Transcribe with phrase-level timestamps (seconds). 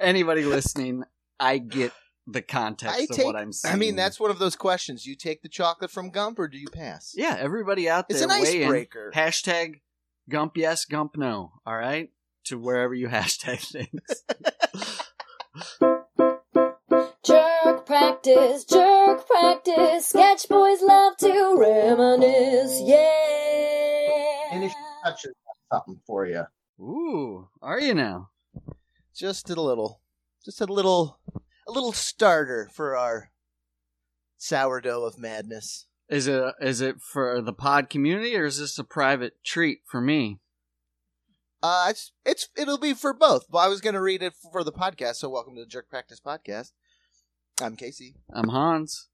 [0.00, 1.04] anybody listening,
[1.38, 1.92] I get
[2.26, 3.26] the context I of take.
[3.26, 3.74] what I'm saying.
[3.74, 5.06] I mean, that's one of those questions.
[5.06, 7.12] You take the chocolate from Gump, or do you pass?
[7.16, 7.36] yeah.
[7.38, 8.64] Everybody out there, It's an weigh in.
[8.64, 9.12] icebreaker.
[9.14, 9.80] Hashtag
[10.28, 11.52] Gump yes, Gump no.
[11.66, 12.10] All right,
[12.44, 14.00] to wherever you hashtag things.
[17.24, 20.06] Jerk practice, jerk practice.
[20.06, 22.80] Sketch boys love to reminisce.
[22.84, 24.50] Yeah.
[24.52, 24.72] Finish
[25.04, 25.32] touches
[25.72, 26.44] something for you.
[26.80, 28.30] Ooh, are you now?
[29.14, 30.00] Just a little,
[30.44, 31.18] just a little,
[31.66, 33.30] a little starter for our
[34.36, 35.86] sourdough of madness.
[36.08, 40.00] Is it is it for the pod community or is this a private treat for
[40.00, 40.40] me?
[41.62, 43.46] Uh, it's it's it'll be for both.
[43.50, 45.16] But I was going to read it for the podcast.
[45.16, 46.72] So welcome to the Jerk Practice Podcast.
[47.62, 48.16] I'm Casey.
[48.32, 49.08] I'm Hans.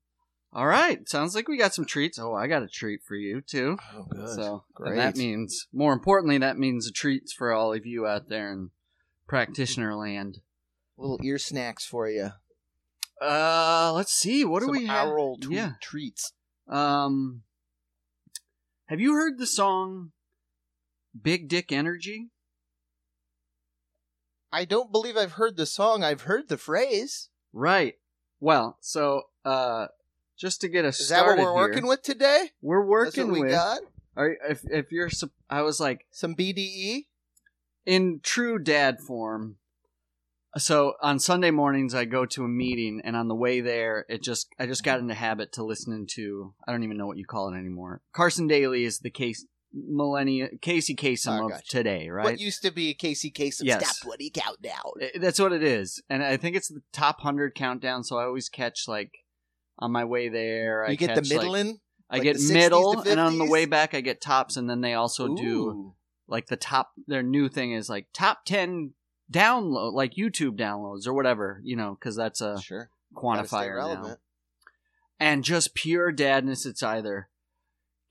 [0.53, 2.19] All right, sounds like we got some treats.
[2.19, 3.77] Oh, I got a treat for you too.
[3.95, 4.29] Oh, good.
[4.29, 4.93] So Great.
[4.93, 8.53] and that means, more importantly, that means a treats for all of you out there
[8.53, 8.71] in
[9.27, 10.41] practitioner land.
[10.97, 12.31] little ear snacks for you.
[13.21, 14.45] Uh, let's see.
[14.45, 15.09] What do we have?
[15.41, 15.73] tweet yeah.
[15.81, 16.33] treats.
[16.69, 17.43] Um,
[18.87, 20.13] have you heard the song
[21.21, 22.31] "Big Dick Energy"?
[24.53, 26.05] I don't believe I've heard the song.
[26.05, 27.29] I've heard the phrase.
[27.53, 27.95] Right.
[28.41, 29.87] Well, so uh,
[30.37, 32.51] just to get us Is that what we're working with today?
[32.61, 33.51] We're That's working what we with.
[33.53, 33.81] got.
[34.17, 35.11] Are, if if you're,
[35.51, 36.35] I was like Some?
[36.35, 37.07] BDE.
[37.87, 39.57] In true dad form.
[40.59, 44.23] So on Sunday mornings, I go to a meeting, and on the way there, it
[44.23, 47.27] just I just got into habit to listening to I don't even know what you
[47.27, 48.01] call it anymore.
[48.15, 51.69] Carson Daly is the case millennia Casey Kasem Oh, of gotcha.
[51.69, 52.25] today, right?
[52.25, 53.99] What used to be Casey Kasem Yes.
[53.99, 54.93] Stop Woody Countdown.
[55.03, 58.03] I- That's what it is, and I think it's the top hundred countdown.
[58.03, 59.13] So I always catch like
[59.79, 60.87] on my way there.
[60.87, 61.77] I You get the catch, like-.
[62.09, 64.57] I like get the 60s to middle, and on the way back, I get tops,
[64.57, 65.95] and then they also do Ooh.
[66.29, 66.93] Like the top.
[67.07, 68.93] Their new thing is like top ten
[69.33, 72.91] download, like YouTube downloads or whatever, you know, because that's a Sure.
[73.15, 74.17] Quantifier now.
[75.19, 76.67] And just pure dadness.
[76.67, 77.29] It's either,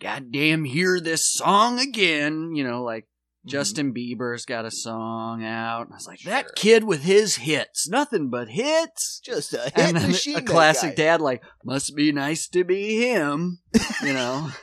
[0.01, 3.07] goddamn, hear this song again, you know, like
[3.45, 3.51] Mm-hmm.
[3.51, 5.81] Justin Bieber's got a song out.
[5.85, 6.31] And I was like, Sure.
[6.31, 9.19] that kid with his hits, nothing but hits.
[9.23, 10.37] Just a hit and machine.
[10.37, 11.03] a classic guy.
[11.03, 13.59] dad, like, must be nice to be him,
[14.01, 14.49] you know.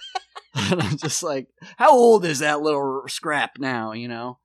[0.70, 1.48] and I'm just like,
[1.78, 4.38] how old is that little scrap now, you know?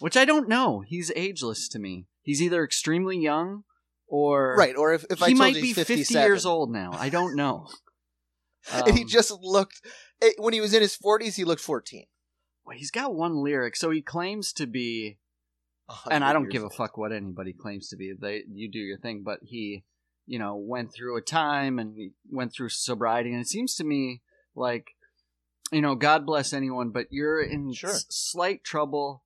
[0.00, 0.82] Which I don't know.
[0.86, 2.06] He's ageless to me.
[2.22, 3.64] He's either extremely young
[4.06, 6.90] or Right, or if, if I he told might be 50 years old now.
[6.94, 7.68] I don't know.
[8.72, 9.80] and he Um, just looked
[10.20, 12.04] eh, when he was in his 40s, he looked 14.
[12.64, 15.18] well, he's got one lyric, so he claims to be,
[16.10, 18.12] and I don't give a fuck what anybody claims to be.
[18.18, 19.84] They, you do your thing, but he,
[20.26, 24.22] you know, went through a time and went through sobriety, and it seems to me
[24.54, 24.86] like,
[25.72, 27.90] you know, God bless anyone, but you're in Sure.
[27.90, 29.24] s- slight trouble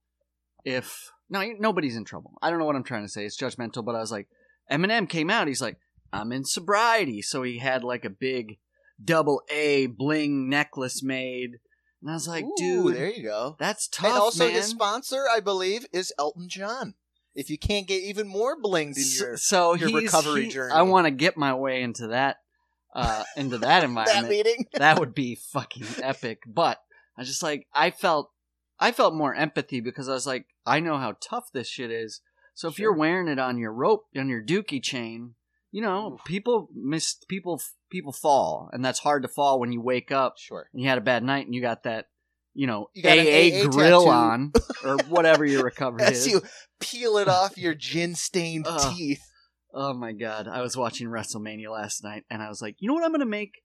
[0.65, 2.39] if no, nobody's in trouble.
[2.41, 3.25] I don't know what I'm trying to say.
[3.27, 4.29] It's judgmental, but I was like,
[4.71, 5.49] Eminem came out.
[5.49, 5.77] He's like,
[6.13, 8.59] I'm in sobriety, so he had like a big
[9.05, 11.59] double A bling necklace made,
[12.01, 13.57] and I was like, Ooh, dude, there you go.
[13.59, 14.55] that's tough, and also man.
[14.55, 16.95] his sponsor, I believe, is Elton John.
[17.35, 20.73] If you can't get even more blinged in your so your recovery he- journey.
[20.73, 22.37] I want to get my way into that,
[22.97, 26.43] uh, into that environment, that meeting, that would be fucking epic.
[26.47, 26.81] But
[27.17, 28.31] I just like I felt
[28.81, 32.21] I felt more empathy because I was like, I know how tough this shit is.
[32.55, 32.85] So if Sure.
[32.85, 35.35] you're wearing it on your rope on your dookie chain,
[35.71, 40.11] you know, people miss people people fall, and that's hard to fall when you wake
[40.11, 40.69] up sure.
[40.73, 42.07] and you had a bad night and you got that,
[42.55, 44.11] you know, You AA, AA grill tattoo.
[44.11, 44.53] on
[44.85, 46.33] or whatever your recovery As is.
[46.33, 46.43] you
[46.81, 48.95] peel it off your gin-stained Ugh.
[48.97, 49.23] teeth.
[49.79, 52.95] Oh my god, I was watching WrestleMania last night and I was like, you know
[52.95, 53.63] what I'm gonna make?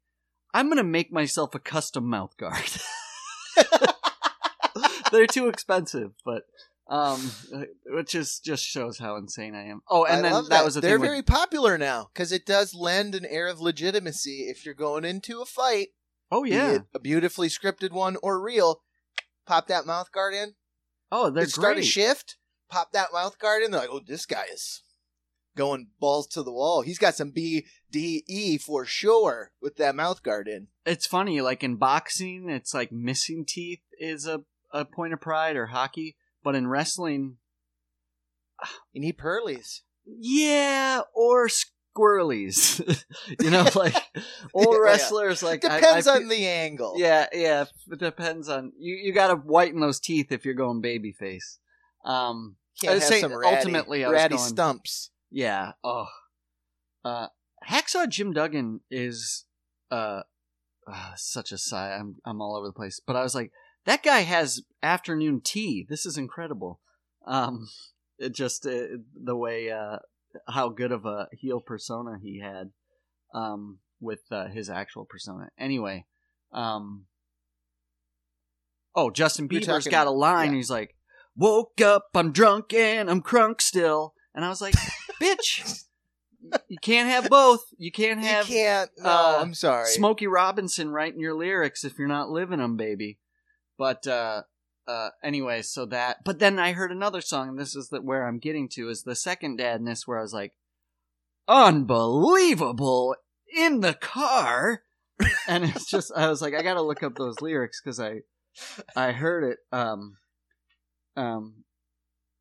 [0.54, 2.70] I'm gonna make myself a custom mouth guard.
[5.14, 6.44] They're too expensive, but
[6.90, 7.32] um,
[7.86, 9.84] which is just shows how insane I am.
[9.90, 10.66] Oh, and I then love that.
[10.66, 14.66] was the They're very popular now because it does lend an air of legitimacy if
[14.66, 15.90] you're going into a fight.
[16.30, 16.80] oh yeah.
[16.94, 18.82] a beautifully scripted one or real.
[19.48, 20.56] Pop that mouth guard in.
[21.10, 21.86] Oh, they're start great.
[21.86, 22.36] a shift.
[22.70, 23.72] Pop that mouth guard in.
[23.72, 24.82] They're like, oh, this guy is
[25.56, 26.82] going balls to the wall.
[26.82, 30.68] He's got some BDE for sure with that mouth guard in.
[30.86, 34.44] it's funny, like in boxing, it's like missing teeth is a
[34.74, 37.38] a point of pride, or hockey, but in wrestling,
[38.94, 39.84] You need pearlies.
[40.06, 43.04] yeah, or squirrelies.
[43.42, 43.94] you know, like
[44.54, 44.78] old Yeah, yeah.
[44.80, 46.94] wrestlers, like Depends I on the angle.
[46.98, 47.66] Yeah, yeah.
[47.92, 48.96] It depends on you.
[48.96, 51.58] You got to whiten those teeth if you're going babyface.
[52.06, 55.11] Um, Can't was have saying, some ratty, ultimately, I was ratty going- stumps.
[55.32, 55.72] Yeah.
[55.84, 56.08] Oh,
[57.04, 57.28] uh,
[57.68, 59.46] Hacksaw Jim Duggan is
[59.90, 60.22] uh,
[60.88, 61.94] uh such a sigh.
[61.94, 63.52] I'm I'm all over the place, but I was like,
[63.86, 65.86] that guy has afternoon tea.
[65.90, 66.80] This is incredible.
[67.26, 67.68] Um,
[68.18, 69.98] it just uh, the way uh,
[70.48, 72.72] how good of a heel persona he had
[73.34, 75.50] um, with uh, his actual persona.
[75.58, 76.06] Anyway,
[76.52, 77.06] um,
[78.96, 80.52] oh, Justin You're Bieber's talking- got a line.
[80.52, 80.58] yeah.
[80.58, 80.96] He's like,
[81.36, 84.76] "Woke up, I'm drunk and I'm crunk still," and I was like,
[85.22, 85.84] "Bitch,
[86.68, 87.66] you can't have both.
[87.78, 88.90] You can't You have can't.
[88.98, 89.88] No, uh, I'm sorry.
[89.88, 93.20] Smokey Robinson writing your lyrics if you're not living them, baby.
[93.78, 94.44] But uh,
[94.88, 96.24] uh, anyway, so that.
[96.24, 99.04] But then I heard another song, and this is the, where I'm getting to is
[99.04, 100.54] the second dadness, where I was like,
[101.48, 103.16] unbelievable
[103.56, 104.84] in the car,
[105.48, 108.22] and it's just I was like, I gotta look up those lyrics because I
[108.96, 109.60] I heard it.
[109.72, 110.18] Um,
[111.16, 111.64] um,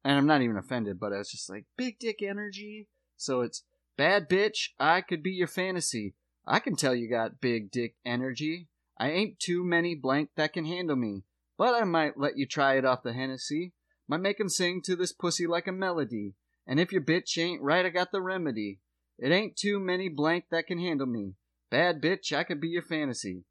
[0.05, 2.89] and I'm not even offended, but I was just like, big dick energy.
[3.17, 3.65] So it's
[3.97, 4.71] bad bitch.
[4.79, 6.15] I could be your fantasy.
[6.47, 8.69] I can tell you got big dick energy.
[8.99, 11.25] I ain't too many blank that can handle me,
[11.57, 13.73] but I might let you try it off the Hennessy.
[14.09, 16.35] Might make 'em sing to this pussy like a melody.
[16.67, 18.81] And if your bitch ain't right, I got the remedy.
[19.19, 21.35] It ain't too many blank that can handle me.
[21.71, 23.45] Bad bitch, I could be your fantasy.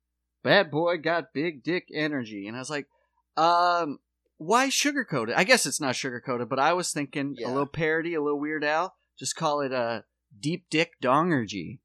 [0.43, 2.47] Bad boy got big dick energy.
[2.47, 2.87] And I was like,
[3.37, 3.99] um,
[4.39, 5.36] why sugarcoat it?
[5.38, 7.47] I guess it's not sugarcoated, but I was thinking Yeah.
[7.47, 8.95] a little parody, a little Weird Al.
[9.19, 10.06] Just call it a
[10.39, 11.80] deep dick dongergy.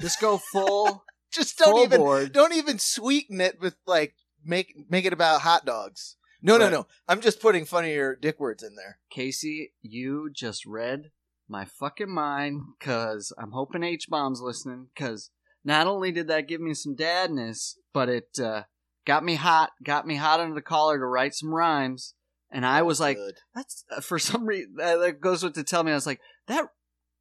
[0.00, 2.32] Just go full, Just don't full even board.
[2.32, 4.14] don't even sweeten it with like
[4.44, 6.16] make make it about hot dogs.
[6.42, 6.72] No, no, Right.
[6.72, 6.86] no.
[7.06, 8.98] I'm just putting funnier dick words in there.
[9.10, 11.10] Casey, you just read
[11.48, 15.30] my fucking mind because I'm hoping H Bomb's listening because
[15.64, 18.62] not only did that give me some dadness, but it uh,
[19.06, 22.14] got me hot, got me hot under the collar to write some rhymes.
[22.50, 23.36] And I was like, Good.
[23.54, 26.20] that's uh, for some reason that that goes with to tell me I was like
[26.46, 26.66] that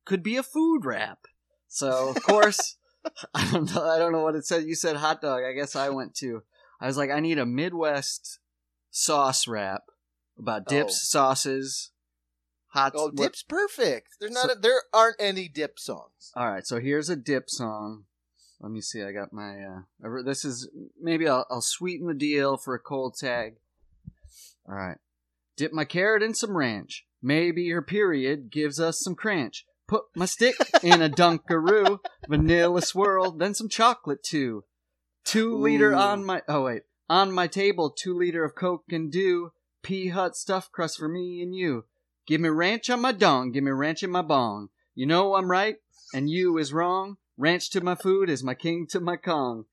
[0.05, 1.19] could be a food rap.
[1.67, 2.77] So of course
[3.33, 4.63] I don't know I don't know what it said.
[4.65, 5.43] You said hot dog.
[5.43, 6.43] I guess I went to.
[6.81, 8.39] I was like I need a Midwest
[8.91, 9.83] sauce rap
[10.37, 11.05] about dips, Oh.
[11.19, 11.91] sauces,
[12.69, 12.93] hot.
[12.95, 14.15] oh, dip's perfect.
[14.19, 16.31] There's not So- a, there aren't any dip songs.
[16.35, 18.05] All right, so here's a dip song.
[18.61, 19.01] Let me see.
[19.03, 19.61] I got my.
[19.63, 20.69] uh This is
[20.99, 23.55] maybe I'll, I'll sweeten the deal for a cold tag.
[24.67, 24.97] All right,
[25.57, 27.05] dip my carrot in some ranch.
[27.21, 29.65] Maybe her period gives us some cranch.
[29.87, 34.65] Put my stick in a Dunkaroo, vanilla swirl, then some chocolate too.
[35.23, 35.97] Two liter Ooh.
[35.97, 36.41] on my.
[36.47, 39.51] Oh wait, on my table, two liter of Coke and Dew.
[39.81, 41.85] Pea Hut stuffed crust for me and you.
[42.27, 44.69] Give me ranch on my dong, give me ranch in my bong.
[44.93, 45.77] You know I'm right,
[46.13, 47.17] and you is wrong.
[47.39, 49.63] Ranch to my food is my king to my Kong.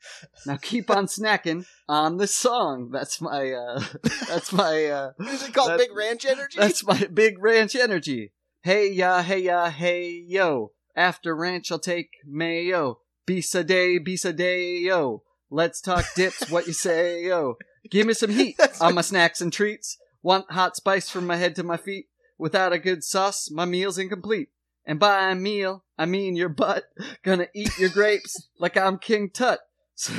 [0.46, 2.90] Now keep on snacking on this song.
[2.92, 3.82] That's my uh
[4.28, 6.56] that's my uh Is it called Big Ranch Energy?
[6.56, 8.32] that's my big ranch energy.
[8.62, 10.74] Hey ya, hey ya, hey yo.
[10.94, 13.00] After ranch I'll take mayo.
[13.26, 15.24] Bisa day, bisa day yo.
[15.50, 17.56] Let's talk dips, what you say yo.
[17.90, 19.98] Give me some heat That's on my snacks and treats.
[20.22, 22.06] Want hot spice from my head to my feet.
[22.38, 24.50] Without a good sauce, my meal's incomplete.
[24.84, 26.84] And by meal, I mean your butt.
[27.22, 29.60] Gonna eat your grapes like I'm King Tut.
[29.94, 30.12] So,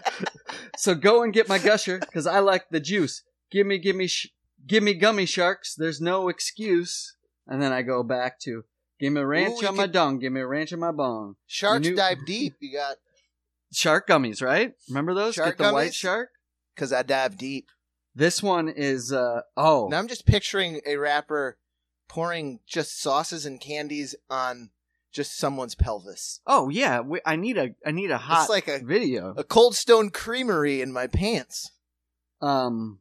[0.76, 3.22] so go and get my gusher, cause I like the juice.
[3.50, 4.32] Give me, give me, sh-
[4.66, 5.74] give me gummy sharks.
[5.74, 7.14] There's no excuse.
[7.46, 8.64] And then I go back to,
[8.98, 10.18] give me ranch Ooh, on my could- dung.
[10.18, 11.36] Give me ranch on my bong.
[11.46, 12.54] Sharks New- dive deep.
[12.60, 12.96] You got
[13.72, 14.72] Shark gummies, right?
[14.88, 15.34] Remember those?
[15.34, 16.30] Shark get the white shark.
[16.74, 17.68] because I dive deep.
[18.16, 19.88] This one is, uh, oh.
[19.90, 21.58] Now I'm just picturing a rapper
[22.08, 24.70] pouring just sauces and candies on
[25.14, 26.40] just someone's pelvis.
[26.46, 29.32] Oh yeah, we, I need a I need a hot it's like a video.
[29.36, 31.70] a Cold Stone Creamery in my pants.
[32.42, 32.98] Um,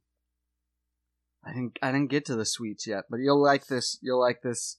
[1.43, 3.97] I didn't I didn't get to the sweets yet, but you'll like this.
[4.01, 4.77] You'll like this.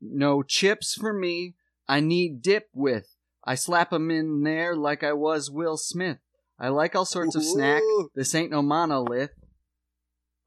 [0.00, 1.56] No chips for me.
[1.88, 3.16] I need dip with.
[3.44, 6.18] I slap 'em in there like I was Will Smith.
[6.58, 7.82] I like all sorts of snack.
[8.14, 9.32] This ain't no monolith.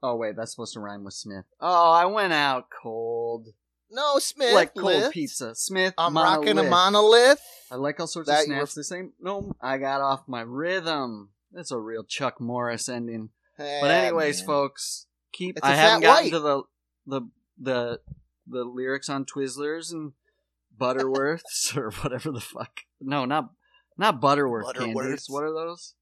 [0.02, 1.44] Oh wait, that's supposed to rhyme with Smith.
[1.60, 3.48] Oh, I went out cold,
[3.90, 4.54] No, Smith.
[4.54, 5.54] like cold pizza.
[5.54, 5.94] Smith.
[5.96, 6.38] I'm monolith.
[6.38, 7.40] rocking a monolith.
[7.70, 8.74] I like all sorts That of snacks.
[8.74, 9.54] This ain't no.
[9.60, 11.30] I got off my rhythm.
[11.52, 13.30] That's a real Chuck Morris ending.
[13.56, 14.46] But anyways, man.
[14.46, 15.56] folks, keep.
[15.56, 16.32] It's I haven't gotten white.
[16.32, 16.62] to the
[17.06, 17.20] the
[17.58, 18.00] the
[18.46, 20.12] the lyrics on Twizzlers and
[20.78, 22.80] Butterworths or whatever the fuck.
[23.00, 23.50] No, not
[23.96, 24.94] not Butterworth candies.
[24.96, 25.24] Butterworths.
[25.28, 25.94] What are those?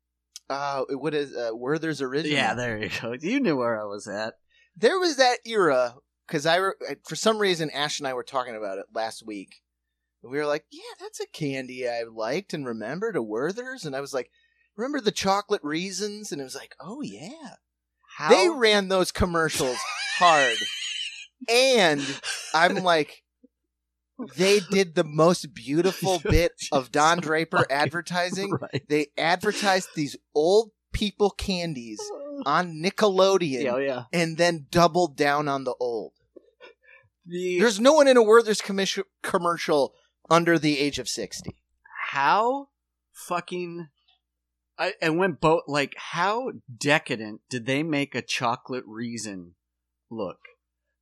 [0.48, 2.36] Uh, what is uh, Werther's original?
[2.36, 3.14] Yeah, there you go.
[3.20, 4.34] You knew where I was at.
[4.76, 5.94] there was that era
[6.26, 6.72] because I re-
[7.06, 9.62] for some reason Ash and I were talking about it last week.
[10.22, 14.00] We were like, "Yeah, that's a candy I liked and remembered a Werther's," and I
[14.00, 14.30] was like,
[14.76, 17.54] "Remember the chocolate reasons?" And it was like, "Oh yeah,
[18.16, 19.78] How they ran those commercials
[20.18, 20.56] hard,"
[21.48, 22.02] and
[22.54, 23.22] I'm like.
[24.36, 28.50] They did the most beautiful bit of Don Draper advertising.
[28.50, 28.82] right.
[28.88, 32.00] They advertised these old people candies
[32.46, 34.04] on Nickelodeon Yeah, oh, yeah.
[34.14, 36.12] and then doubled down on the old.
[37.26, 39.94] The There's no one in a Werther's commis- commercial
[40.30, 41.56] under the age of 60.
[42.10, 42.68] how
[43.12, 43.88] fucking
[44.78, 49.54] I, and when both like how decadent did they make a chocolate reason
[50.10, 50.38] look?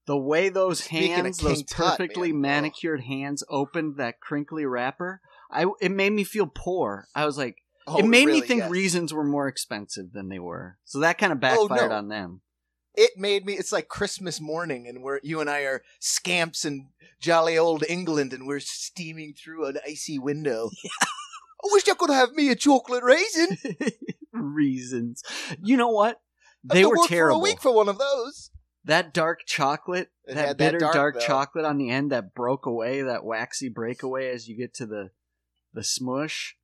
[0.06, 2.40] The way those Speaking hands, those Tut, perfectly man, oh.
[2.40, 5.20] manicured hands, opened that crinkly wrapper.
[5.50, 7.08] I it made me feel poor.
[7.14, 8.70] I was like, Oh, it made really, me think yes.
[8.70, 10.78] reasons were more expensive than they were.
[10.84, 11.96] So that kind of oh, backfired no.
[11.96, 12.40] on them.
[12.94, 13.54] It made me.
[13.54, 16.88] It's like Christmas morning, and we're you and I are scamps in
[17.20, 20.70] jolly old England, and we're steaming through an icy window.
[21.02, 23.58] I wish I could have me a chocolate raisin.
[24.32, 25.22] reasons.
[25.62, 26.20] You know what?
[26.62, 27.40] They to were terrible.
[27.40, 28.50] for a week for one of those.
[28.84, 32.34] that dark chocolate, It that had that bitter dark, dark, chocolate on the end that
[32.34, 35.10] broke away, that waxy breakaway as you get to the
[35.72, 36.56] the smush.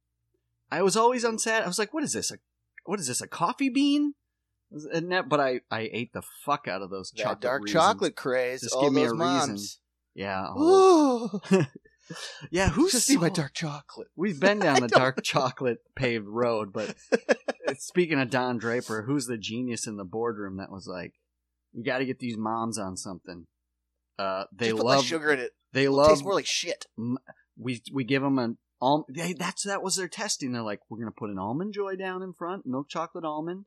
[0.71, 1.63] I was always unsat.
[1.63, 2.31] I was like, "What is this?
[2.31, 2.39] A
[2.85, 3.21] what is this?
[3.21, 4.15] A coffee bean?"
[4.73, 7.83] That, but I I ate the fuck out of those That chocolate dark reasons.
[7.83, 8.61] chocolate craze.
[8.62, 9.27] Just all give me those a reason.
[9.49, 9.79] moms.
[10.15, 11.41] Yeah, oh.
[12.50, 12.71] Yeah.
[12.71, 14.09] Who's just see my dark chocolate.
[14.17, 16.97] We've been down the dark chocolate paved road, but
[17.79, 21.12] speaking of Don Draper, who's the genius in the boardroom that was like,
[21.73, 23.47] "We got to get these moms on something."
[24.19, 25.53] Uh, they Just love sugar in it.
[25.73, 26.09] They It love.
[26.09, 26.87] tastes more like shit.
[27.57, 29.07] we we give them an almond.
[29.17, 30.50] They, that's that was their testing.
[30.53, 33.67] They're like, we're gonna put an almond joy down in front, milk chocolate almond,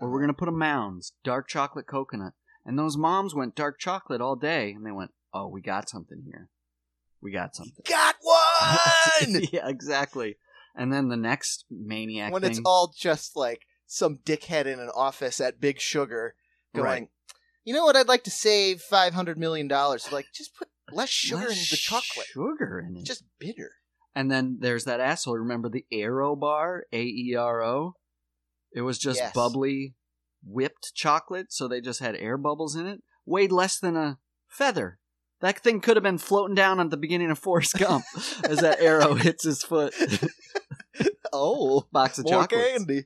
[0.00, 2.32] or we're gonna put a mounds dark chocolate coconut.
[2.66, 6.22] And those moms went dark chocolate all day, and they went, oh, we got something
[6.24, 6.48] here.
[7.20, 7.84] We got something.
[7.86, 9.42] Got one.
[9.52, 10.36] yeah, exactly.
[10.74, 12.50] And then the next maniac when thing.
[12.52, 16.34] it's all just like some dickhead in an office at Big Sugar
[16.74, 17.08] going, Right.
[17.64, 17.96] you know what?
[17.96, 20.10] I'd like to save five hundred million dollars.
[20.10, 22.26] Like, just put less sugar Less in the chocolate.
[22.26, 23.04] Sugar in it.
[23.04, 23.72] Just bitter.
[24.14, 25.36] And then there's that asshole.
[25.36, 26.84] Remember the Aero bar?
[26.92, 27.94] A E R O?
[28.74, 29.32] It was just Yes.
[29.34, 29.94] bubbly
[30.44, 33.02] whipped chocolate, so they just had air bubbles in it.
[33.24, 34.98] Weighed less than a feather.
[35.40, 38.04] That thing could have been floating down at the beginning of Forrest Gump
[38.48, 39.94] as that arrow hits his foot.
[41.32, 42.68] Oh, Box of more chocolates.
[42.78, 43.04] candy.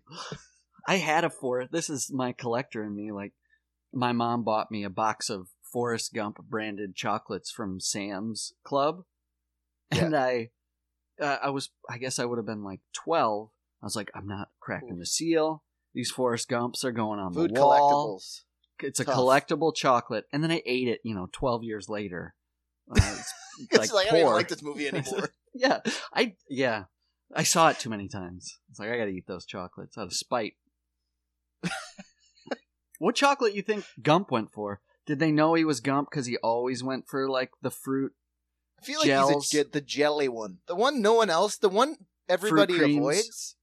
[0.87, 1.73] I had a Forrest.
[1.73, 3.11] This is my collector in me.
[3.11, 3.33] Like,
[3.93, 9.05] my mom bought me a box of Forrest Gump branded chocolates from Sam's Club,
[9.91, 10.51] and I,
[11.21, 13.49] uh, I was, I guess I would have been like twelve.
[13.83, 15.63] I was like, I'm not cracking the seal.
[15.95, 18.19] These Forrest Gumps are going on Food the wall.
[18.19, 18.43] collectibles.
[18.81, 21.01] It's a collectible chocolate, and then I ate it.
[21.03, 22.35] You know, twelve years later.
[22.91, 23.33] Uh, it's
[23.73, 25.31] It's like, I don't like this movie anymore.
[25.55, 25.81] yeah,
[26.15, 26.85] I yeah,
[27.35, 28.59] I saw it too many times.
[28.71, 30.55] It's like I got to eat those chocolates out of spite.
[32.99, 34.81] what chocolate you think Gump went for?
[35.07, 38.13] Did they know he was Gump because he always went for like the fruit?
[38.81, 39.51] I feel like Gels.
[39.51, 41.97] he's a, the jelly one, the one no one else, the one
[42.29, 43.57] everybody avoids.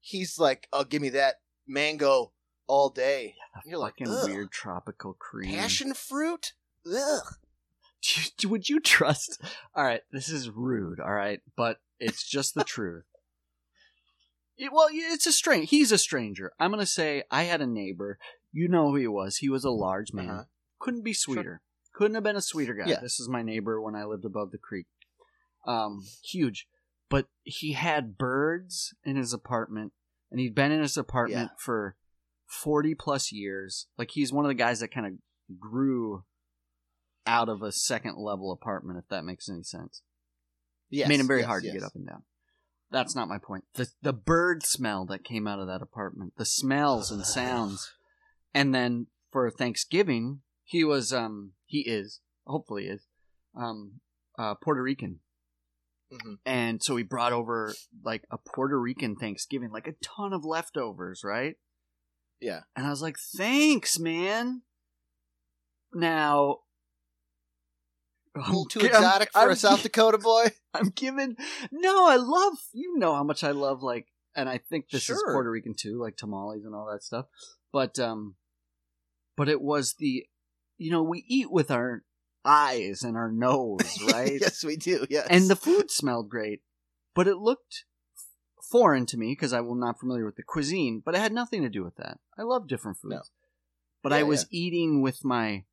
[0.00, 2.32] He's like, "Oh, give me that mango
[2.66, 5.50] all day." You're like, Fucking "Ugh, weird tropical cream.
[5.54, 6.52] passion fruit.
[6.86, 7.22] Ugh.
[8.46, 9.40] Would you trust?
[9.74, 11.00] All right, this is rude.
[11.00, 13.04] All right, but it's just the truth.
[14.56, 15.70] It- well, it's a strange.
[15.70, 16.52] He's a stranger.
[16.58, 18.18] I'm gonna say I had a neighbor.
[18.52, 19.36] You know who he was.
[19.38, 20.30] He was a large man.
[20.30, 20.44] Uh-huh.
[20.78, 21.60] Couldn't be sweeter.
[21.92, 22.86] Couldn't have been a sweeter guy.
[22.86, 23.00] Yeah.
[23.00, 24.86] This is my neighbor when I lived above the creek.
[25.66, 26.66] Um, huge,
[27.10, 29.92] but he had birds in his apartment,
[30.30, 31.96] and he'd been in his apartment for
[32.46, 33.88] forty plus years.
[33.98, 36.24] Like he's one of the guys that kind of grew
[37.26, 40.02] out of a second level apartment, if that makes any sense.
[40.88, 41.74] Yes, Made him very yes, hard yes.
[41.74, 42.22] to get up and down.
[42.90, 43.64] That's not my point.
[43.74, 47.92] The the bird smell that came out of that apartment, the smells and sounds,
[48.54, 53.06] and then for Thanksgiving, he was um he is hopefully is
[53.56, 54.00] um
[54.38, 55.20] uh Puerto Rican,
[56.12, 56.38] Mhm.
[56.44, 57.72] and so we brought over
[58.04, 61.56] like a Puerto Rican Thanksgiving, like a ton of leftovers, right?
[62.40, 62.60] Yeah.
[62.74, 64.62] And I was like, thanks, man.
[65.92, 66.58] Now,
[68.36, 70.46] A little too I'm- exotic for I'm- a South Dakota boy.
[70.74, 71.36] I'm giving.
[71.72, 72.54] No, I love.
[72.72, 75.98] You know how much I love, like, and I think this is Puerto Rican too,
[76.00, 77.26] like tamales and all that stuff.
[77.72, 78.36] But, um,
[79.36, 80.26] but it was the,
[80.78, 82.04] you know, we eat with our
[82.44, 84.40] eyes and our nose, right?
[84.40, 85.06] yes, we do.
[85.10, 86.60] Yes, And the food smelled great,
[87.14, 87.84] but it looked
[88.70, 91.02] foreign to me because I was not familiar with the cuisine.
[91.04, 92.18] But it had nothing to do with that.
[92.38, 93.22] I love different foods, No.
[94.02, 95.64] but Yeah, I was eating with my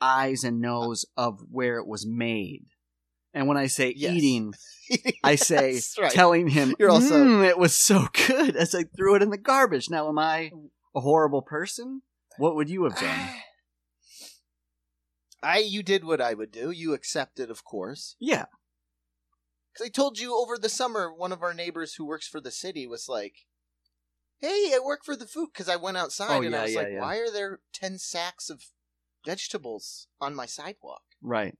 [0.00, 2.66] eyes and nose of where it was made.
[3.32, 4.12] And when I say Yes.
[4.14, 4.54] eating,
[5.24, 6.10] I say right.
[6.10, 9.38] telling him, You're also- "Mm, it was so good as I threw it in the
[9.38, 9.88] garbage.
[9.88, 10.50] Now, am I
[10.96, 12.02] a horrible person?
[12.38, 13.28] What would you have done?
[15.42, 16.70] I, you did what I would do.
[16.70, 18.16] You accepted, of course.
[18.18, 18.46] Yeah,
[19.72, 22.50] Because I told you over the summer, one of our neighbors who works for the
[22.50, 23.46] city was like,
[24.38, 26.80] "Hey, I work for the food." Because I went outside Oh, and I was yeah,
[26.82, 27.00] like, yeah.
[27.00, 28.72] "Why are there ten sacks of
[29.24, 31.56] vegetables on my sidewalk?" right.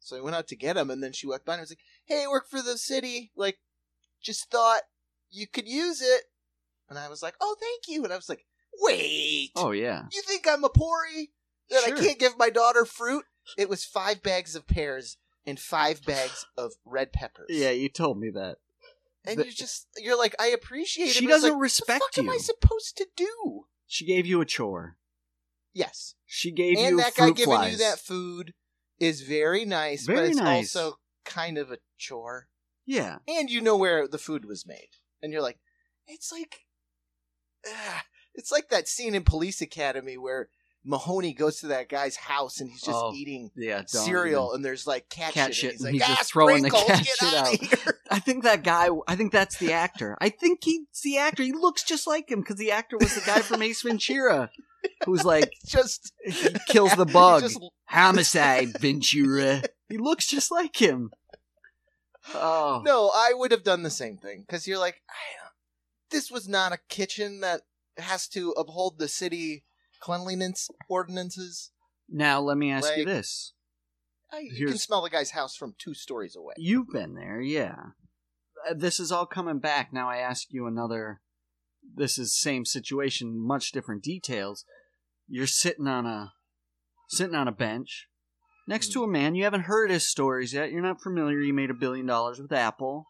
[0.00, 1.70] So I went out to get them, and then she walked by and I was
[1.70, 3.32] like, "Hey, I work for the city.
[3.36, 3.60] Like,
[4.22, 4.82] just thought
[5.28, 6.24] you could use it."
[6.88, 8.46] And I was like, "Oh, thank you." And I was like,
[8.80, 10.04] "Wait, Oh yeah.
[10.12, 11.32] you think I'm a pori
[11.70, 11.96] that Sure.
[11.96, 13.24] I can't give my daughter fruit?"
[13.56, 17.48] It was five bags of pears and five bags of red peppers.
[17.50, 18.58] Yeah, you told me that.
[19.24, 21.14] and the- you're just you're like, I appreciate it.
[21.14, 22.22] She doesn't like, respect what you.
[22.24, 23.66] am I supposed to do?
[23.86, 24.96] She gave you a chore.
[25.74, 27.72] Yes, She gave you and that guy giving flies.
[27.72, 28.52] you that food
[28.98, 30.74] is very nice, but it's nice.
[30.74, 32.48] also kind of a chore.
[32.84, 33.18] Yeah.
[33.28, 34.88] And you know where the food was made,
[35.22, 35.58] and you're like,
[36.06, 36.66] it's like,
[37.66, 40.48] ah, it's like that scene in Police Academy where
[40.84, 43.82] Mahoney goes to that guy's house and he's just Oh, eating Yeah.
[43.86, 46.32] cereal, even- and there's like cat, Cat shit, and he's and like, he's ah, just
[46.32, 48.88] throwing the cat shit out." here." I think that guy.
[49.06, 50.16] I think that's the actor.
[50.20, 51.42] I think he's the actor.
[51.42, 54.50] He looks just like him because the actor was the guy from Ace Ventura,
[55.04, 57.42] who's like just he kills the he bug.
[57.42, 59.62] just Homicide Ventura.
[59.88, 61.10] He looks just like him.
[62.34, 65.48] Oh No, I would have done the same thing because you're like, I
[66.10, 67.62] this was not a kitchen that
[67.98, 69.64] has to uphold the city
[70.00, 71.70] cleanliness ordinances.
[72.08, 73.52] Now let me ask you this:
[74.32, 76.54] I, you can smell the guy's house from two stories away.
[76.56, 77.76] You've been there, yeah.
[78.68, 79.92] Uh, This is all coming back.
[79.92, 81.20] Now I ask you another.
[81.94, 84.64] This is same situation, much different details.
[85.26, 86.32] You're sitting on a
[87.08, 88.08] sitting on a bench
[88.66, 89.34] next to a man.
[89.34, 90.70] You haven't heard his stories yet.
[90.70, 91.40] You're not familiar.
[91.40, 93.06] He made a billion dollars with Apple.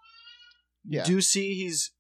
[0.87, 1.01] Yeah.
[1.01, 1.91] You do see he's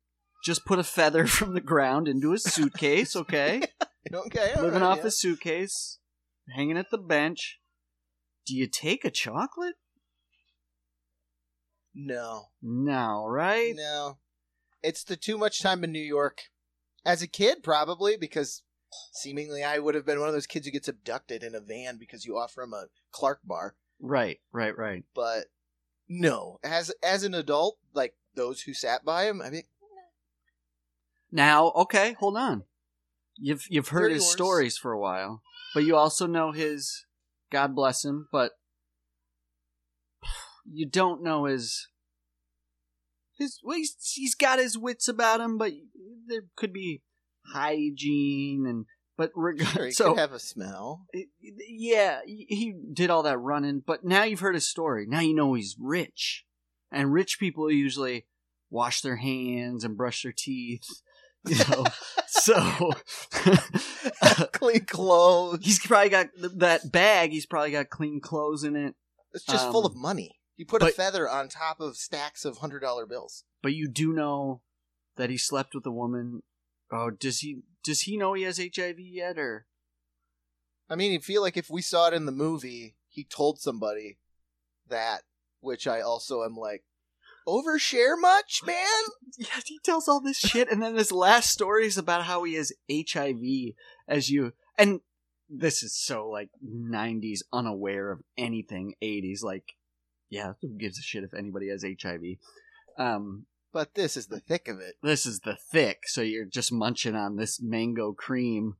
[0.45, 3.17] just put a feather from the ground into his suitcase.
[3.17, 3.63] Okay,
[4.13, 5.05] Okay, living right, off yeah.
[5.05, 5.99] his suitcase,
[6.55, 7.59] hanging at the bench.
[8.47, 9.75] Do you take a chocolate?
[11.95, 13.75] No, No, right?
[13.77, 14.19] no,
[14.83, 16.43] it's the too much time in New York.
[17.05, 18.63] As a kid, probably because
[19.13, 21.99] seemingly I would have been one of those kids who gets abducted in a van
[21.99, 23.75] because you offer him a Clark bar.
[24.01, 25.05] Right, right, right.
[25.15, 25.47] But
[26.09, 29.65] no, as as an adult, like those who sat by him, I mean,
[31.33, 32.65] Now, okay, hold on.
[33.41, 34.33] You've you've heard They're his yours.
[34.33, 35.43] stories for a while,
[35.75, 37.05] but you also know his
[37.51, 38.53] God bless him, but
[40.71, 41.89] you don't know his
[43.37, 45.73] his well, he's, he's got his wits about him, but
[46.27, 47.03] there could be
[47.53, 51.07] hygiene and but reg- sure, he so could have a smell.
[51.69, 55.07] yeah, he did all that running, but now you've heard his story.
[55.09, 56.45] Now you know he's rich.
[56.91, 58.27] And rich people usually
[58.71, 60.87] wash their hands and brush their teeth,
[61.59, 61.85] you know.
[62.27, 62.93] so
[64.53, 65.59] Clean clothes.
[65.63, 68.95] he's probably got th- that bag, he's probably got clean clothes in it.
[69.33, 70.37] It's just Um, full of money.
[70.57, 73.45] You put a feather on top of stacks of hundred dollar bills.
[73.63, 74.63] But you do know
[75.17, 76.43] that he slept with a woman.
[76.91, 79.67] Oh, does he does he know he has HIV yet or
[80.91, 84.19] I mean, you feel like if we saw it in the movie, he told somebody
[84.89, 85.21] that,
[85.61, 86.83] which I also am like,
[87.49, 88.77] overshare much, man?
[89.39, 92.55] Yeah, he tells all this shit, and then this last story is about how he
[92.55, 93.41] has HIV.
[94.07, 95.01] As you and
[95.49, 98.95] this is so like '90s, unaware of anything.
[99.03, 99.65] '80s, like,
[100.29, 102.23] yeah, who gives a shit if anybody has HIV?
[102.99, 104.97] Um, But this is the thick of it.
[105.03, 108.77] this is the thick, so you're just munching on this mango cream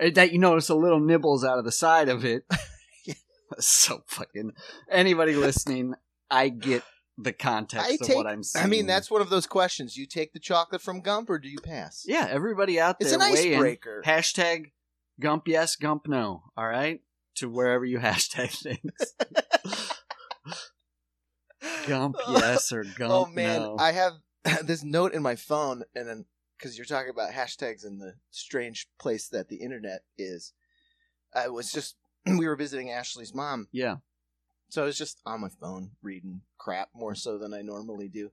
[0.00, 2.44] Uh, that you notice a little nibbles out of the side of it.
[3.58, 4.52] so fucking
[4.90, 5.94] anybody listening,
[6.30, 6.82] I get
[7.18, 8.16] the context I of take.
[8.16, 8.64] what I'm saying.
[8.64, 9.96] I mean, that's one of those questions.
[9.96, 12.04] You take the chocolate from Gump, or do you pass?
[12.06, 14.02] Yeah, everybody out there, it's an icebreaker.
[14.04, 14.72] Hashtag
[15.20, 16.44] Gump yes, Gump no.
[16.56, 17.00] All right,
[17.36, 18.92] to wherever you hashtag things.
[21.86, 23.76] Gump oh, yes or Gump oh man, no.
[23.78, 24.14] I have
[24.64, 26.24] this note in my phone, and then
[26.56, 30.52] because you're talking about hashtags and the strange place that the internet is,
[31.34, 31.96] I was just
[32.26, 33.96] we were visiting Ashley's mom, yeah,
[34.72, 38.30] so I was just on my phone reading crap more so than I normally do.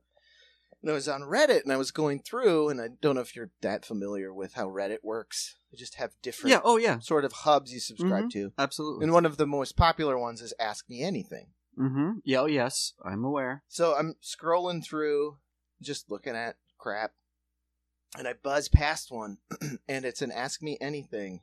[0.81, 3.35] And I was on Reddit, and I was going through, and I don't know if
[3.35, 5.57] you're that familiar with how Reddit works.
[5.69, 6.61] They just have different yeah.
[6.63, 8.31] Oh yeah, sort of hubs you subscribe Mhm.
[8.31, 9.03] to, absolutely.
[9.03, 11.47] and one of the most popular ones is Ask Me Anything.
[11.77, 12.19] mm-hmm.
[12.23, 12.39] Yeah.
[12.39, 13.63] Oh yes, I'm aware.
[13.67, 15.39] So I'm scrolling through,
[15.81, 17.11] just looking at crap,
[18.17, 19.39] and I buzz past one,
[19.89, 21.41] and it's an Ask Me Anything,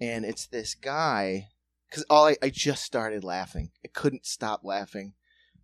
[0.00, 1.50] and it's this guy.
[1.88, 5.14] Because all I, I just started laughing, I couldn't stop laughing,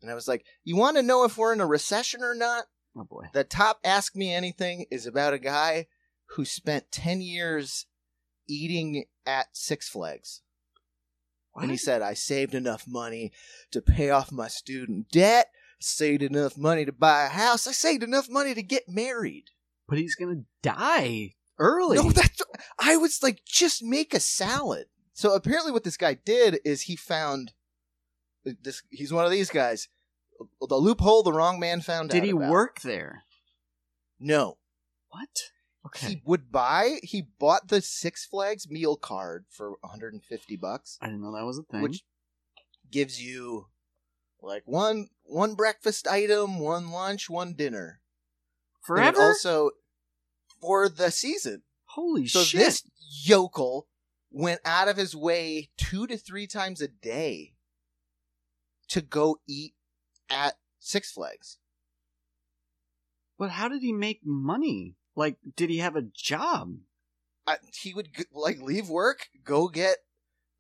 [0.00, 2.66] and I was like, "You want to know if we're in a recession or not?"
[2.96, 3.24] Oh boy.
[3.32, 5.86] The top Ask Me Anything is about a guy
[6.30, 7.86] who spent ten years
[8.48, 10.42] eating at Six Flags.
[11.56, 13.32] And he said, I saved enough money
[13.70, 18.02] to pay off my student debt, saved enough money to buy a house, I saved
[18.02, 19.50] enough money to get married.
[19.88, 21.96] But he's gonna die early.
[21.96, 22.42] No, that's
[22.78, 24.86] I was like, just make a salad.
[25.14, 27.52] So apparently what this guy did is he found
[28.44, 29.88] This he's one of these guys.
[30.60, 32.14] The loophole the wrong man found out.
[32.14, 32.50] Did he about.
[32.50, 33.22] work there?
[34.18, 34.58] No.
[35.08, 35.28] What?
[35.86, 36.08] Okay.
[36.08, 36.98] He would buy.
[37.02, 41.58] He bought the Six Flags meal card for 150 bucks, I didn't know that was
[41.58, 41.82] a thing.
[41.82, 42.02] which
[42.90, 43.66] gives you
[44.42, 48.00] like one one breakfast item, one lunch, one dinner.
[48.88, 49.22] And Forever?
[49.22, 49.70] also
[50.60, 51.62] for the season.
[51.84, 52.60] Holy So shit.
[52.60, 52.82] So this
[53.24, 53.86] yokel
[54.34, 57.54] went out of his way two to three times a day
[58.88, 59.74] to go eat
[60.28, 61.58] at Six Flags.
[63.38, 64.96] But how did he make money?
[65.16, 66.76] Like, did he have a job?
[67.46, 69.98] I, he would like leave work, go get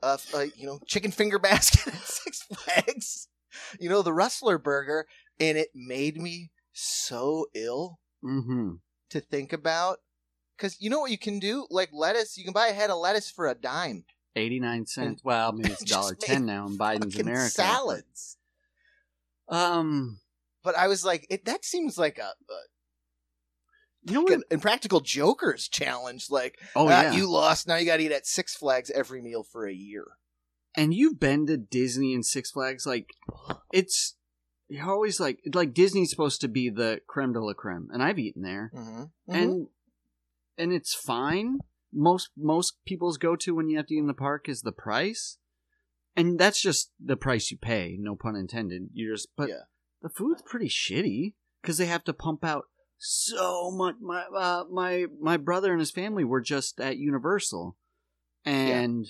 [0.02, 0.18] a,
[0.56, 3.28] you know chicken finger basket at Six Flags,
[3.80, 5.06] you know the Rustler burger,
[5.40, 8.76] and it made me so ill Mm-hmm.
[9.10, 9.98] to think about.
[10.56, 12.98] Because you know what you can do, like lettuce, you can buy a head of
[12.98, 14.04] lettuce for a dime.
[14.36, 15.22] 89 cents.
[15.24, 17.50] Well, maybe it's Just dollar ten now in Biden's America.
[17.50, 18.36] salads.
[19.48, 20.20] Um,
[20.62, 22.58] But I was like, it, that seems like a, a
[24.06, 24.32] you know what?
[24.34, 26.26] an impractical Joker's challenge.
[26.30, 27.12] Like, Oh ah, yeah.
[27.12, 30.04] you lost, now you got to eat at Six Flags every meal for a year.
[30.76, 32.86] and you've been to Disney and Six Flags.
[32.86, 33.10] Like,
[33.72, 34.16] it's
[34.68, 38.18] you're always like like Disney's supposed to be the creme de la creme, and I've
[38.18, 39.04] eaten there, Mm-hmm.
[39.28, 39.66] and
[40.58, 41.58] and it's fine.
[41.92, 44.72] Most most people's go to when you have to eat in the park is the
[44.72, 45.38] price,
[46.16, 47.96] and that's just the price you pay.
[47.98, 48.88] No pun intended.
[48.92, 49.62] You just but Yeah.
[50.02, 52.64] the food's pretty shitty because they have to pump out
[52.98, 53.96] so much.
[54.00, 57.76] My uh, my my brother and his family were just at Universal,
[58.44, 59.06] and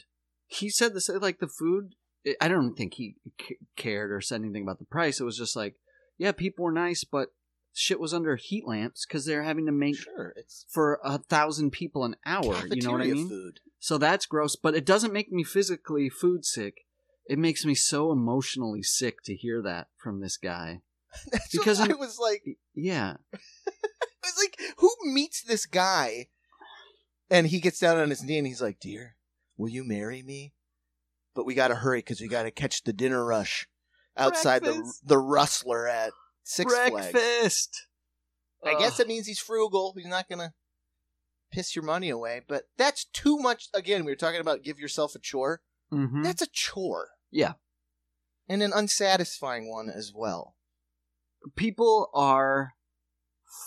[0.46, 1.94] he said this like the food.
[2.40, 5.20] I don't think he c- cared or said anything about the price.
[5.20, 5.74] It was just like,
[6.16, 7.28] yeah, people were nice, but
[7.74, 11.72] shit was under heat lamps because they're having to make sure, it's for a thousand
[11.72, 12.66] people an hour.
[12.70, 13.28] You know what I mean?
[13.28, 13.60] Food.
[13.78, 16.86] So that's gross, but it doesn't make me physically food sick.
[17.26, 20.80] It makes me so emotionally sick to hear that from this guy.
[21.32, 22.42] That's Because I was like,
[22.74, 23.14] Yeah.
[23.34, 26.28] I was like, who meets this guy?
[27.30, 29.16] And he gets down on his knee and he's like, "Dear,
[29.56, 30.52] will you marry me?"
[31.34, 33.66] But we got to hurry because we got to catch the dinner rush
[34.16, 36.12] outside the the Rustler at
[36.44, 36.92] Six Flags.
[37.12, 37.86] Breakfast.
[38.64, 39.92] I guess it means he's frugal.
[39.96, 40.54] He's not gonna
[41.50, 42.42] piss your money away.
[42.46, 43.68] But that's too much.
[43.74, 45.60] Again, we were talking about give yourself a chore.
[45.92, 46.22] Mhm.
[46.24, 47.10] That's a chore.
[47.30, 47.54] Yeah.
[48.48, 50.54] and an unsatisfying one as well.
[51.56, 52.74] people are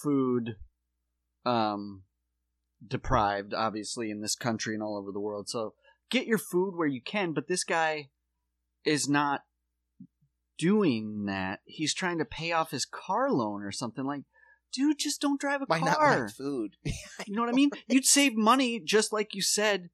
[0.04, 0.56] food
[1.46, 2.04] um
[2.86, 5.74] deprived obviously in this country and all over the world so
[6.10, 8.10] get your food where you can but this guy
[8.86, 9.46] is not
[10.58, 14.24] doing that he's trying to pay off his car loan or something like
[14.74, 16.22] dude just don't drive a Why not car.
[16.26, 16.76] like food?
[16.86, 17.70] you know what i mean?
[17.88, 19.90] you'd save money just like you said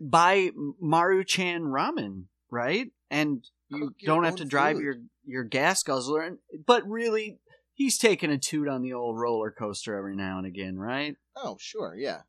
[0.00, 0.50] buy
[0.82, 2.90] Maruchan ramen right?
[3.10, 4.82] And you don't have to drive food.
[4.82, 4.94] your
[5.26, 7.38] your gas guzzler and, but really
[7.74, 11.16] he's taking a toot on the old roller coaster every now and again right?
[11.36, 12.22] Oh, sure, yeah.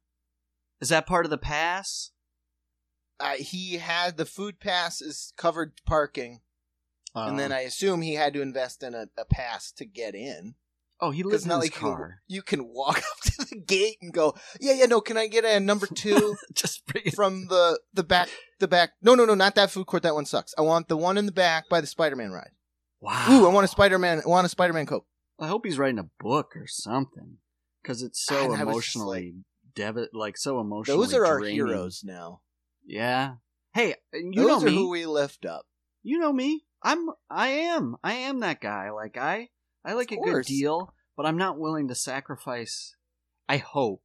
[0.81, 2.11] is that part of the pass?
[3.19, 6.39] Uh, he had the food pass is covered parking,
[7.15, 10.15] and then Uh, I assume he had to invest in a, a pass to get
[10.15, 10.55] in.
[11.01, 13.55] oh he lives in not his like you- car You, can walk up to the
[13.59, 16.81] gate and go, "Yeah, yeah, no, can I get a number two just
[17.15, 18.91] from the the back the back?
[19.01, 20.03] No, no, no, not that food court.
[20.03, 20.53] That one sucks.
[20.57, 22.51] I want the one in the back by the Spider-Man ride.
[23.01, 24.21] wow Ooh, I want a Spider-Man.
[24.25, 25.05] I want a Spider-Man coke.
[25.39, 27.37] i hope he's writing a book or something
[27.81, 29.35] because it's so And I was just emotionally
[29.73, 31.55] dev- like so emotionally Those are our draining.
[31.55, 32.41] heroes now.
[32.85, 33.35] yeah
[33.73, 35.65] hey you Those know are me who we lift up.
[36.03, 36.65] you know me.
[36.83, 37.97] I'm I am.
[38.03, 38.89] I am that guy.
[38.91, 39.49] Like I
[39.85, 40.47] I like a good course.
[40.47, 42.95] deal, but I'm not willing to sacrifice
[43.47, 44.03] I hope.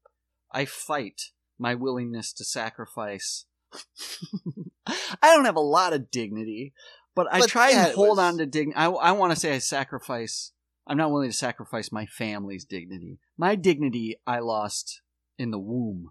[0.52, 3.44] I fight my willingness to sacrifice.
[4.86, 6.72] I don't have a lot of dignity,
[7.14, 8.76] but I But try yeah, and it hold was- on to dignity.
[8.78, 10.52] I, I want to say I sacrifice.
[10.86, 13.18] I'm not willing to sacrifice my family's dignity.
[13.38, 15.00] My dignity I lost
[15.38, 16.10] in the womb,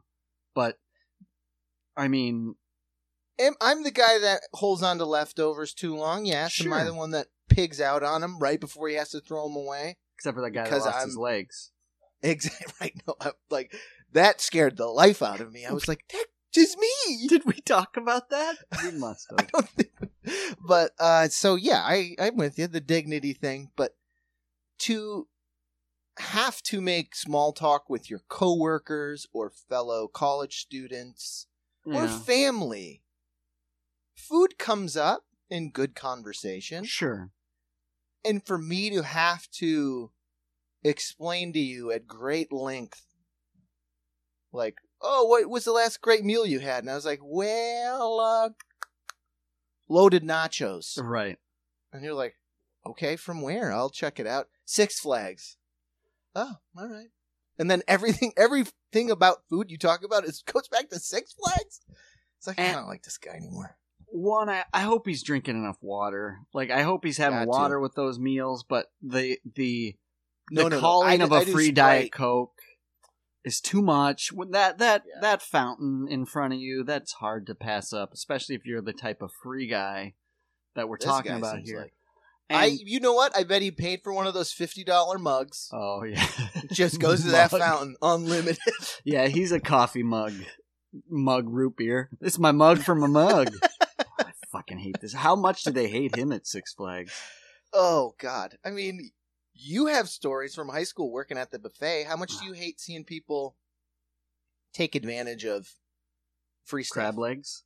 [0.56, 0.78] but
[1.95, 2.56] I mean,
[3.39, 6.26] Am, I'm the guy that holds on to leftovers too long.
[6.26, 6.60] Yes.
[6.63, 6.86] Am I Sure.
[6.86, 9.98] the one that pigs out on them right before he has to throw them away?
[10.15, 11.72] except for that guy Because that lost his I'm- legs.
[12.22, 12.74] Exactly.
[12.82, 13.02] Right.
[13.08, 13.74] No, I, like
[14.13, 15.65] that scared the life out of me.
[15.65, 18.56] I was like, "That just me." Did we talk about that?
[18.84, 19.91] We must I don't think.
[20.65, 22.67] But uh, so yeah, I I'm with you.
[22.67, 23.98] The dignity thing, but
[24.80, 25.28] to
[26.19, 31.48] have to make small talk with your coworkers or fellow college students
[31.86, 32.19] or Yeah.
[32.19, 33.03] family,
[34.15, 36.84] food comes up in good conversation.
[36.84, 37.32] Sure.
[38.26, 40.12] and for me to have to
[40.84, 43.06] explain to you at great length
[44.52, 48.19] like oh what was the last great meal you had and i was like well
[48.19, 48.49] uh
[49.89, 51.38] loaded nachos Right.
[51.91, 52.36] And you're like,
[52.88, 53.71] okay, from where?
[53.71, 54.47] I'll check it out.
[54.65, 55.58] Six Flags.
[56.34, 57.10] Oh, all right.
[57.60, 61.82] And then everything, everything about food you talk about is goes back to Six Flags.
[62.39, 63.78] It's like I don't like this guy anymore.
[64.15, 66.39] One, I, I hope he's drinking enough water.
[66.54, 67.49] Like I hope he's having Got to.
[67.49, 68.63] water with those meals.
[68.63, 69.95] But the the
[70.52, 70.80] No, the no, no.
[70.82, 72.60] calling I- of a I free diet coke
[73.43, 74.32] is too much.
[74.32, 75.21] When that that Yeah.
[75.21, 78.93] that fountain in front of you, that's hard to pass up, especially if you're the
[78.93, 80.13] type of free guy
[80.76, 81.80] that we're This talking about here.
[81.82, 81.93] like-
[82.49, 83.36] I, you know what?
[83.36, 85.69] I bet he paid for one of those fifty dollar mugs.
[85.73, 86.28] oh yeah,
[86.71, 88.60] Just goes to that fountain, unlimited.
[89.04, 90.34] Yeah, he's a coffee mug,
[91.10, 92.10] mug root beer.
[92.21, 93.56] This is my mug from a mug.
[94.54, 95.13] Fucking hate this.
[95.13, 97.12] How much do they hate him at Six Flags?
[97.74, 98.58] oh God!
[98.63, 99.12] I mean,
[99.54, 102.06] you have stories from high school working at the buffet.
[102.08, 103.56] How much do you hate seeing people
[104.74, 105.68] take advantage of
[106.63, 106.94] free stuff?
[106.96, 107.63] Crab legs?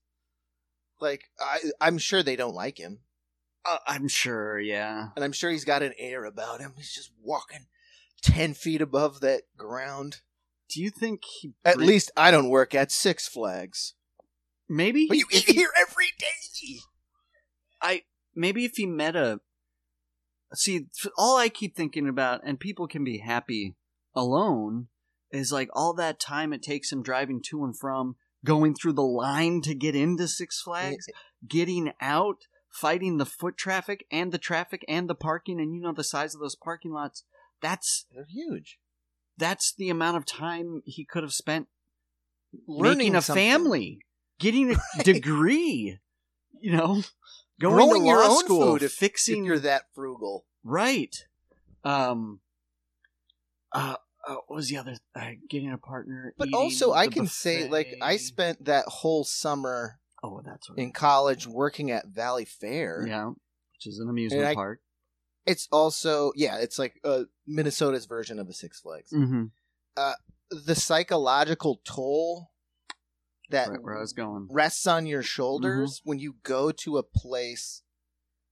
[1.00, 3.02] Like, I, I'm sure they don't like him,
[3.64, 4.60] Uh, I'm sure.
[4.60, 5.10] Yeah.
[5.16, 6.74] and I'm sure he's got an air about him.
[6.76, 7.68] He's just walking
[8.22, 10.22] ten feet above that ground.
[10.70, 11.54] Do you think he?
[11.64, 13.94] At least I don't work at Six Flags.
[14.68, 15.97] maybe But he, you eat he- here every.
[17.82, 18.04] I
[18.36, 19.40] maybe if he met a.
[20.54, 23.76] See, all I keep thinking about, and people can be happy
[24.16, 24.88] alone,
[25.32, 28.16] is like all that time it takes him driving to and from,
[28.46, 31.06] going through the line to get into Six Flags.
[31.10, 31.48] Eh, eh.
[31.48, 32.38] getting out,
[32.72, 36.34] fighting the foot traffic and the traffic and the parking, and you know the size
[36.34, 37.24] of those parking lots.
[37.62, 38.80] That's They're huge.
[39.38, 41.68] that's the amount of time he could have spent
[42.68, 43.44] Learning a something.
[43.52, 44.00] family,
[44.40, 46.00] getting a degree.
[46.62, 47.04] You know,
[47.60, 50.46] going Growing to your own school, food if- fixing If you're that frugal.
[50.64, 51.16] right.
[51.84, 52.40] Um.
[53.72, 53.96] Uh.
[54.28, 54.96] uh what was the other?
[55.16, 60.00] Uh, getting a partner, But also, I can say, like, I spent that whole summer
[60.24, 63.08] Oh, that's in college working at Valleyfair.
[63.08, 64.80] yeah, which is an amusement I- park.
[65.46, 69.12] It's also, yeah, it's like uh, Minnesota's version of a Six Flags.
[69.14, 69.46] Mm-hmm.
[70.52, 72.52] The psychological toll
[73.50, 74.48] that Right where I was going.
[74.52, 76.10] rests on your shoulders Mm-hmm.
[76.10, 77.82] when you go to a place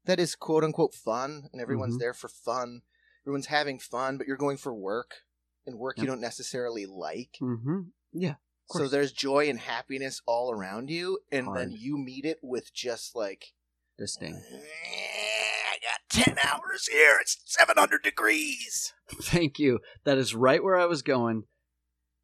[0.05, 1.99] that is quote unquote fun and everyone's Mhm.
[1.99, 2.81] there for fun.
[3.23, 5.23] Everyone's having fun, but you're going for work
[5.65, 7.38] and work you don't necessarily like.
[7.41, 7.81] Mm-hmm.
[8.13, 8.36] Yeah.
[8.67, 11.60] So there's joy and happiness all around you, and Hard.
[11.60, 13.53] then you meet it with just like,
[13.97, 14.43] Disdain.
[14.51, 17.17] I got 10 hours here.
[17.21, 18.93] It's 700 degrees.
[19.21, 19.79] Thank you.
[20.03, 21.43] That is right where I was going.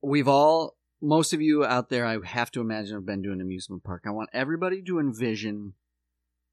[0.02, 3.42] We've all, most of you out there, I have to imagine, have been to an
[3.42, 4.04] amusement park.
[4.06, 5.74] I want everybody to envision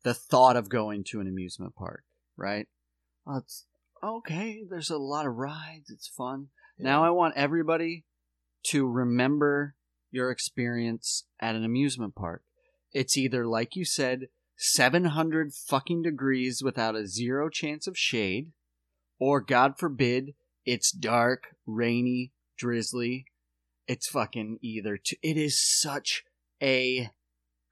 [0.05, 2.05] the thought of going to an amusement park,
[2.37, 2.67] right?
[3.25, 3.67] Well, it's
[4.03, 4.63] okay.
[4.69, 5.91] There's a lot of rides.
[5.91, 6.49] It's fun.
[6.79, 8.05] Now I want everybody
[8.67, 9.75] to remember
[10.11, 12.43] your experience at an amusement park.
[12.93, 18.53] It's either, like you said, 700 fucking degrees without a zero chance of shade,
[19.19, 20.35] or God forbid,
[20.65, 23.27] it's dark, rainy, drizzly.
[23.89, 24.99] It's fucking either.
[25.23, 26.23] It is such
[26.63, 27.11] a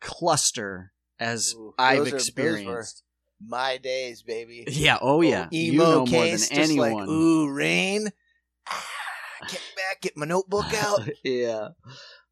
[0.00, 3.02] cluster as Ooh, I've those are- those were- experienced.
[3.46, 4.64] My days, baby.
[4.66, 5.48] Yeah, oh yeah.
[5.52, 6.92] Emo you know more case, than just anyone.
[6.94, 8.08] like, ooh, rain.
[8.66, 8.86] Ah,
[9.50, 11.68] get back, get my notebook out, yeah.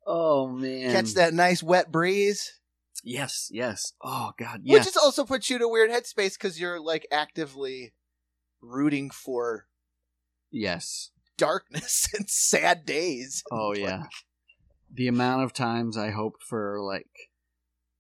[0.07, 0.93] Oh man.
[0.93, 2.59] catch that nice wet breeze.
[3.03, 3.93] Yes, yes.
[4.03, 4.73] Oh god, yeah.
[4.75, 7.93] Which just also puts you in a weird headspace because you're like actively
[8.63, 9.67] rooting for
[10.51, 11.11] yes.
[11.37, 13.43] Darkness and sad days.
[13.53, 14.03] Oh Like, yeah.
[14.93, 17.31] The amount of times I hoped for like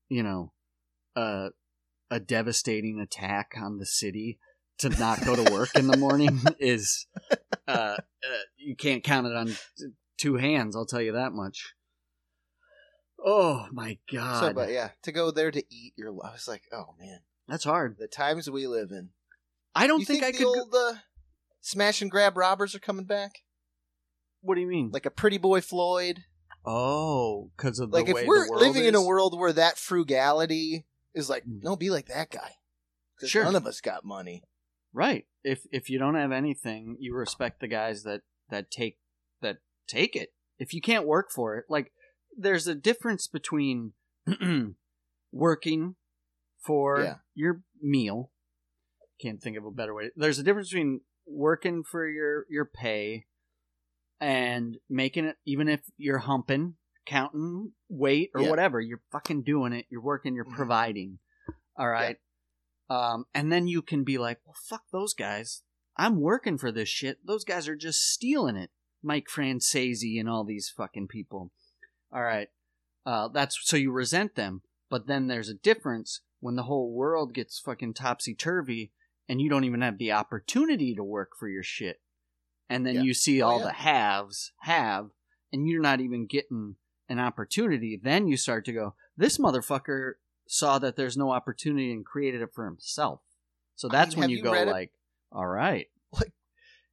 [0.08, 0.52] you know,
[1.16, 1.48] a
[2.10, 4.38] a devastating attack on the city
[4.78, 7.06] to not go to work in the morning is
[7.66, 7.98] uh, uh
[8.56, 9.56] you can't count it on
[10.18, 11.74] two hands, I'll tell you that much.
[13.24, 14.40] Oh my god.
[14.40, 17.64] So, but yeah, to go there to eat your, I was like, oh man, That's
[17.64, 17.96] hard.
[17.98, 19.10] the times we live in.
[19.74, 20.94] I don't think, think, I could go- old uh,
[21.64, 23.42] smash and grab robbers are coming back,
[24.42, 24.90] What do you mean?
[24.92, 26.24] like a Pretty Boy Floyd.
[26.66, 30.86] oh, cuz of Like the way if we're living in a world where that frugality
[31.14, 31.62] is like, Mm.
[31.62, 32.56] no, be like that guy.
[33.16, 33.44] Because Sure.
[33.44, 34.42] none of us got money.
[34.92, 35.26] Right.
[35.42, 38.98] If if you don't have anything, you respect the guys that that take
[39.40, 40.34] that take it.
[40.58, 41.92] If you can't work for it, like
[42.36, 43.92] there's a difference between
[45.32, 45.96] working
[46.58, 47.18] for Yeah.
[47.34, 48.30] your meal.
[49.20, 50.10] Can't think of a better way.
[50.16, 53.26] There's a difference between working for your your pay
[54.20, 56.74] and making it even if you're humping,
[57.06, 58.50] counting weight or Yeah.
[58.50, 59.86] whatever, you're fucking doing it.
[59.90, 60.54] You're working, you're Mhm.
[60.54, 61.18] providing.
[61.76, 62.18] All right.
[62.88, 65.62] Um, and then you can be like, well, fuck those guys.
[65.96, 67.24] I'm working for this shit.
[67.26, 68.70] Those guys are just stealing it.
[69.02, 71.52] Mike Franzese and all these fucking people.
[72.12, 72.48] All right.
[73.04, 77.34] Uh, that's so you resent them, but then there's a difference when the whole world
[77.34, 78.92] gets fucking topsy turvy
[79.28, 82.00] and you don't even have the opportunity to work for your shit.
[82.68, 83.02] And then Yeah.
[83.02, 83.66] you see Oh, all yeah.
[83.66, 85.10] the haves have,
[85.52, 86.76] and you're not even getting
[87.08, 88.00] an opportunity.
[88.02, 90.14] Then you start to go, this motherfucker
[90.46, 93.20] saw that there's no opportunity and created it for himself.
[93.76, 94.92] So I that's mean, when you, you go like,
[95.32, 95.88] all right.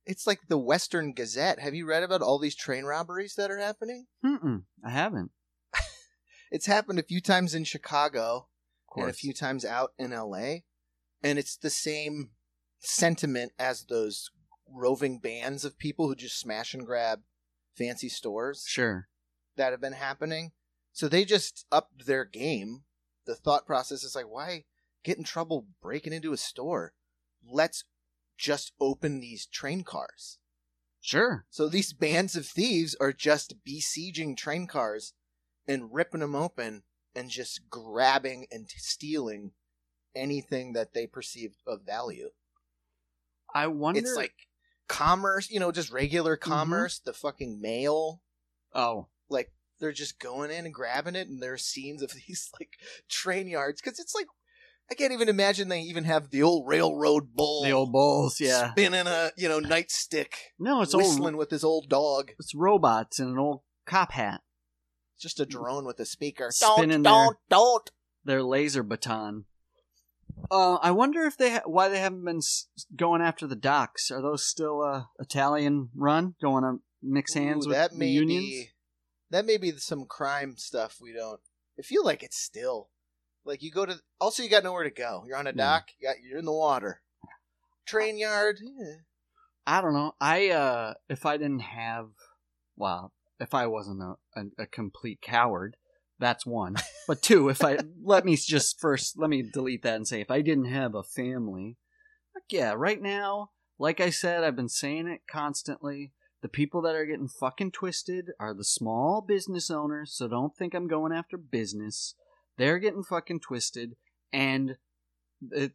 [0.03, 1.59] It's like the Western Gazette.
[1.59, 4.07] Have you read about all these train robberies that are happening?
[4.25, 5.31] Mm-mm, I haven't.
[6.51, 8.47] It's happened a few times in Chicago
[8.97, 10.61] and a few times out in LA.
[11.23, 12.31] And it's the same
[12.79, 14.29] sentiment as those
[14.67, 17.21] roving bands of people who just smash and grab
[17.77, 19.07] fancy stores Sure.
[19.55, 20.51] that have been happening.
[20.93, 22.83] So they just upped their game.
[23.25, 24.65] The thought process is like, why
[25.03, 26.93] get in trouble breaking into a store?
[27.43, 27.83] Let's
[28.37, 30.39] just open these train cars.
[30.99, 31.45] Sure.
[31.49, 35.13] So these bands of thieves are just besieging train cars
[35.67, 36.83] and ripping them open
[37.15, 39.51] and just grabbing and stealing
[40.15, 42.29] anything that they perceived of value.
[43.53, 43.99] I wonder.
[43.99, 44.33] It's like
[44.87, 46.49] commerce, you know, just regular Mm-hmm.
[46.51, 48.21] commerce, the fucking mail.
[48.73, 52.71] oh, Like they're just going in and grabbing it, and there's scenes of these like
[53.09, 54.27] train yards because it's like
[54.89, 58.39] I can't even imagine they even have the old railroad bull, the old bulls.
[58.41, 58.71] Yeah.
[58.71, 61.39] spinning a you know nightstick, No, it's whistling old.
[61.39, 62.31] with his old dog.
[62.39, 64.41] It's robots in an old cop hat.
[65.15, 66.47] It's just a drone with a speaker.
[66.51, 67.91] Spinning don't, don't, don't.
[68.25, 69.45] Their laser baton.
[70.49, 74.09] Uh, I wonder if they ha- why they haven't been s- going after the docks.
[74.11, 76.35] Are those still uh, Italian run?
[76.41, 78.45] Going to mix hands Ooh, with that the may unions?
[78.45, 78.69] be
[79.29, 81.39] that may be some crime stuff we don't.
[81.79, 82.89] I feel like it's still
[83.45, 83.99] like you go to.
[84.19, 85.23] Also, you got nowhere to go.
[85.27, 85.55] You're on a Yeah.
[85.55, 85.89] dock.
[85.99, 87.01] You got, you're in the water.
[87.85, 88.57] Train yard.
[88.61, 88.97] eh.
[89.65, 90.13] I don't know.
[90.19, 92.09] I uh, if I didn't have,
[92.75, 95.75] well, if I wasn't a, a, a complete coward,
[96.21, 96.77] that's one.
[97.07, 100.31] But two, if I let me just first let me delete that and say if
[100.31, 101.77] I didn't have a family,
[102.49, 106.13] yeah, right now, like I said, I've been saying it constantly.
[106.41, 110.13] The people that are getting fucking twisted are the small business owners.
[110.15, 112.15] So don't think I'm going after business.
[112.57, 113.95] They're getting fucking twisted,
[114.31, 114.77] and
[115.51, 115.73] it,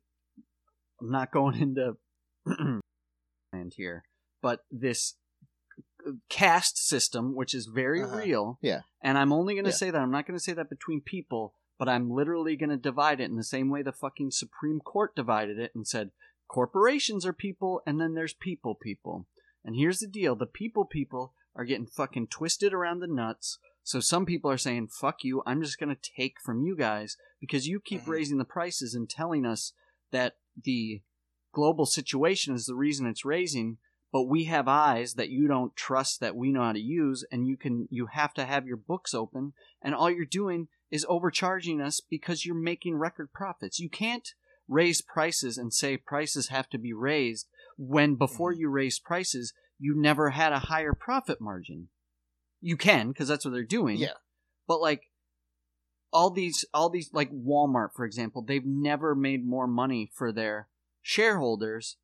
[1.01, 1.97] I'm not going into
[3.53, 4.05] land here,
[4.43, 5.15] but this
[6.29, 8.17] caste system, which is very Uh-huh.
[8.17, 8.59] real.
[8.63, 8.83] Yeah.
[9.03, 9.77] And I'm only going to Yeah.
[9.77, 10.01] say that.
[10.01, 13.31] I'm not going to say that between people, but I'm literally going to divide it
[13.31, 16.11] in the same way the fucking Supreme Court divided it and said
[16.49, 19.27] corporations are people and then there's people people.
[19.65, 23.59] And here's the deal the people people are getting fucking twisted around the nuts.
[23.83, 27.17] So some people are saying, fuck you, I'm just going to take from you guys
[27.41, 28.09] because you keep Mhm.
[28.09, 29.73] raising the prices and telling us
[30.13, 31.03] that the
[31.53, 33.79] global situation is the reason it's raising
[34.17, 37.47] but we have eyes that you don't trust that we know how to use and
[37.47, 39.53] you can you have to have your books open
[39.83, 44.31] and all you're doing is overcharging us because you're making record profits you can't
[44.67, 48.59] raise prices and say prices have to be raised when before Mhm.
[48.61, 51.91] you raise prices you never had a higher profit margin
[52.63, 54.15] you can because that's what they're doing Yeah.
[54.67, 55.11] but like
[56.11, 60.69] all these all these like Walmart for example they've never made more money for their
[61.03, 61.99] shareholders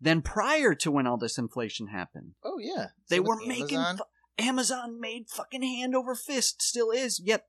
[0.00, 2.88] than prior to when all this inflation happened Oh yeah.
[3.08, 3.96] they were making Amazon.
[3.98, 7.46] fu- Amazon made fucking hand over fist still is yet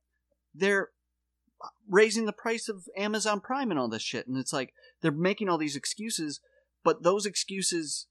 [0.55, 0.89] they're
[1.63, 5.11] uh, raising the price of Amazon Prime and all this shit and it's like they're
[5.11, 6.39] making all these excuses
[6.83, 8.07] but those excuses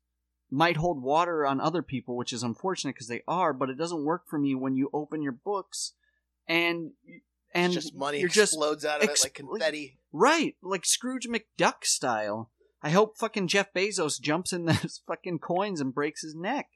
[0.51, 4.05] might hold water on other people which is unfortunate because they are but it doesn't
[4.05, 5.93] work for me when you open your books
[6.47, 6.93] and
[7.55, 9.99] and just money you're just explodes out of ex- it like confetti.
[10.13, 12.51] right like Scrooge McDuck style
[12.83, 16.67] I hope fucking Jeff Bezos jumps in those fucking coins and breaks his neck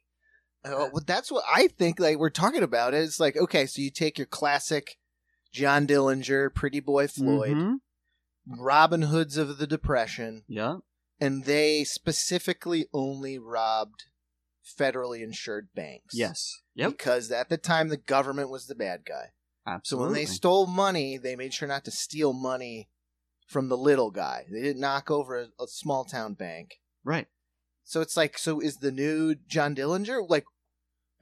[0.65, 1.99] Oh, well, that's what I think.
[1.99, 2.99] Like we're talking about it.
[2.99, 4.97] It's like okay, so you take your classic
[5.53, 7.77] John Dillinger, Pretty Boy Floyd, Mhm.
[8.47, 10.77] Robin Hoods of the Depression, yeah
[11.21, 14.05] and they specifically only robbed
[14.65, 16.15] federally insured banks.
[16.15, 19.33] yes yep Because at the time the government was the bad guy.
[19.67, 20.05] Absolutely.
[20.07, 22.88] So when they stole money, they made sure not to steal money
[23.53, 24.46] from the little guy.
[24.50, 26.81] They didn't knock over a, a small town bank.
[27.05, 27.29] right
[27.85, 30.44] So it's like, so is the new John Dillinger like?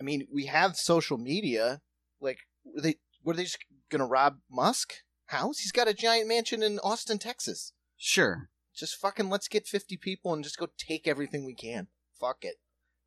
[0.01, 1.83] I mean, we have social media.
[2.21, 3.59] Like, were they were they just
[3.91, 4.95] gonna rob Musk
[5.27, 5.59] house?
[5.59, 7.73] He's got a giant mansion in Austin, Texas.
[7.97, 11.89] sure Just fucking let's get fifty people and just go take everything we can.
[12.19, 12.57] Fuck it.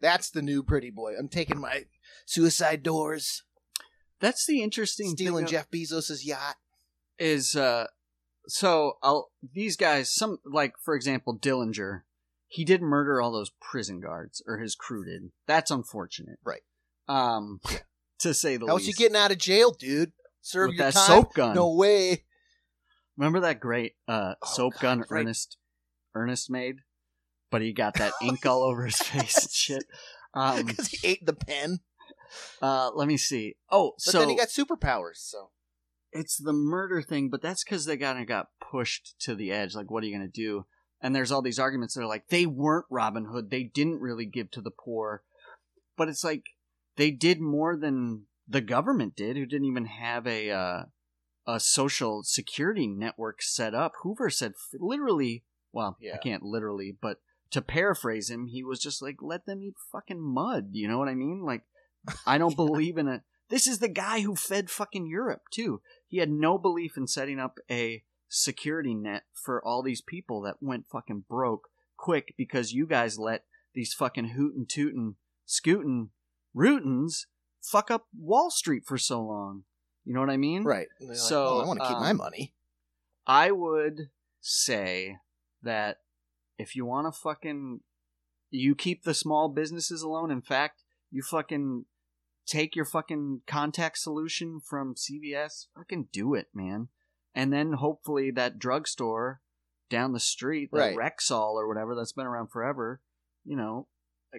[0.01, 1.13] That's the new pretty boy.
[1.17, 1.85] I'm taking my
[2.25, 3.43] suicide doors,
[4.19, 6.55] that's the interesting stealing thing Jeff Bezos's yacht.
[7.19, 7.87] is uh
[8.47, 12.01] so I'll these guys some like for example Dillinger
[12.47, 16.61] he did murder all those prison guards or his crew did that's unfortunate Right.
[17.07, 17.59] um
[18.19, 20.11] to say the How least was you getting out of jail, dude?
[20.41, 21.07] Serve with your that time.
[21.07, 22.23] soap gun No way.
[23.17, 25.21] Remember that great uh, Oh, soap God, gun right.
[25.21, 25.57] Ernest
[26.15, 26.77] Ernest made,
[27.51, 29.83] but he got that ink all over his face and shit.
[30.33, 31.79] Um, Because he ate the pen.
[32.61, 33.55] uh, let me see.
[33.71, 35.17] Oh, But so then he got superpowers.
[35.17, 35.49] So
[36.13, 39.75] it's the murder thing, but that's because they kind of got pushed to the edge.
[39.75, 40.65] Like, what are you going to do?
[41.01, 43.49] And there's all these arguments that are like, they weren't Robin Hood.
[43.49, 45.23] They didn't really give to the poor.
[45.97, 46.43] But it's like,
[46.95, 50.83] they did more than the government did, who didn't even have a, uh,
[51.45, 53.93] a social security network set up.
[54.01, 55.43] Hoover said literally,
[55.73, 56.15] well, Yeah.
[56.15, 57.17] I can't literally, but
[57.51, 60.69] to paraphrase him, he was just like, let them eat fucking mud.
[60.71, 61.43] You know what I mean?
[61.43, 61.63] Like,
[62.25, 63.21] I don't believe in it.
[63.49, 65.81] This is the guy who fed fucking Europe, too.
[66.13, 70.61] He had no belief in setting up a security net for all these people that
[70.61, 75.15] went fucking broke quick because you guys let these fucking hootin' tootin'
[75.47, 76.11] scootin'
[76.53, 77.25] rootins
[77.63, 79.63] fuck up Wall Street for so long.
[80.05, 80.63] You know what I mean?
[80.63, 80.85] right.
[81.01, 82.53] Like, So, "Well, I want to keep my um, money.
[83.25, 85.17] I would say
[85.63, 86.01] that
[86.59, 87.79] if you want to fucking,
[88.51, 90.29] you keep the small businesses alone.
[90.29, 91.85] In fact, you fucking
[92.45, 96.89] take your fucking contact solution from CVS, fucking do it, man.
[97.35, 99.41] And then hopefully that drugstore
[99.89, 100.97] down the street, that Right.
[100.97, 103.01] Rexall or whatever that's been around forever,
[103.43, 103.87] you know,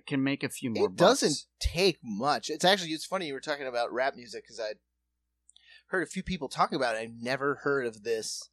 [0.06, 0.86] can make a few more.
[0.86, 2.50] It doesn't take much.
[2.50, 4.74] It's actually it's funny you were talking about rap music because I
[5.88, 6.98] heard a few people talking about it.
[6.98, 8.50] I've never heard of this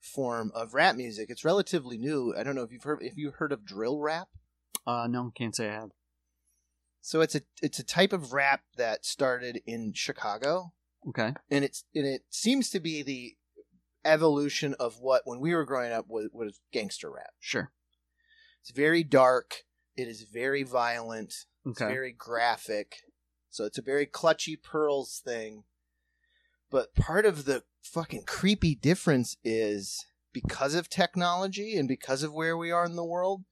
[0.00, 1.30] form of rap music.
[1.30, 2.34] It's relatively new.
[2.36, 4.28] I don't know if you've heard if you heard of drill rap.
[4.86, 5.90] Uh, no, can't say I have.
[7.00, 10.72] So it's a it's a type of rap that started in Chicago,
[11.08, 11.32] Okay.
[11.50, 13.36] and it's and it seems to be the
[14.04, 17.30] evolution of what when we were growing up was, was gangster rap.
[17.38, 17.72] Sure.
[18.62, 19.64] It's very dark.
[19.96, 21.28] It is very violent.
[21.64, 21.92] It's Okay.
[21.92, 22.96] very graphic.
[23.50, 25.64] So it's a very clutchy pearls thing.
[26.70, 32.56] But part of the fucking creepy difference is because of technology and because of where
[32.56, 33.42] we are in the world,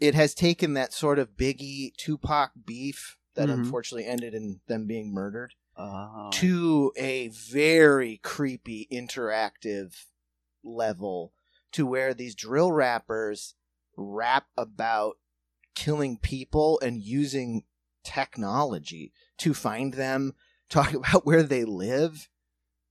[0.00, 3.54] it has taken that sort of Biggie Tupac beef that Mhm.
[3.54, 10.06] unfortunately ended in them being murdered Uh, to a very creepy interactive
[10.64, 11.32] level
[11.72, 13.54] to where these drill rappers
[13.96, 15.18] rap about
[15.74, 17.64] killing people and using
[18.02, 20.34] technology to find them
[20.68, 22.28] talk about where they live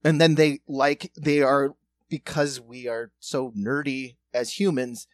[0.02, 1.74] and then they like they are
[2.08, 5.06] because we are so nerdy as humans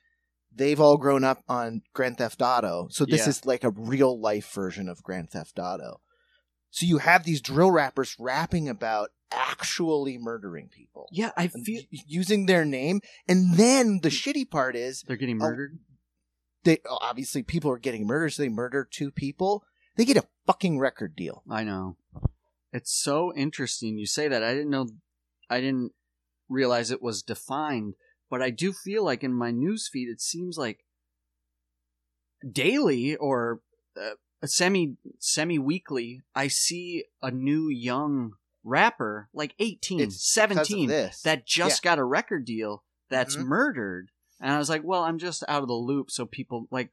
[0.56, 3.28] they've all grown up on grand theft auto so this Yeah.
[3.30, 6.00] is like a real life version of grand theft auto
[6.70, 12.46] so you have these drill rappers rapping about actually murdering people yeah, I feel using
[12.46, 15.78] their name and then the shitty part is they're getting Oh, murdered.
[16.62, 19.64] they oh, obviously people are getting murdered so they murder two people
[19.96, 21.96] they get a fucking record deal I know.
[22.72, 24.42] It's so interesting you say that.
[24.42, 24.88] I didn't know
[25.48, 25.92] I didn't
[26.48, 27.94] realize it was defined,
[28.30, 30.84] but I do feel like in my news feed it seems like
[32.50, 33.60] daily or
[34.00, 34.14] uh,
[34.46, 40.90] semi semi weekly I see a new young rapper like 18, It's 17
[41.24, 43.46] that just got a record deal that's Mhm.
[43.46, 44.10] murdered.
[44.40, 46.90] And I was like, well, I'm just out of the loop so people like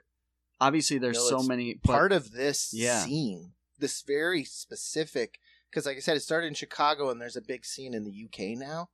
[0.60, 3.04] obviously there's No, so many but part of this Yeah.
[3.04, 7.42] scene this very specific because like i said it started in chicago and there's a
[7.42, 8.92] big scene in the uk now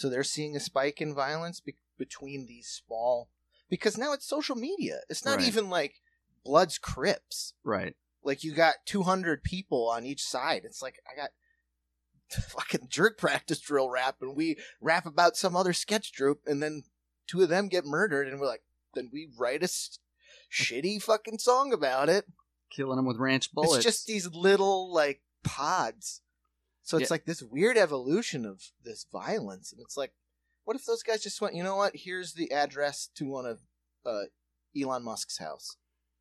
[0.00, 3.28] so they're seeing a spike in violence be- between these small
[3.68, 5.46] because now it's social media it's not Right.
[5.48, 6.00] even like
[6.44, 7.94] bloods crips right.
[8.24, 11.30] like you got 200 people on each side it's like i got
[12.48, 16.84] fucking jerk practice drill rap and we rap about some other sketch troupe and then
[17.26, 18.62] two of them get murdered and we're like
[18.94, 19.98] then we write a s-
[20.50, 22.24] shitty fucking song about it
[22.70, 23.76] Killing them with ranch bullets.
[23.76, 26.22] it's just these little like pods
[26.90, 27.14] so it's Yeah.
[27.14, 30.12] like this weird evolution of this violence and it's like
[30.64, 33.60] what if those guys just went you know what here's the address to one of
[34.04, 34.24] uh,
[34.76, 35.76] elon musk's house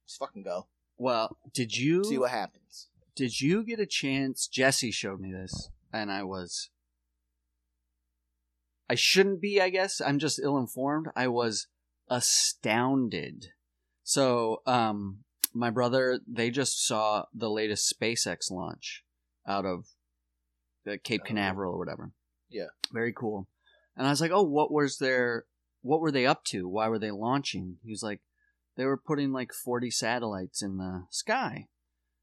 [0.06, 0.68] let's fucking go
[0.98, 2.90] Well, did you see what happens
[3.20, 4.48] did you get a chance?
[4.48, 6.70] Jesse showed me this, and I was.
[8.90, 10.00] I shouldn't be, I guess.
[10.00, 11.08] I'm just ill informed.
[11.18, 11.68] I was
[12.10, 13.48] astounded.
[14.04, 19.04] So, um, my brother, they just saw the latest SpaceX launch
[19.46, 19.88] out of
[20.90, 21.26] the Cape.
[21.26, 22.12] Canaveral or whatever.
[22.50, 22.68] Yeah.
[22.92, 23.48] Very cool.
[23.96, 25.46] And I was like, oh, what was their,
[25.82, 26.68] what were they up to?
[26.68, 27.78] Why were they launching?
[27.84, 28.22] He was like,
[28.78, 31.68] they were putting like 40 satellites in the sky.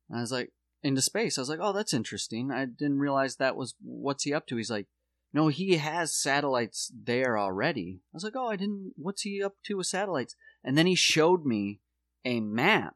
[0.09, 0.53] And I was like,
[0.83, 1.37] into space.
[1.37, 2.51] I was like, oh, that's interesting.
[2.51, 4.57] I didn't realize that was what's he up to.
[4.57, 4.87] He's like,
[5.33, 8.01] no, he has satellites there already.
[8.13, 8.93] I was like, oh, I didn't.
[8.97, 10.35] What's he up to with satellites?
[10.65, 11.81] And then he showed me
[12.25, 12.95] a map,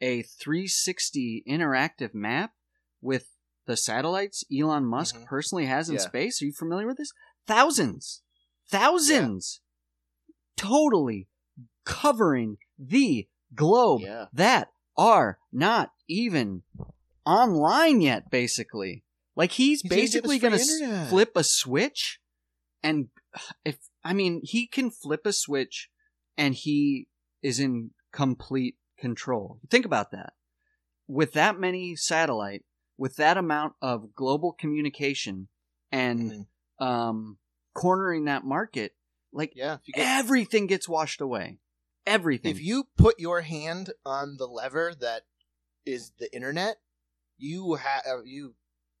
[0.00, 2.52] a 360 interactive map
[3.00, 3.30] with
[3.66, 5.26] the satellites Elon Musk Mhm.
[5.26, 6.00] personally has in Yeah.
[6.02, 6.42] space.
[6.42, 7.12] Are you familiar with this?
[7.46, 8.22] Thousands.
[8.68, 9.60] thousands,
[10.56, 11.28] totally
[11.84, 14.26] covering the globe Yeah.
[14.32, 16.62] that are not even
[17.26, 18.30] online yet.
[18.30, 19.04] Basically,
[19.36, 22.20] like he's, He's gonna give us basically going to flip a switch,
[22.82, 23.08] and
[23.64, 25.90] if I mean he can flip a switch,
[26.36, 27.08] and he
[27.42, 29.60] is in complete control.
[29.70, 30.32] Think about that.
[31.06, 32.64] With that many satellite,
[32.96, 35.48] with that amount of global communication,
[35.90, 36.46] and
[36.80, 36.84] Mhm.
[36.84, 37.38] um,
[37.74, 38.96] cornering that market,
[39.32, 39.78] like Yeah.
[39.84, 41.58] Get, everything gets washed away.
[42.06, 42.50] Everything.
[42.50, 45.26] if you put your hand on the lever that
[45.86, 46.80] is the internet,
[47.36, 48.56] you have you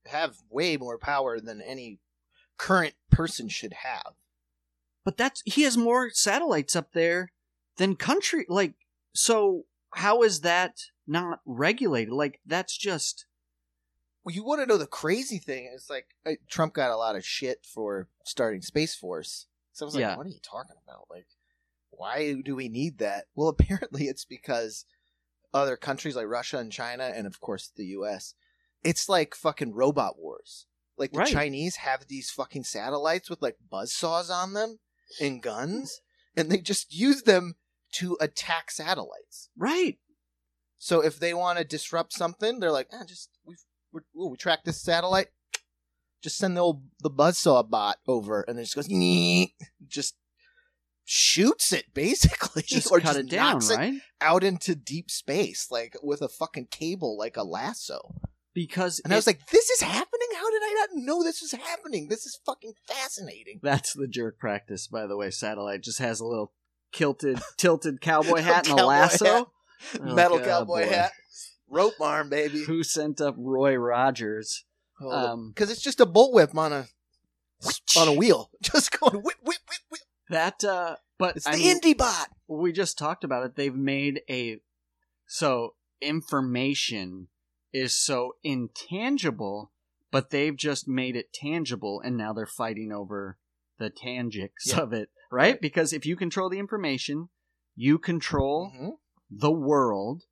[0.06, 2.00] have way more power than any
[2.56, 4.14] current person should have.
[5.04, 7.32] but that's he has more satellites up there
[7.76, 8.46] than country.
[8.48, 8.74] Like,
[9.12, 12.12] so how is that not regulated?
[12.12, 13.26] Like, that's just
[14.24, 15.70] Well, you want to know the crazy thing?
[15.74, 19.46] It's like uh, Trump got a lot of shit for starting Space Force.
[19.72, 20.16] So I was like, Yeah.
[20.16, 21.06] what are you talking about?
[21.10, 21.26] Like,
[21.90, 23.24] why do we need that?
[23.34, 24.84] Well, apparently it's because
[25.54, 28.34] other countries like Russia and China, and of course the U.S.
[28.84, 30.66] It's like fucking robot wars.
[30.96, 31.28] Like the Right.
[31.32, 34.78] Chinese have these fucking satellites with like buzzsaws on them
[35.20, 36.00] and guns,
[36.36, 37.54] and they just use them
[37.94, 39.50] to attack satellites.
[39.56, 39.98] right.
[40.78, 43.54] So if they want to disrupt something, they're like, ah, just we
[43.92, 45.28] we we track this satellite.
[46.22, 49.52] Just send the old the buzzsaw bot over, and it just goes, "Nyeh,"
[49.86, 50.14] just
[51.04, 53.94] shoots it basically, Just or cut just it down, knocks right?
[53.94, 58.14] it out into deep space, like with a fucking cable, like a lasso.
[58.54, 60.28] Because And I was like, this is happening.
[60.36, 62.08] How did I not know this was happening?
[62.08, 63.60] This is fucking fascinating.
[63.62, 65.30] that's the jerk practice, by the way.
[65.30, 66.52] Satellite just has a little
[66.92, 69.24] kilted, tilted cowboy hat and a Cowboy lasso.
[69.24, 69.46] hat.
[70.02, 70.88] Oh, Metal cowboy boy.
[70.90, 71.12] hat,
[71.72, 72.64] rope arm, baby.
[72.64, 74.64] Who sent up Roy Rogers?
[75.04, 76.86] Um, because it's just a bullwhip on a
[77.98, 80.00] on a wheel, just going whip whip whip whip.
[80.30, 82.28] That, uh, but It's I the mean, indie bot.
[82.46, 83.56] we just talked about it.
[83.56, 84.58] They've made a
[85.26, 87.28] so information
[87.72, 89.72] is so intangible,
[90.10, 93.38] but they've just made it tangible, and now they're fighting over
[93.78, 94.80] the tangics Yeah.
[94.80, 95.60] of it, right?
[95.60, 97.28] Because if you control the information,
[97.74, 98.90] you control Mhm.
[99.30, 100.24] the world.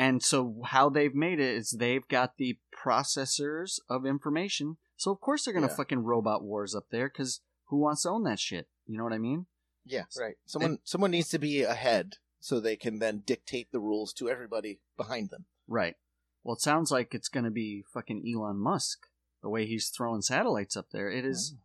[0.00, 4.78] And so how they've made it is they've got the processors of information.
[4.96, 5.76] So of course they're gonna Yeah.
[5.76, 8.66] fucking robot wars up there because who wants to own that shit?
[8.86, 9.46] You know what I mean?
[9.84, 10.38] Yeah, right.
[10.46, 14.80] Someone someone needs to be ahead so they can then dictate the rules to everybody
[14.96, 15.44] behind them.
[15.68, 15.96] Right.
[16.42, 19.06] Well, it sounds like it's gonna be fucking Elon Musk.
[19.42, 21.52] The way he's throwing satellites up there, it is.
[21.52, 21.58] Mm.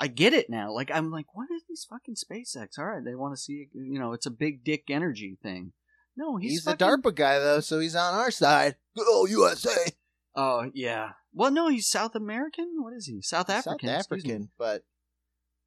[0.00, 0.72] I get it now.
[0.72, 2.78] Like I'm like, what is these fucking SpaceX?
[2.78, 3.68] All right, they want to see.
[3.74, 5.74] You know, it's a big dick energy thing.
[6.18, 8.74] No, he's, He's, the DARPA guy though, so he's on our side.
[8.96, 9.92] Good old USA.
[10.34, 11.10] Oh yeah.
[11.32, 12.82] Well, no, he's South American.
[12.82, 13.22] What is he?
[13.22, 13.88] South African.
[13.88, 13.98] South.
[14.00, 14.82] African, but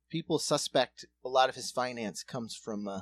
[0.10, 3.02] people suspect a lot of his finance comes from uh,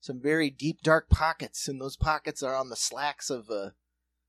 [0.00, 3.70] some very deep, dark pockets, and those pockets are on the slacks of uh,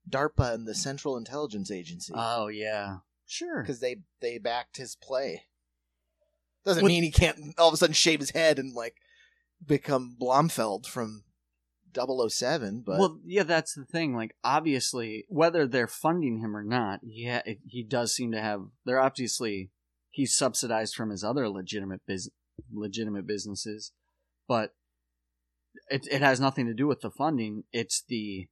[0.09, 2.99] DARPA and the Central Intelligence Agency Oh yeah.
[3.27, 3.61] Sure.
[3.61, 5.43] because they they backed his play.
[6.63, 8.95] Doesn't mean he can't all of a sudden shave his head and like
[9.65, 11.23] become Blofeld from
[11.93, 14.15] 007, but well, yeah, that's the thing.
[14.15, 18.61] Like, obviously, whether they're funding him or not, yeah, it, he does seem to have.
[18.85, 19.71] They're obviously
[20.09, 22.29] he's subsidized from his other legitimate bus
[22.73, 23.91] legitimate businesses,
[24.47, 24.73] but
[25.89, 27.63] it it has nothing to do with the funding.
[27.71, 28.47] It's the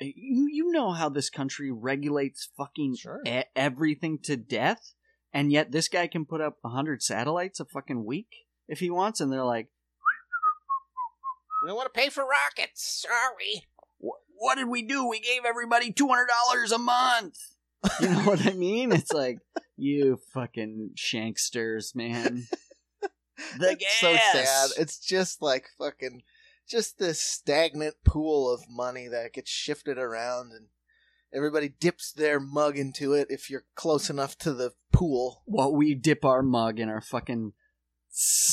[0.00, 3.20] eh, you you know how this country regulates fucking Sure.
[3.26, 4.94] e- everything to death,
[5.32, 8.28] and yet this guy can put up hundred satellites a fucking week
[8.68, 9.68] if he wants, and they're like.
[11.64, 13.04] We want to pay for rockets.
[13.08, 13.66] Sorry.
[13.98, 15.06] "Wh- what did we do?
[15.08, 17.38] We gave everybody two hundred dollars a month.
[18.00, 18.92] You know what I mean?
[18.92, 19.40] It's like
[19.76, 22.46] you fucking shanksters, man.
[23.58, 24.70] The it's so sad.
[24.78, 26.22] It's just like fucking,
[26.68, 30.66] just this stagnant pool of money that gets shifted around, and
[31.34, 35.42] everybody dips their mug into it if you're close enough to the pool.
[35.46, 37.52] Well, we dip our mug in our fucking.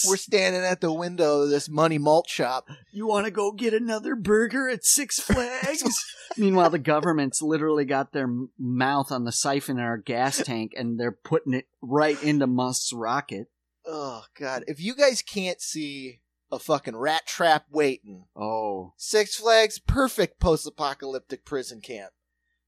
[0.07, 2.67] We're standing at the window of this money malt shop.
[2.91, 5.83] You want to go get another burger at Six Flags?
[6.37, 10.71] Meanwhile, the government's literally got their m- mouth on the siphon in our gas tank,
[10.75, 13.47] and they're putting it right into Musk's rocket.
[13.85, 19.77] Oh god, if you guys can't see a fucking rat trap waiting, Oh, Six Flags
[19.79, 22.11] perfect post-apocalyptic prison camp.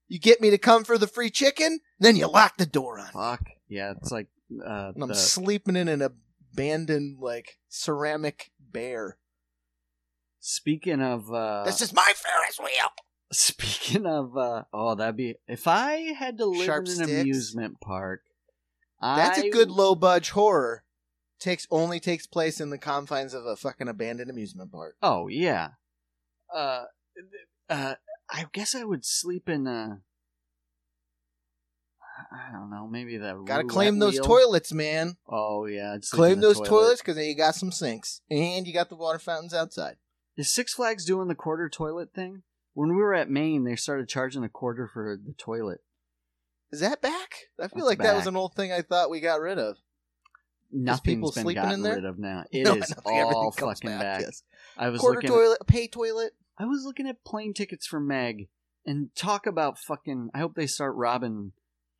[0.07, 3.05] You get me to come for the free chicken, then you lock the door on.
[3.07, 3.11] me.
[3.13, 3.93] fuck yeah!
[3.99, 4.27] It's like
[4.63, 6.01] uh, And I'm the- sleeping in an
[6.53, 9.17] abandoned like ceramic bear.
[10.39, 12.89] speaking of uh, this is my Ferris wheel.
[13.31, 17.21] Speaking of, uh, oh, that'd be if I had to live Sharp in an sticks.
[17.21, 18.21] amusement park.
[19.01, 20.83] That's I, a good low budge horror
[21.39, 24.95] takes only takes place in the confines of a fucking abandoned amusement park.
[25.01, 25.71] Oh yeah.
[26.53, 26.83] Uh,
[27.69, 27.95] uh,
[28.29, 29.97] I guess I would sleep in uh
[32.31, 34.23] I don't know, maybe the Gotta claim those wheel.
[34.23, 35.17] toilets, man.
[35.27, 36.69] Oh yeah, I'd sleep in Claim those toilet.
[36.69, 39.95] toilets because then you got some sinks and you got the water fountains outside.
[40.37, 42.43] Is Six Flags doing the quarter toilet thing?
[42.73, 45.81] When we were at Maine, they started charging a quarter for the toilet.
[46.71, 47.35] Is that back?
[47.59, 49.77] I feel That's like that was an old thing I thought we got rid of.
[50.71, 51.95] Nothing's people been sleeping gotten in there?
[51.95, 52.45] rid of now.
[52.51, 54.21] It is No, I don't think all fucking back.
[54.21, 54.41] yes.
[54.75, 55.29] I was Quarter looking.
[55.29, 56.31] toilet, a pay toilet.
[56.57, 58.47] I was looking at plane tickets for Meg,
[58.87, 60.31] and talk about fucking.
[60.33, 61.51] I hope they start robbing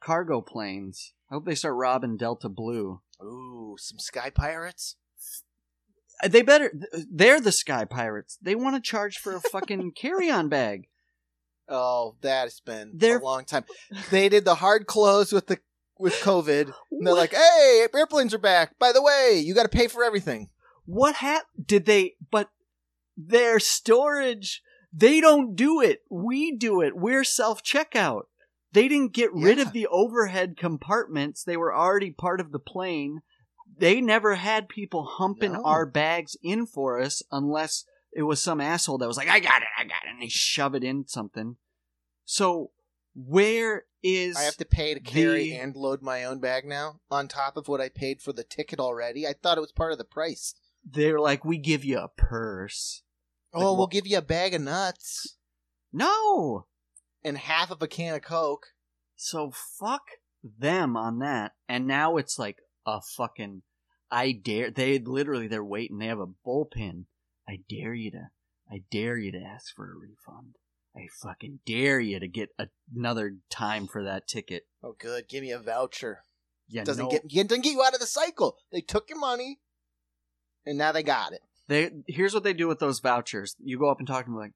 [0.03, 1.13] cargo planes.
[1.31, 3.01] I hope they start robbing Delta Blue.
[3.23, 4.95] Ooh, some sky pirates.
[6.23, 6.71] Uh, They better.
[7.11, 8.37] They're the Sky Pirates.
[8.41, 10.87] They want to charge for a fucking carry-on bag.
[11.69, 13.63] Oh, that's been They're- a long time.
[14.11, 15.59] They did the hard close with the
[15.97, 16.71] with COVID.
[16.91, 18.77] And they're like, "Hey, airplanes are back.
[18.79, 20.49] By the way, you got to pay for everything."
[20.85, 22.15] What hap- Did they?
[22.31, 22.49] But
[23.15, 24.61] their storage.
[24.95, 26.01] They don't do it.
[26.11, 26.95] We do it.
[26.95, 28.23] We're self checkout.
[28.73, 29.63] They didn't get rid Yeah.
[29.65, 31.43] of the overhead compartments.
[31.43, 33.21] They were already part of the plane.
[33.77, 35.63] They never had people humping No.
[35.63, 39.61] our bags in for us unless it was some asshole that was like, I got
[39.61, 41.57] it, I got it, and they shove it in something.
[42.25, 42.71] So
[43.15, 46.99] where is I have to pay to carry the- and load my own bag now
[47.09, 49.25] on top of what I paid for the ticket already.
[49.27, 50.55] I thought it was part of the price.
[50.85, 53.03] they're like, we give you a purse.
[53.53, 55.37] Oh, Like, we'll what- give you a bag of nuts
[55.93, 56.65] No.
[57.23, 58.67] And half of a can of Coke.
[59.15, 60.03] So fuck
[60.43, 61.53] them on that.
[61.67, 63.61] And now it's like a fucking
[64.11, 67.05] I dare they literally they're waiting, they have a bullpen.
[67.47, 68.29] I dare you to
[68.71, 70.55] I dare you to ask for a refund.
[70.95, 74.67] I fucking dare you to get a, another time for that ticket.
[74.83, 75.27] Oh, good.
[75.27, 76.23] Give me a voucher.
[76.67, 78.57] Yeah, doesn't no, get doesn't get you out of the cycle.
[78.71, 79.59] They took your money,
[80.65, 81.41] and now they got it.
[81.67, 83.55] they here's what they do with those vouchers.
[83.59, 84.53] You go up and talk to them like,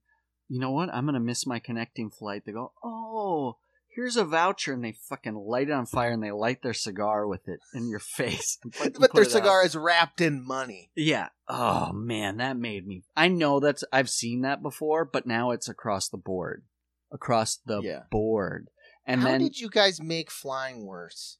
[0.47, 0.93] you know what?
[0.93, 2.43] I'm gonna miss my connecting flight.
[2.45, 3.57] They go, oh,
[3.95, 7.27] here's a voucher, and they fucking light it on fire and they light their cigar
[7.27, 8.57] with it in your face.
[8.79, 9.31] But their it out.
[9.31, 10.91] cigar is wrapped in money.
[10.95, 11.29] Yeah.
[11.47, 13.03] Oh man, that made me.
[13.15, 16.63] I know that's I've seen that before, but now it's across the board,
[17.11, 18.01] across the Yeah.
[18.11, 18.69] board.
[19.05, 21.37] And How then did you guys make flying worse?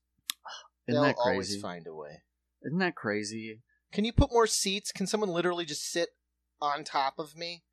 [0.87, 2.21] isn't They'll that always find a way.
[2.65, 3.61] Isn't that crazy?
[3.91, 4.91] Can you put more seats?
[4.93, 6.09] Can someone literally just sit
[6.61, 7.63] on top of me?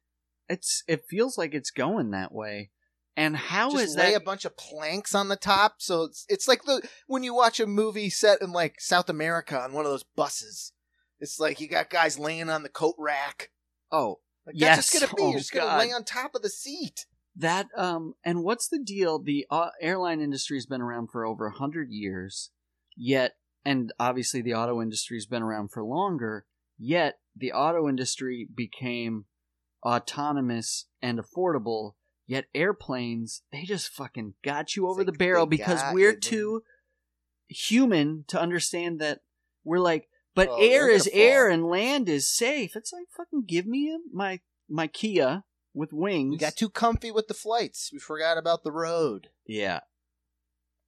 [0.48, 2.70] It's it feels like it's going that way.
[3.16, 4.22] And how is just lay that?
[4.22, 7.60] a bunch of planks on the top, so it's it's like the when you watch
[7.60, 10.72] a movie set in like South America on one of those buses.
[11.20, 13.50] It's like you got guys laying on the coat rack.
[13.92, 14.76] oh, Like Yes.
[14.76, 15.22] that's just gonna be.
[15.22, 15.78] Oh, You're just gonna God.
[15.78, 17.06] lay on top of the seat.
[17.36, 18.14] that um.
[18.24, 19.20] And what's the deal?
[19.20, 22.50] The uh, airline industry has been around for over a hundred years,
[22.96, 26.46] yet, and obviously the auto industry has been around for longer.
[26.76, 29.26] Yet the auto industry became
[29.84, 31.94] autonomous and affordable.
[32.26, 36.62] Yet airplanes, they just fucking got you over They- the barrel because we're too
[37.48, 39.20] human to understand that
[39.62, 42.74] we're like, but Oh, air is air and land is safe.
[42.76, 46.30] It's like fucking give me my my Kia with wings.
[46.32, 47.90] We got too comfy with the flights.
[47.92, 49.28] We forgot about the road.
[49.46, 49.80] yeah.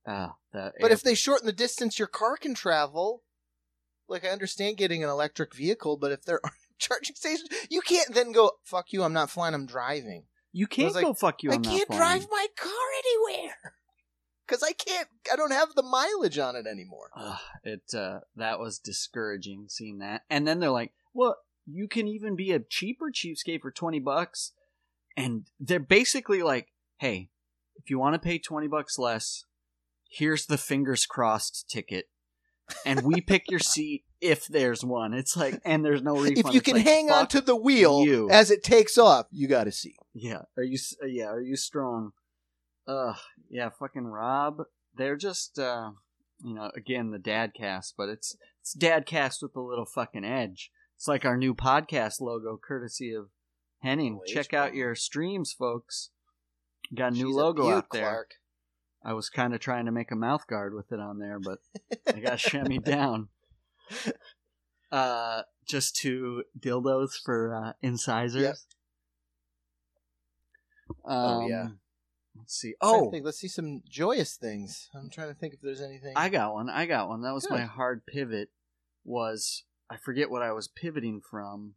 [0.07, 3.25] Ah, But air- if they shorten the distance your car can travel,
[4.09, 8.15] like I understand getting an electric vehicle, but if there aren't charging stations, you can't
[8.15, 10.25] then go, fuck you, I'm not flying, I'm driving.
[10.53, 12.01] you can't like, go fuck you, I I'm not can't flying.
[12.21, 12.73] drive my car
[13.05, 13.57] anywhere.
[14.49, 17.11] Because I can't, I don't have the mileage on it anymore.
[17.17, 20.23] Ugh, it uh, that was discouraging seeing that.
[20.31, 21.35] And then they're like, "Well,
[21.67, 24.53] you can even be a cheaper cheapskate for twenty bucks,"
[25.17, 26.69] and they're basically like,
[26.99, 27.31] "Hey,
[27.75, 29.47] if you want to pay twenty bucks less,
[30.09, 32.09] here's the fingers crossed ticket,
[32.85, 36.39] and we pick your seat if there's one." It's like, and there's no refund.
[36.49, 38.29] If you can like, hang on to the wheel you.
[38.31, 39.97] as it takes off, you got to see.
[40.15, 40.43] Yeah.
[40.57, 40.79] Are you?
[41.03, 41.27] uh, Yeah.
[41.27, 42.13] Are you strong?
[42.89, 43.17] Ugh.
[43.51, 43.71] Yeah.
[43.71, 44.63] Fucking Rob.
[44.95, 45.91] They're just, uh,
[46.43, 50.25] you know, again the dad cast, but it's it's dad cast with a little fucking
[50.25, 50.71] edge.
[50.97, 53.29] It's like our new podcast logo, courtesy of
[53.81, 54.21] Henning.
[54.21, 56.11] Oh, Check out your streams, folks.
[56.95, 58.03] Got a new She's logo beaut, out there.
[58.05, 58.31] Clark.
[59.05, 61.59] I was kind of trying to make a mouth guard with it on there, but
[62.15, 63.29] I got shut me down.
[64.93, 68.43] Uh, just two dildos for uh, incisors.
[68.43, 68.55] Yep.
[71.05, 71.11] Oh,
[71.43, 71.69] Um, yeah.
[72.37, 72.75] Let's see.
[72.81, 73.25] Oh, think.
[73.25, 74.89] let's see some joyous things.
[74.95, 76.13] I'm trying to think if there's anything.
[76.15, 76.71] I got one.
[76.71, 77.23] I got one.
[77.23, 78.51] That was my hard pivot.
[79.05, 81.75] Was I forget what I was pivoting from?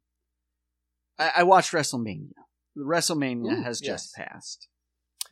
[1.18, 2.34] I, I watched WrestleMania.
[2.76, 4.28] The WrestleMania Ooh, has just yes.
[4.28, 4.68] passed,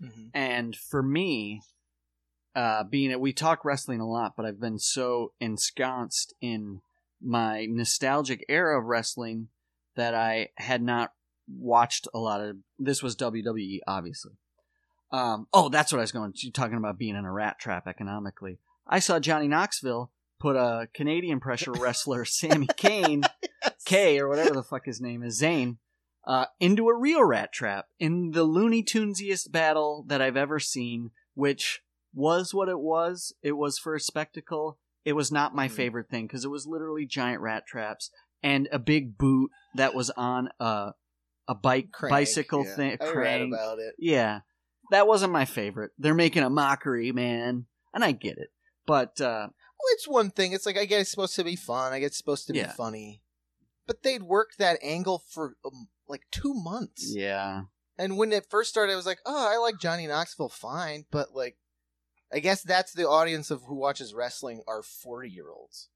[0.01, 0.31] Mhm.
[0.33, 1.61] and for me,
[2.57, 6.81] uh, being it, we talk wrestling a lot, but I've been so ensconced in
[7.21, 9.49] my nostalgic era of wrestling
[9.95, 11.13] that I had not
[11.47, 12.57] watched a lot of.
[12.79, 14.31] This was WWE, obviously.
[15.11, 16.33] Um, oh, that's what I was going.
[16.37, 18.57] You talking about being in a rat trap economically?
[18.87, 23.21] I saw Johnny Knoxville put a Canadian pressure wrestler, Sammy Kane,
[23.85, 25.77] K or whatever the fuck his name is, Zane,
[26.25, 31.11] uh, into a real rat trap in the Looney Tunesiest battle that I've ever seen,
[31.35, 31.83] which
[32.17, 33.33] was what it was.
[33.43, 34.79] It was for a spectacle.
[35.05, 35.71] It was not my Mhm.
[35.71, 38.09] favorite thing because it was literally giant rat traps
[38.43, 40.93] and a big boot that was on a
[41.47, 42.75] a bike Crank, bicycle yeah.
[42.75, 42.97] thing.
[42.99, 43.95] I read about it.
[43.97, 44.41] Yeah,
[44.91, 45.91] that wasn't my favorite.
[45.97, 48.49] They're making a mockery, man, and I get it.
[48.85, 50.51] But uh, Well, it's one thing.
[50.51, 51.93] It's like I guess it's supposed to be fun.
[51.93, 52.71] I get it's supposed to be Yeah.
[52.73, 53.21] funny,
[53.85, 57.13] but they'd worked that angle for um, like two months.
[57.15, 57.63] yeah,
[57.97, 61.33] And when it first started, I was like, "Oh, I like Johnny Knoxville, fine." But
[61.33, 61.57] like,
[62.31, 65.89] I guess that's the audience of who watches wrestling are forty year olds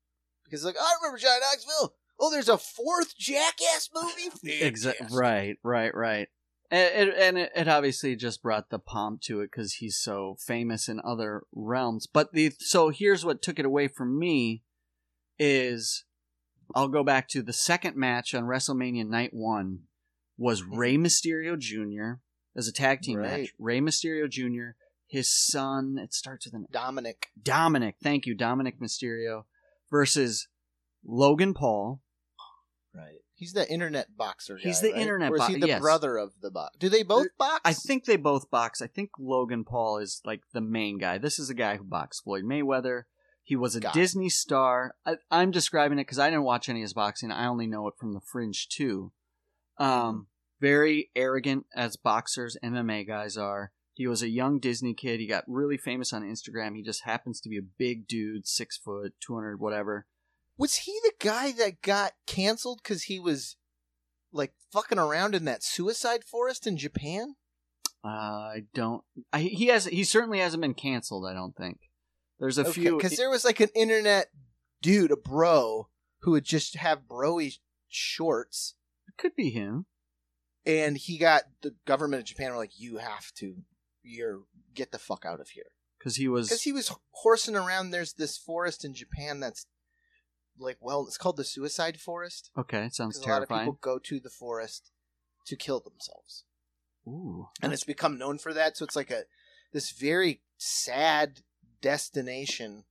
[0.46, 1.96] because like I remember Johnny Knoxville.
[2.20, 4.60] Oh, there's a fourth Jackass movie.
[4.62, 5.08] exactly.
[5.12, 6.28] Right, right, right.
[6.70, 10.38] And, it, and it, it obviously just brought the pomp to it because he's so
[10.40, 12.08] famous in other realms.
[12.08, 14.62] But the so here's what took it away from me
[15.40, 16.06] is
[16.76, 19.80] I'll go back to the second match on WrestleMania Night One
[20.38, 20.78] was mm-hmm.
[20.78, 22.22] Rey Mysterio Jr.
[22.56, 23.42] as a tag team Right.
[23.42, 23.50] match.
[23.60, 24.76] Rey Mysterio Jr.
[25.12, 25.98] His son.
[26.02, 27.28] It starts with an Dominic.
[27.42, 27.98] Dominic.
[28.02, 29.44] Thank you, Dominic Mysterio
[29.92, 30.48] versus
[31.06, 32.02] Logan Paul.
[32.96, 33.20] Right.
[33.36, 34.62] He's the internet boxer guy.
[34.64, 35.02] He's the right?
[35.02, 35.82] internet Or is he bo- the yes.
[35.82, 36.78] brother of the box?
[36.80, 37.60] Do they both box?
[37.66, 38.82] I think they both box.
[38.82, 41.18] I think Logan Paul is like the main guy.
[41.18, 43.04] This is a guy who boxed Floyd Mayweather.
[43.44, 44.00] He was a Got it.
[44.00, 44.96] Disney star.
[45.06, 47.32] I, I'm describing it because I didn't watch any of his boxing.
[47.32, 49.12] I only know it from the Fringe too.
[49.78, 50.28] Um,
[50.62, 53.74] very arrogant as boxers, MMA guys are.
[53.94, 55.20] He was a young Disney kid.
[55.20, 56.76] He got really famous on Instagram.
[56.76, 60.06] He just happens to be a big dude, six foot, two hundred, whatever.
[60.58, 63.58] Was he the guy that got canceled because he was
[64.32, 67.36] like fucking around in that suicide forest in Japan?
[68.04, 69.04] Uh, I don't.
[69.34, 69.86] I, he has.
[69.86, 71.26] He certainly hasn't been canceled.
[71.28, 71.80] I don't think.
[72.40, 72.96] There's a few.
[72.98, 74.28] because there was like an internet
[74.82, 75.90] dude, a bro,
[76.22, 77.54] who would just have broy
[77.88, 78.76] shorts,
[79.08, 79.86] It could be him.
[80.66, 83.58] and he got the government of Japan were like, "You have to,
[84.04, 84.42] you're
[84.74, 87.92] get the fuck out of here," because he was because he was horsing around.
[87.92, 89.66] There's this forest in Japan that's
[90.60, 92.52] like, well, it's called the suicide forest.
[92.58, 92.86] okay.
[92.86, 93.68] It sounds Because a lot of terrifying.
[93.72, 94.92] people go to the forest
[95.48, 96.44] to kill themselves.
[97.08, 98.78] Ooh, and it's become known for that.
[98.78, 99.24] So it's like a
[99.72, 101.42] this very sad
[101.82, 102.84] destination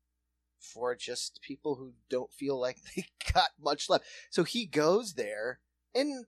[0.59, 4.05] for just people who don't feel like they got much left.
[4.31, 5.61] So he goes there
[5.95, 6.27] and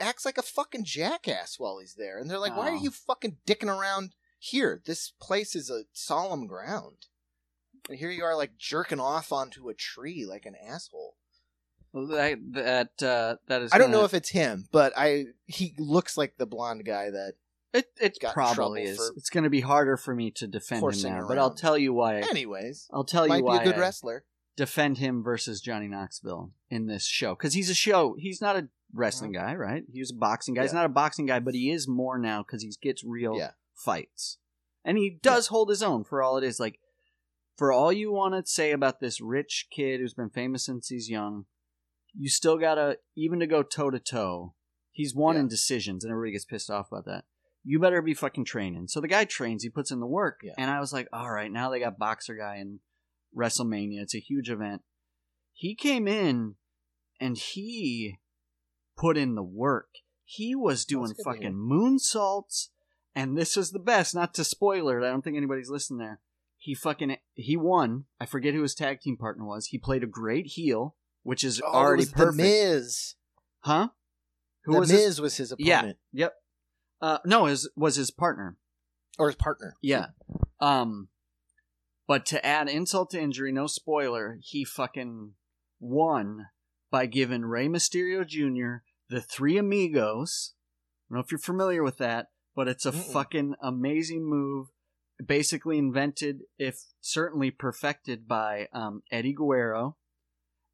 [0.00, 2.82] acts like a fucking jackass while he's there, and they're like, "Why are Oh.
[2.82, 4.82] you fucking dicking around here?
[4.84, 7.06] This place is a solemn ground."
[7.88, 11.16] And here you are, like jerking off onto a tree like an asshole.
[11.92, 13.72] Well, that that uh, that is.
[13.72, 17.34] I don't know if it's him, but I he looks like the blonde guy that.
[17.72, 17.86] it.
[18.00, 18.96] It got in probably trouble is.
[18.96, 21.56] for It's going to be harder for me to defend him now, but I'll around.
[21.56, 22.16] tell you why.
[22.20, 24.24] Anyways, I'll tell you might be why a good I wrestler.
[24.56, 28.14] defend him versus Johnny Knoxville in this show because he's a show.
[28.18, 29.82] He's not a wrestling guy, right?
[29.92, 30.62] He was a boxing guy.
[30.62, 30.72] He's.
[30.72, 30.80] Yeah.
[30.80, 33.50] not a boxing guy, but he is more now because he gets real Yeah.
[33.84, 34.38] Fights,
[34.84, 36.60] and he does hold his own for all it is.
[36.60, 36.78] Like
[37.56, 41.08] for all you want to say about this rich kid who's been famous since he's
[41.10, 41.44] young,
[42.14, 44.54] you still gotta even to go toe to toe.
[44.92, 45.42] He's won Yeah.
[45.42, 47.24] in decisions, and everybody gets pissed off about that.
[47.62, 48.88] You better be fucking training.
[48.88, 49.62] So the guy trains.
[49.62, 50.54] He puts in the work, Yeah.
[50.58, 52.80] and I was like, all right, now they got boxer guy in
[53.36, 54.00] WrestleMania.
[54.02, 54.82] It's a huge event.
[55.52, 56.56] He came in,
[57.20, 58.18] and he
[58.96, 59.90] put in the work.
[60.24, 62.68] He was doing That's good to fucking moonsaults,
[63.20, 64.14] and this was the best.
[64.14, 66.20] Not to spoiler it, I don't think anybody's listening there.
[66.56, 68.04] He fucking he won.
[68.20, 69.66] I forget who his tag team partner was.
[69.66, 72.36] He played a great heel, which is Oh, already was perfect.
[72.36, 73.14] The Miz.
[73.60, 73.88] Huh?
[74.64, 75.20] Who the was Miz his?
[75.20, 75.96] was his opponent.
[76.12, 76.24] Yeah.
[76.24, 76.34] Yep.
[77.00, 78.56] Uh, no, his was his partner.
[79.18, 79.76] or his partner.
[79.82, 80.06] Yeah.
[80.60, 81.08] Um,
[82.06, 85.32] but to add insult to injury, no spoiler, he fucking
[85.78, 86.46] won
[86.90, 88.82] by giving Rey Mysterio Jr.
[89.08, 90.54] the three amigos.
[91.08, 92.26] I don't know if you're familiar with that,
[92.60, 93.12] but it's a Mm-mm.
[93.14, 94.66] fucking amazing move.
[95.24, 99.96] Basically invented, if certainly perfected by um, Eddie Guerrero.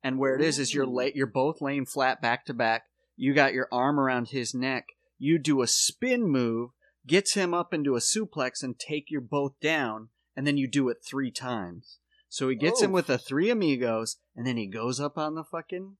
[0.02, 2.86] And where it is is you're lay, you're both laying flat back to back.
[3.16, 4.86] You got your arm around his neck.
[5.16, 6.70] You do a spin move,
[7.06, 10.08] gets him up into a suplex, and take you both down.
[10.34, 11.98] And then you do it three times.
[12.28, 12.94] So he gets him Oh.
[12.94, 15.98] with the three amigos, and then he goes up on the fucking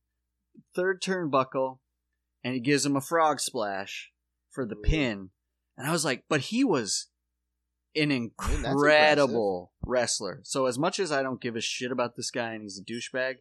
[0.74, 1.78] third turnbuckle,
[2.43, 4.11] and he gives him a frog splash
[4.51, 5.30] for the pin.
[5.76, 7.06] And I was like, but he was
[7.94, 10.40] an incredible wrestler.
[10.44, 12.84] So as much as I don't give a shit about this guy and he's a
[12.84, 13.36] douchebag,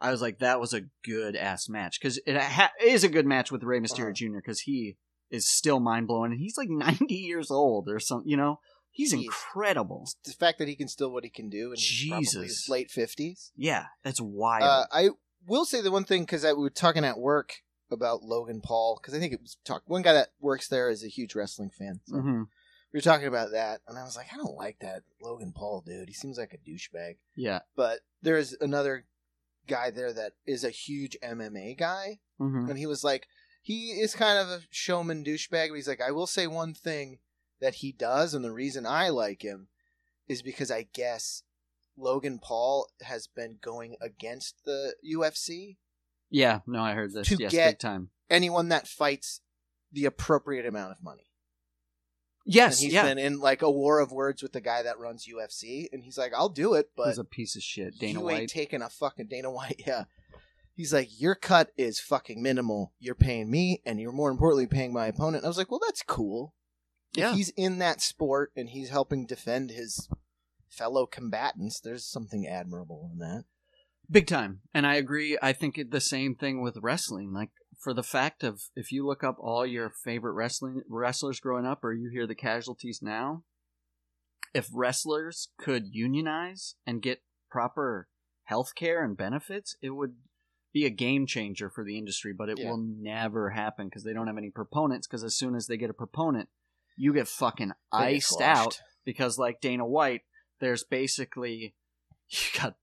[0.00, 3.26] I was like, that was a good ass match because it ha- is a good
[3.26, 4.12] match with Rey Mysterio Uh-huh.
[4.12, 4.36] Jr.
[4.36, 4.96] because he
[5.30, 8.28] is still mind blowing and he's like 90 years old or something.
[8.28, 8.58] You know,
[8.90, 10.08] he's He's- incredible.
[10.24, 12.42] the fact that he can still what he can do, and Jesus.
[12.42, 13.52] his late fifties.
[13.56, 14.62] Yeah, that's wild.
[14.64, 15.10] Uh, I
[15.46, 17.54] will say the one thing because we were talking at work
[17.92, 19.82] about Logan Paul because I think it was talk.
[19.86, 22.00] One guy that works there is a huge wrestling fan.
[22.06, 22.42] So hmm
[22.92, 25.82] We were talking about that, and I was like, I don't like that Logan Paul
[25.86, 26.08] dude.
[26.08, 27.16] He seems like a douchebag.
[27.36, 27.60] Yeah.
[27.76, 29.04] But there's another
[29.68, 33.26] guy there that is a huge MMA guy, hmm and he was like,
[33.62, 35.68] he is kind of a showman douchebag.
[35.68, 37.18] But he's like, I will say one thing
[37.60, 39.68] that he does, and the reason I like him
[40.28, 41.42] is because I guess
[41.96, 45.76] Logan Paul has been going against the UFC.
[46.32, 46.60] Yeah.
[46.66, 47.28] No, I heard this.
[47.28, 48.10] To yes, get- big time.
[48.28, 49.40] Anyone that fights
[49.92, 51.28] the appropriate amount of money.
[52.44, 52.78] Yes.
[52.78, 53.04] and he's yeah.
[53.04, 56.18] been in like a war of words with the guy that runs UFC, and he's
[56.18, 57.98] like, "I'll do it, but He's a piece of shit.
[57.98, 58.40] Dana you White.
[58.40, 60.04] ain't taking a fucking Dana White." Yeah,
[60.74, 62.92] he's like, "Your cut is fucking minimal.
[62.98, 65.80] You're paying me, and you're more importantly paying my opponent." And I was like, "Well,
[65.84, 66.54] that's cool.
[67.14, 67.30] Yeah.
[67.30, 70.08] If he's in that sport and he's helping defend his
[70.68, 73.44] fellow combatants, there's something admirable in that."
[74.12, 74.60] Big time.
[74.74, 75.38] And I agree.
[75.42, 77.32] I think it, the same thing with wrestling.
[77.32, 77.48] Like
[77.80, 81.82] for the fact of if you look up all your favorite wrestling wrestlers growing up
[81.82, 83.44] or you hear the casualties now,
[84.52, 88.08] if wrestlers could unionize and get proper
[88.44, 90.16] health care and benefits, it would
[90.74, 92.68] be a game changer for the industry, but it Yeah.
[92.68, 95.90] will never happen because they don't have any proponents because as soon as they get
[95.90, 96.50] a proponent,
[96.96, 100.22] you get fucking They get iced out because like Dana White,
[100.60, 101.74] there's basically
[102.28, 102.76] you got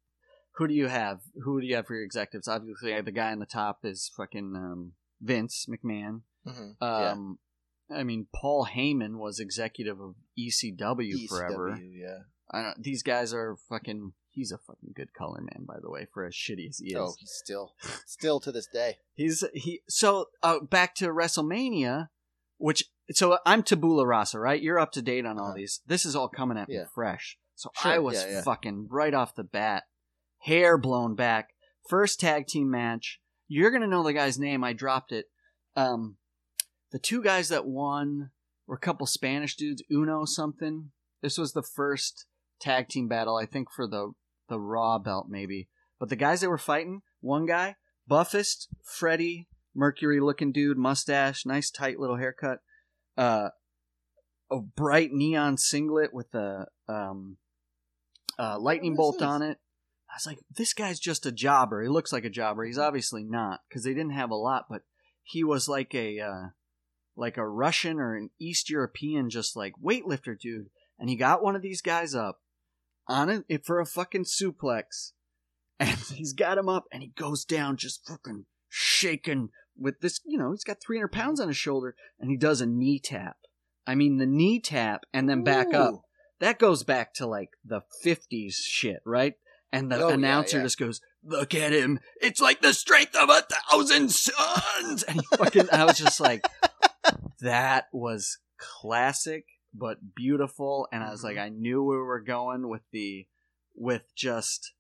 [0.60, 1.22] who do you have?
[1.44, 2.48] Who do you have for your executives?
[2.48, 4.92] Obviously, the guy on the top is fucking um,
[5.22, 6.22] Vince McMahon.
[6.46, 6.76] Mhm.
[6.82, 7.12] Yeah.
[7.12, 7.40] Um,
[7.92, 11.80] I mean, Paul Heyman was executive of ECW, forever.
[11.82, 12.20] Yeah.
[12.52, 14.14] I don't, these guys are fucking.
[14.32, 16.96] He's a fucking good color man, by the way, for as shitty as he is.
[16.98, 17.74] Oh, he's still,
[18.06, 18.98] still to this day.
[19.16, 19.82] He's he.
[19.90, 22.10] So uh, back to WrestleMania,
[22.58, 24.62] which so I'm Tabula Rasa, right?
[24.62, 25.56] You're up to date on all Uh-huh.
[25.56, 25.82] these.
[25.88, 27.38] This is all coming at me fresh.
[27.56, 28.42] So Sure, I was yeah, yeah.
[28.44, 29.84] fucking right off the bat,
[30.40, 31.50] hair blown back.
[31.88, 33.20] First tag team match.
[33.48, 34.64] You're gonna know the guy's name.
[34.64, 35.26] I dropped it.
[35.76, 36.18] Um,
[36.92, 38.32] the two guys that won
[38.68, 40.92] were a couple Spanish dudes, Uno something.
[41.22, 42.26] This was the first
[42.60, 44.14] tag team battle, I think, for the
[44.48, 45.70] the Raw belt, maybe.
[46.00, 47.76] But the guys that were fighting, one guy,
[48.08, 52.60] buffest, Freddie, Mercury looking dude, mustache, nice tight little haircut,
[53.18, 53.50] uh,
[54.52, 57.38] a bright neon singlet with a um,
[58.38, 59.28] uh, lightning bolt this?
[59.28, 59.58] on it.
[60.10, 61.84] I was like, this guy's just a jobber.
[61.84, 62.66] He looks like a jobber.
[62.66, 64.82] He's obviously not because they didn't have a lot, but
[65.24, 66.48] he was like a uh,
[67.16, 70.70] like a Russian or an East European, just like weightlifter dude.
[70.98, 72.42] And he got one of these guys up
[73.08, 75.12] on it for a fucking suplex,
[75.80, 80.20] and he's got him up, and he goes down just fucking shaking with this.
[80.26, 83.38] You know, he's got 300 pounds on his shoulder, and he does a knee tap.
[83.86, 86.02] I mean, the knee tap and then back up.
[86.40, 89.34] That goes back to like the 50s shit, right?
[89.72, 90.64] And the Oh, announcer yeah.
[90.64, 92.00] just goes, "Look at him!
[92.22, 96.42] It's like the strength of a thousand suns." And fucking, I was just like,
[97.42, 101.42] that was classic but beautiful, and I was like, Mhm.
[101.42, 103.28] I knew we were going with the,
[103.76, 104.74] with just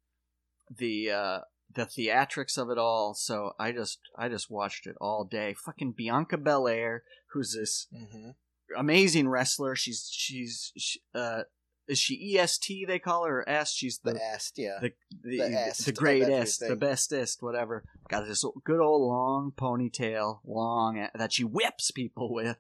[0.75, 1.39] the uh
[1.75, 3.13] the theatrics of it all.
[3.13, 5.53] So I just, I just watched it all day.
[5.53, 8.33] Fucking Bianca Belair, who's this Mhm.
[8.75, 9.75] amazing wrestler.
[9.75, 11.43] She's she's she, uh
[11.89, 13.73] is she EST they call her or S?
[13.73, 14.77] She's the The ass, yeah.
[14.81, 17.83] the the, the the, est of greatest, the bestest, whatever.
[18.07, 22.57] Got this good old long ponytail, long that she whips people with,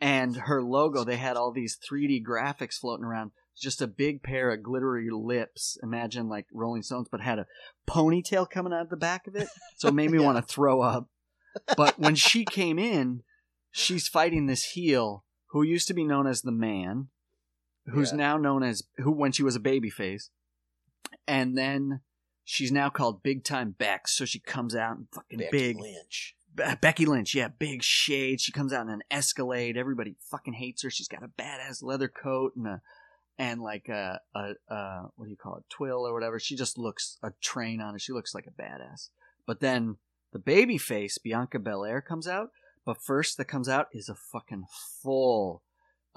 [0.00, 1.04] and her logo.
[1.04, 3.30] They had all these 3D graphics floating around.
[3.60, 5.76] Just a big pair of glittery lips.
[5.82, 7.46] Imagine like Rolling Stones, but had a
[7.88, 9.48] ponytail coming out of the back of it.
[9.78, 10.26] So it made me Yeah.
[10.26, 11.08] want to throw up.
[11.76, 13.22] But when she came in,
[13.72, 17.08] she's fighting this heel who used to be known as the man,
[17.90, 18.16] who's Yeah.
[18.18, 20.30] now known as who when she was a babyface,
[21.26, 22.00] and then
[22.44, 24.08] she's now called Big Time Beck.
[24.08, 26.34] So she comes out and fucking Becky big Lynch.
[26.54, 28.40] Be- Becky Lynch, yeah, big shade.
[28.40, 29.76] She comes out in an Escalade.
[29.76, 30.90] Everybody fucking hates her.
[30.90, 32.82] She's got a badass leather coat and a
[33.38, 36.40] and like a a, a what do you call it, twill or whatever.
[36.40, 37.98] She just looks a train on her.
[37.98, 39.10] She looks like a badass.
[39.46, 39.96] But then
[40.32, 42.50] the baby face Bianca Belair comes out.
[42.84, 44.64] But first that comes out is a fucking
[45.02, 45.62] full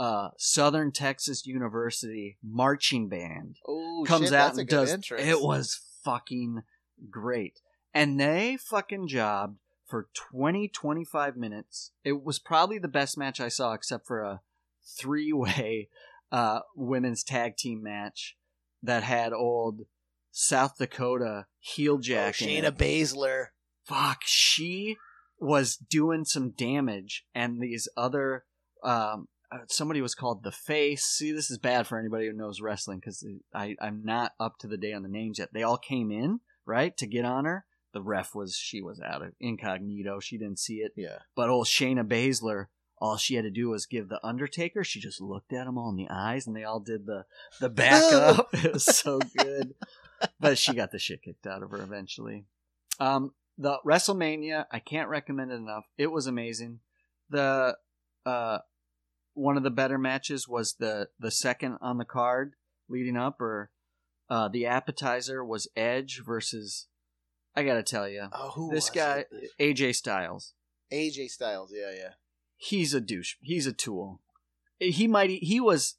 [0.01, 6.63] uh, Southern Texas University marching band Oh, comes shit, out and does it was fucking
[7.09, 7.59] great
[7.93, 13.49] and they fucking jobbed for 20 25 minutes it was probably the best match i
[13.49, 14.41] saw except for a
[14.97, 15.89] three-way
[16.31, 18.37] uh women's tag team match
[18.81, 19.81] that had old
[20.31, 22.63] South Dakota heel Oh, jacking.
[22.63, 22.71] Shayna.
[22.71, 23.47] Baszler.
[23.83, 24.95] Fuck, she
[25.39, 28.45] was doing some damage, and these other
[28.83, 29.27] um,
[29.67, 31.03] somebody was called the Face.
[31.03, 34.67] See, this is bad for anybody who knows wrestling because I I'm not up to
[34.67, 35.49] the day on the names yet.
[35.53, 37.65] They all came in right to get on her.
[37.93, 40.19] The ref was she was out of incognito.
[40.19, 40.93] She didn't see it.
[40.95, 41.19] Yeah.
[41.35, 44.83] But old Shayna Baszler, all she had to do was give the Undertaker.
[44.83, 47.25] She just looked at them all in the eyes, and they all did the
[47.59, 48.49] the back up.
[48.53, 49.73] It was so good.
[50.39, 52.45] But she got the shit kicked out of her eventually.
[52.99, 55.85] Um, the WrestleMania, I can't recommend it enough.
[55.97, 56.79] It was amazing.
[57.29, 57.75] The
[58.25, 58.59] uh,
[59.33, 62.53] one of the better matches was the the second on the card
[62.89, 63.71] leading up, or
[64.29, 66.87] uh, the appetizer was Edge versus.
[67.55, 69.49] I gotta tell you, Oh, this was guy it?
[69.77, 70.53] AJ Styles
[70.91, 71.73] AJ Styles.
[71.75, 72.09] Yeah, yeah.
[72.55, 73.35] he's a douche.
[73.41, 74.21] He's a tool.
[74.79, 75.29] He might.
[75.29, 75.95] He was.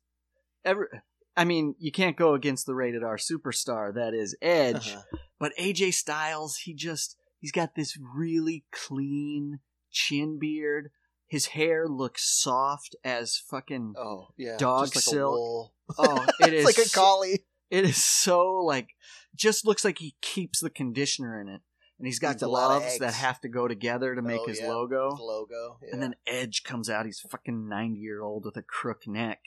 [0.65, 1.03] Ever.
[1.37, 5.19] I mean, you can't go against the rated R superstar that is Edge, Uh-huh.
[5.39, 9.61] but AJ Styles, he just he's got this really clean
[9.91, 10.91] chin beard.
[11.33, 13.95] His hair looks soft as fucking.
[13.97, 14.59] Oh, yeah.
[14.59, 15.71] Dog like silk.
[15.99, 17.45] Oh, it is it's like a collie.
[17.71, 18.91] It is so like
[19.35, 21.63] just looks like he keeps the conditioner in it,
[21.99, 24.41] and he's got Eats a lot of gloves that have to go together to make
[24.43, 24.69] Oh, his yeah.
[24.69, 25.11] logo.
[25.13, 25.79] His logo.
[25.83, 25.89] Yeah.
[25.95, 27.07] And then Edge comes out.
[27.07, 29.41] He's fucking ninety year old with a crook neck,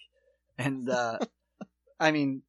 [0.57, 1.19] and uh,
[1.99, 2.41] I mean,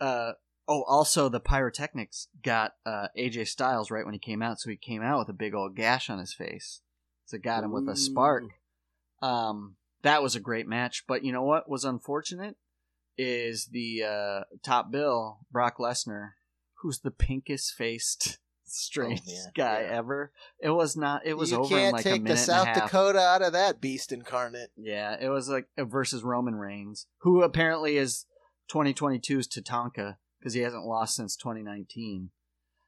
[0.00, 0.34] uh,
[0.68, 4.76] oh, also the pyrotechnics got uh, AJ Styles right when he came out, so he
[4.76, 6.80] came out with a big old gash on his face.
[7.26, 8.44] So got him with a spark.
[9.24, 12.56] Um, that was a great match, but you know what was unfortunate
[13.16, 16.30] is the uh, top bill Brock Lesnar,
[16.82, 18.38] who's the pinkest faced.
[18.66, 19.98] Strangest man, guy yeah.
[19.98, 20.32] ever.
[20.58, 21.26] It was not.
[21.26, 22.90] It was you over can't in like a take minute the South and a half.
[22.90, 24.70] Dakota out of that beast incarnate.
[24.76, 28.24] Yeah, it was like versus Roman Reigns, who apparently is
[28.72, 32.30] 2022's Tatanka because he hasn't lost since 2019.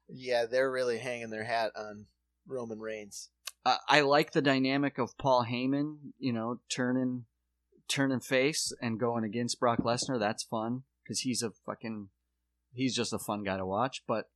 [0.08, 2.06] Yeah, they're really hanging their hat on
[2.46, 3.28] Roman Reigns.
[3.66, 7.24] Uh, I like the dynamic of Paul Heyman, you know, turning
[7.88, 10.20] turning face and going against Brock Lesnar.
[10.20, 12.08] That's fun because he's a fucking
[12.72, 14.02] he's just a fun guy to watch.
[14.06, 14.26] But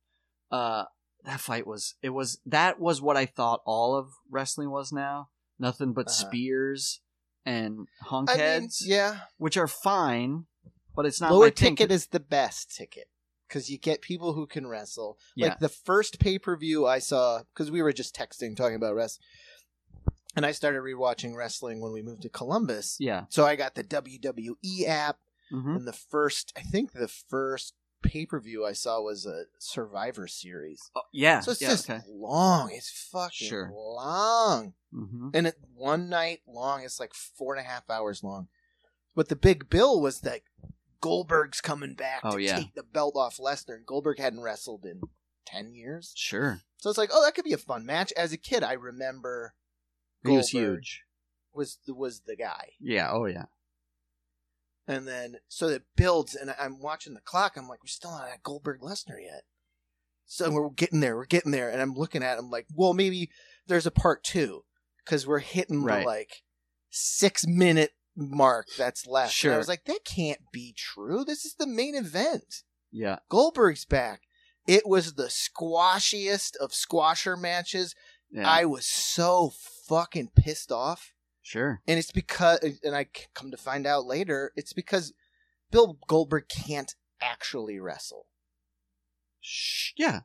[0.51, 0.83] uh,
[1.23, 5.29] that fight was it was that was what I thought all of wrestling was now.
[5.57, 6.27] Nothing but Uh-huh.
[6.27, 6.99] spears
[7.45, 9.21] and hunk I mean, heads, yeah.
[9.37, 10.45] which are fine,
[10.95, 11.75] but it's not Lower my thing.
[11.77, 13.07] ticket is the best ticket
[13.51, 15.17] because you get people who can wrestle.
[15.35, 15.47] Yeah.
[15.49, 18.95] Like the first pay per view I saw, because we were just texting talking about
[18.95, 19.25] wrestling,
[20.37, 22.95] and I started rewatching wrestling when we moved to Columbus.
[22.99, 23.25] Yeah.
[23.29, 25.17] So I got the WWE app,
[25.49, 29.43] hmm and the first, I think the first pay per view I saw was a
[29.59, 30.89] Survivor Series.
[30.95, 31.41] Oh, yeah.
[31.41, 32.01] So it's yeah, just okay.
[32.09, 32.71] long.
[32.71, 33.69] It's fucking Sure.
[33.73, 34.73] long.
[34.93, 38.47] hmm And it one night long, it's like four and a half hours long.
[39.13, 40.39] But the big bill was that
[41.01, 42.57] Goldberg's coming back Oh, to yeah.
[42.57, 45.01] take the belt off Lesnar, and Goldberg hadn't wrestled in
[45.45, 46.13] ten years.
[46.15, 46.61] Sure.
[46.77, 48.13] So it's like, oh, that could be a fun match.
[48.15, 49.53] As a kid, I remember
[50.23, 51.01] He was Goldberg huge.
[51.53, 53.09] was the, was the guy, Yeah.
[53.11, 53.45] Oh yeah.
[54.87, 57.53] and then so it builds, and I'm watching the clock.
[57.57, 59.43] I'm like, we're still not at Goldberg Lesnar yet.
[60.25, 63.29] So we're getting there, we're getting there, and I'm looking at him like, well, maybe
[63.67, 64.63] there's a part two
[65.03, 66.01] because we're hitting Right.
[66.01, 66.43] the like
[66.89, 69.27] six minute mark that's left.
[69.29, 69.53] And Sure.
[69.53, 71.23] I was like, that can't be true.
[71.25, 72.63] This is the main event.
[72.91, 73.19] Yeah.
[73.29, 74.21] Goldberg's back.
[74.67, 77.95] It was the squashiest of squasher matches.
[78.31, 78.47] Yeah.
[78.49, 79.51] I was so
[79.87, 81.13] fucking pissed off.
[81.41, 81.81] sure.
[81.87, 85.13] And it's because, and I come to find out later, it's because
[85.71, 88.27] Bill Goldberg can't actually wrestle.
[89.39, 89.91] Shh.
[89.97, 90.21] Yeah.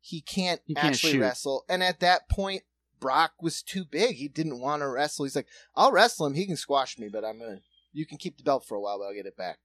[0.00, 1.20] He can't He can't actually shoot.
[1.20, 1.64] wrestle.
[1.68, 2.62] And at that point,
[3.02, 4.16] Brock was too big.
[4.16, 5.26] He didn't want to wrestle.
[5.26, 6.34] He's like, I'll wrestle him.
[6.34, 7.58] He can squash me, but I'm to,
[7.92, 9.58] you can keep the belt for a while, but I'll get it back.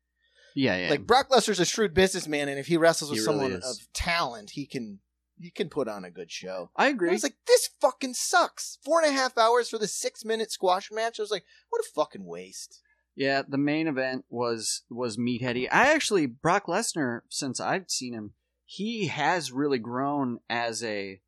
[0.56, 0.76] Yeah.
[0.76, 0.90] Yeah.
[0.90, 3.64] Like Brock Lesnar's a shrewd businessman, and if he wrestles with He really someone is.
[3.64, 5.00] of talent, he can
[5.40, 6.72] he can put on a good show.
[6.76, 7.12] I I agree.
[7.12, 8.80] was like, this fucking sucks.
[8.84, 11.20] Four and a half hours for the six minute squash match.
[11.20, 12.82] I was like, what a fucking waste.
[13.16, 13.44] yeah.
[13.48, 15.68] The main event was was meatheady.
[15.72, 18.34] I actually Brock Lesnar since I've seen him,
[18.66, 21.22] he has really grown as a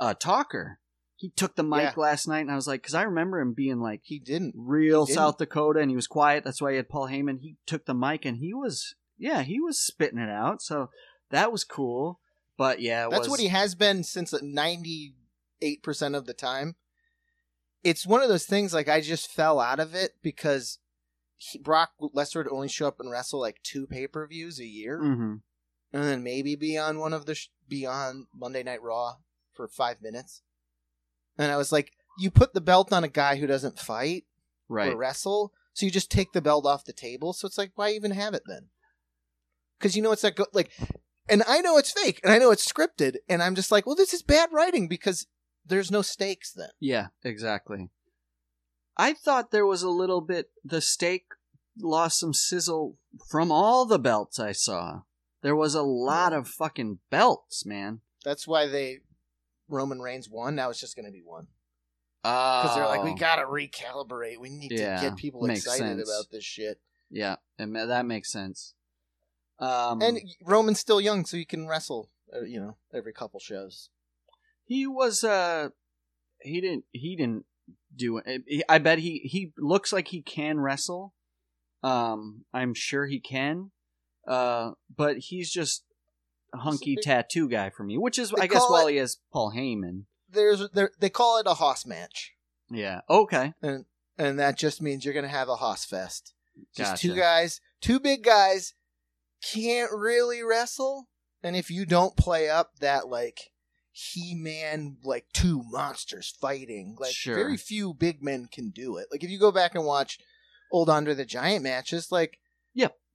[0.00, 0.80] a talker.
[1.18, 1.92] He took the mic Yeah.
[1.96, 4.54] last night, and I was like, because I remember him being like He didn't.
[4.56, 5.16] real He didn't.
[5.16, 6.44] South Dakota, and he was quiet.
[6.44, 7.40] That's why he had Paul Heyman.
[7.40, 10.60] He took the mic, and he was yeah, he was spitting it out.
[10.60, 10.90] So
[11.30, 12.20] that was cool.
[12.58, 15.14] But yeah, That's was, what he has been since ninety
[15.62, 16.76] eight percent of the time.
[17.82, 20.78] It's one of those things like I just fell out of it because
[21.36, 24.66] he, Brock Lesnar would only show up and wrestle like two pay per views a
[24.66, 25.34] year, hmm
[25.92, 29.16] and then maybe be on one of the sh- be on Monday Night Raw
[29.54, 30.42] for five minutes.
[31.38, 34.24] And I was like, you put the belt on a guy who doesn't fight
[34.68, 34.92] right.
[34.92, 37.32] or wrestle, so you just take the belt off the table.
[37.32, 38.68] So it's like, why even have it then?
[39.78, 40.70] Because you know it's not go- like
[41.28, 43.16] And I know it's fake and I know it's scripted.
[43.28, 45.26] And I'm just like, well, this is bad writing because
[45.64, 46.70] there's no stakes then.
[46.80, 47.90] Yeah, exactly.
[48.96, 50.50] I thought there was a little bit.
[50.64, 51.26] The stake
[51.78, 52.96] lost some sizzle
[53.28, 55.02] from all the belts I saw.
[55.42, 58.00] There was a lot of fucking belts, man.
[58.24, 59.00] That's why they
[59.68, 60.54] Roman Reigns won.
[60.54, 61.46] Now it's just going to be one
[62.22, 64.38] Because they're like, we got to recalibrate.
[64.38, 64.76] We need Oh.
[64.76, 66.08] Yeah, to get people makes excited sense.
[66.08, 66.80] about this shit.
[67.10, 68.74] Yeah, and ma- that makes sense.
[69.58, 72.10] Um, And Roman's still young, so he can wrestle.
[72.34, 73.90] Uh, you know, every couple shows.
[74.64, 75.68] he was uh
[76.42, 77.44] he didn't he didn't
[77.94, 81.14] do it i bet he he looks like he can wrestle
[81.84, 83.70] um i'm sure he can
[84.28, 85.84] uh but he's just
[86.56, 89.52] hunky tattoo guy for me which is i guess call while it- he has paul
[89.54, 92.32] heyman There's there, they call it a Hoss match,
[92.70, 93.84] yeah okay and
[94.18, 96.32] and that just means you're going to have a Hoss fest.
[96.74, 98.72] Just two guys, two big guys,
[99.42, 101.08] can't really wrestle,
[101.42, 103.50] and if you don't play up that like
[103.92, 107.34] he man like two monsters fighting, like Sure.
[107.34, 109.08] very few big men can do it.
[109.12, 110.18] Like if you go back and watch
[110.72, 112.38] old Andre the Giant matches, like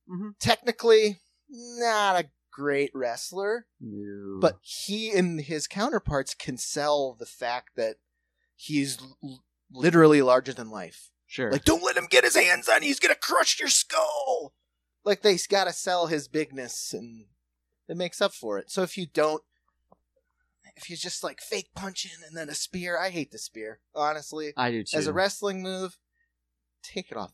[0.09, 0.31] Mhm.
[0.39, 1.19] technically
[1.49, 4.39] not a great wrestler, No.
[4.39, 7.97] but he and his counterparts can sell the fact that
[8.55, 11.09] he's l- literally larger than life.
[11.27, 12.87] sure Like, don't let him get his hands on you.
[12.89, 14.53] He's gonna crush your skull.
[15.03, 17.25] Like they got to sell his bigness, and
[17.87, 18.69] it makes up for it.
[18.69, 19.41] So if you don't,
[20.75, 23.79] if you just like fake punching and then a spear, I hate the spear.
[23.95, 25.97] Honestly, i do too as a wrestling move,
[26.83, 27.33] take it off.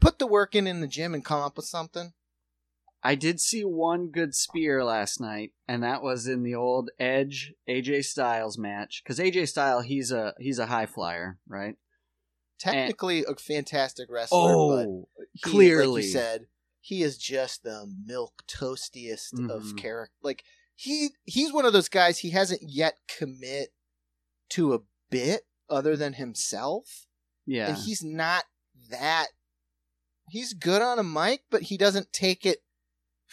[0.00, 2.12] Put the work in in the gym and come up with something.
[3.06, 7.52] I did see one good spear last night, and that was in the old Edge
[7.68, 9.02] AJ Styles match.
[9.04, 11.76] Because AJ Style, he's a he's a high flyer, right?
[12.58, 15.86] Technically, a fantastic wrestler, but Oh, he, clearly.
[16.00, 16.46] like you said,
[16.80, 19.76] he is just the milk toastiest of Mhm.
[19.76, 20.14] character.
[20.22, 20.44] Like
[20.74, 22.18] he he's one of those guys.
[22.20, 23.74] He hasn't yet commit
[24.50, 24.80] to a
[25.10, 27.06] bit other than himself,
[27.44, 28.44] yeah, and he's not
[28.88, 29.28] that.
[30.30, 32.62] He's good on a mic, but he doesn't take it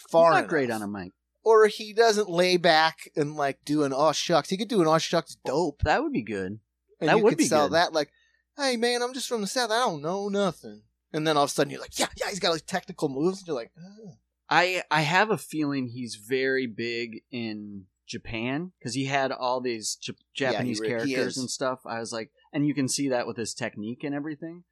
[0.10, 0.32] far.
[0.32, 0.82] not great enough.
[0.82, 1.12] on a mic.
[1.44, 4.50] or he doesn't lay back and like do an oh shucks.
[4.50, 6.60] He could do an oh shucks dope, That would be good.
[7.00, 7.76] and that you would could be sell good.
[7.76, 8.12] that like,
[8.58, 9.72] hey man, I'm just from the south.
[9.72, 10.84] I don't know nothing.
[11.14, 13.40] And then all of a sudden you're like, yeah, yeah, he's got like technical moves.
[13.40, 14.18] And you're like, oh.
[14.50, 19.96] I I have a feeling he's very big in Japan because he had all these
[19.96, 21.80] J- Japanese he characters and stuff.
[21.86, 24.64] I was like, and you can see that with his technique and everything.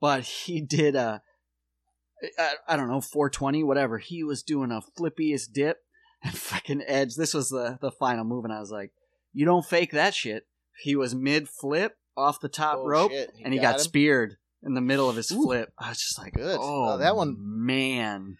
[0.00, 1.22] But he did a,
[2.38, 3.98] I, I don't know, 420, whatever.
[3.98, 5.78] He was doing a flippiest dip
[6.24, 7.14] and fucking edge.
[7.16, 8.92] This was the the final move, and I was like,
[9.32, 10.46] you don't fake that shit.
[10.82, 13.80] He was mid flip off the top Oh, rope, shit, and he got him?
[13.80, 15.42] speared in the middle of his Ooh.
[15.44, 15.72] flip.
[15.78, 16.58] I was just like, Good.
[16.60, 18.38] oh, Oh, that one- man.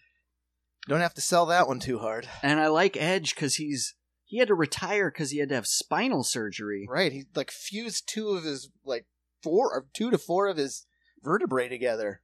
[0.87, 2.27] Don't have to sell that one too hard.
[2.41, 5.67] And I like Edge because he's he had to retire because he had to have
[5.67, 6.87] spinal surgery.
[6.89, 7.11] Right.
[7.11, 9.05] He like fused two of his like
[9.43, 10.85] four or two to four of his
[11.21, 12.21] vertebrae together.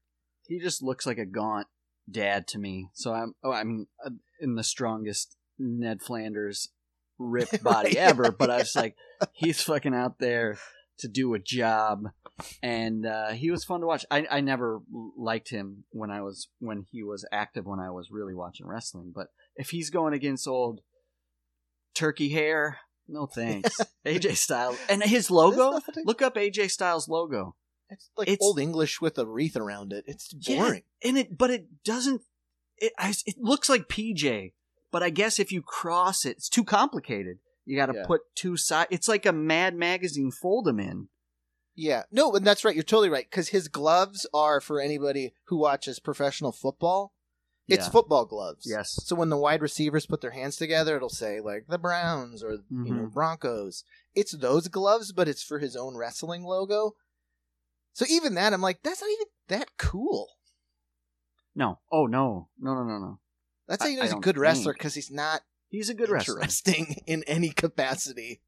[0.48, 1.68] He just looks like a gaunt
[2.10, 2.90] dad to me.
[2.94, 6.70] So I'm oh I mean uh, in the strongest Ned Flanders
[7.20, 7.98] ripped body Right.
[7.98, 8.96] ever, but I was like
[9.34, 10.58] he's fucking out there
[11.00, 12.04] to do a job
[12.62, 14.06] and uh, he was fun to watch.
[14.12, 14.82] I I never
[15.18, 19.12] liked him when I was when he was active when I was really watching wrestling,
[19.16, 20.82] but if he's going against old
[21.96, 23.76] turkey hair, no thanks.
[24.06, 25.80] AJ Styles and his logo.
[26.06, 27.56] Look up AJ Styles logo.
[27.90, 30.06] It's like It's- old English with a wreath around it.
[30.08, 30.84] It's Yeah, boring.
[31.04, 32.22] and it but it doesn't.
[32.78, 34.54] It I, it looks like PJ,
[34.92, 37.40] but I guess if you cross it, it's too complicated.
[37.66, 38.06] You got to Yeah.
[38.06, 38.88] put two side.
[38.90, 41.10] It's like a Mad Magazine fold 'em in.
[41.76, 42.04] Yeah.
[42.12, 42.76] No, and that's right.
[42.76, 43.26] You're totally right.
[43.30, 47.14] Because his gloves are for anybody who watches professional football.
[47.68, 47.92] It's Yeah.
[47.92, 48.66] football gloves.
[48.70, 49.00] Yes.
[49.06, 52.52] So when the wide receivers put their hands together, it'll say like the Browns or
[52.54, 53.14] you know Mhm.
[53.14, 53.86] Broncos.
[54.14, 56.96] It's those gloves, but it's for his own wrestling logo.
[57.94, 60.30] So even that, I'm like, that's not even that cool.
[61.56, 61.80] No.
[61.92, 62.50] Oh no.
[62.60, 62.74] No.
[62.74, 62.84] No.
[62.84, 62.98] No.
[63.00, 63.20] No.
[63.68, 65.94] That's how I- you know I he's a good wrestler because he's not He's a
[65.96, 66.36] good wrestler.
[66.36, 68.42] interesting in any capacity.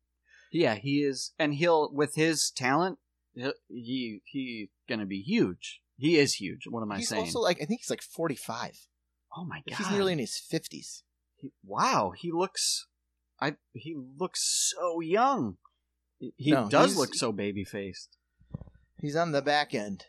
[0.51, 2.99] Yeah, he is, and he'll with his talent,
[3.33, 5.81] he'll- he he gonna be huge.
[5.97, 6.63] He is huge.
[6.67, 7.21] What am I he's saying?
[7.23, 8.87] also like I think he's like 45.
[9.37, 11.03] oh my god, He's nearly in his 50s.
[11.37, 12.87] He- wow, he looks.
[13.39, 15.57] I he looks so young.
[16.19, 18.17] He No, does look so baby faced.
[19.05, 20.05] He's on the back end.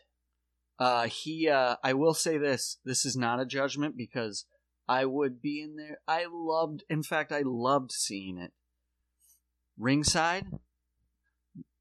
[0.79, 1.47] Uh, he.
[1.47, 2.79] Uh, I will say this.
[2.83, 4.45] This is not a judgment because
[4.87, 5.99] I would be in there.
[6.07, 6.83] I loved.
[6.89, 8.53] In fact, I loved seeing it.
[9.77, 10.45] Ringside.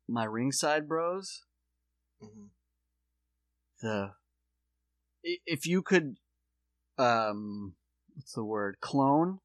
[0.06, 1.42] My ringside bros.
[2.22, 2.50] Mhm.
[3.80, 4.12] the
[5.24, 6.16] if you could
[6.98, 7.74] um
[8.14, 9.40] what's the word clone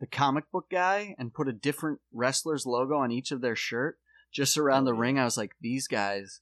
[0.00, 3.98] the comic book guy and put a different wrestler's logo on each of their shirt
[4.32, 5.00] just around the Oh, yeah.
[5.00, 5.18] ring.
[5.18, 6.40] I was like, these guys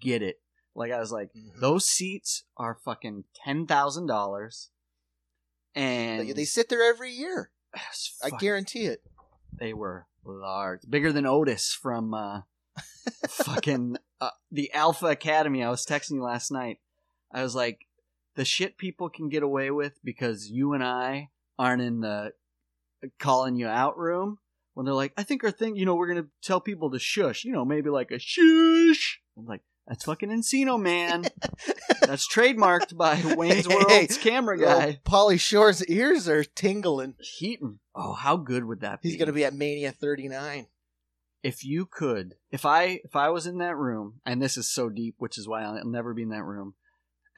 [0.00, 0.40] get it.
[0.74, 1.58] Like I was like, Mhm.
[1.60, 4.70] those seats are fucking ten thousand dollars,
[5.74, 7.50] and They, they sit there every year.
[8.22, 9.02] I guarantee it.
[9.52, 12.42] they were large, bigger than Otis from uh,
[13.28, 15.62] fucking uh, the Alpha Academy.
[15.64, 16.78] I was texting you last night.
[17.32, 17.86] I was like,
[18.36, 22.32] the shit people can get away with because you and I aren't in the
[23.18, 24.38] calling you out room.
[24.74, 27.44] When they're like, I think our thing, you know, we're gonna tell people to shush.
[27.44, 29.20] You know, maybe like a shush.
[29.36, 31.24] I'm like, that's fucking Encino, man.
[32.02, 35.00] that's trademarked by Wayne's Hey, World's camera Oh, guy.
[35.04, 37.14] Pauly Shore's ears are tingling.
[37.20, 37.80] Heaton.
[37.94, 39.08] Oh, how good would that be?
[39.08, 40.66] He's going to be at Mania 39.
[41.42, 44.88] if you could if i if i was in that room and this is so
[44.88, 46.74] deep which is why i'll never be in that room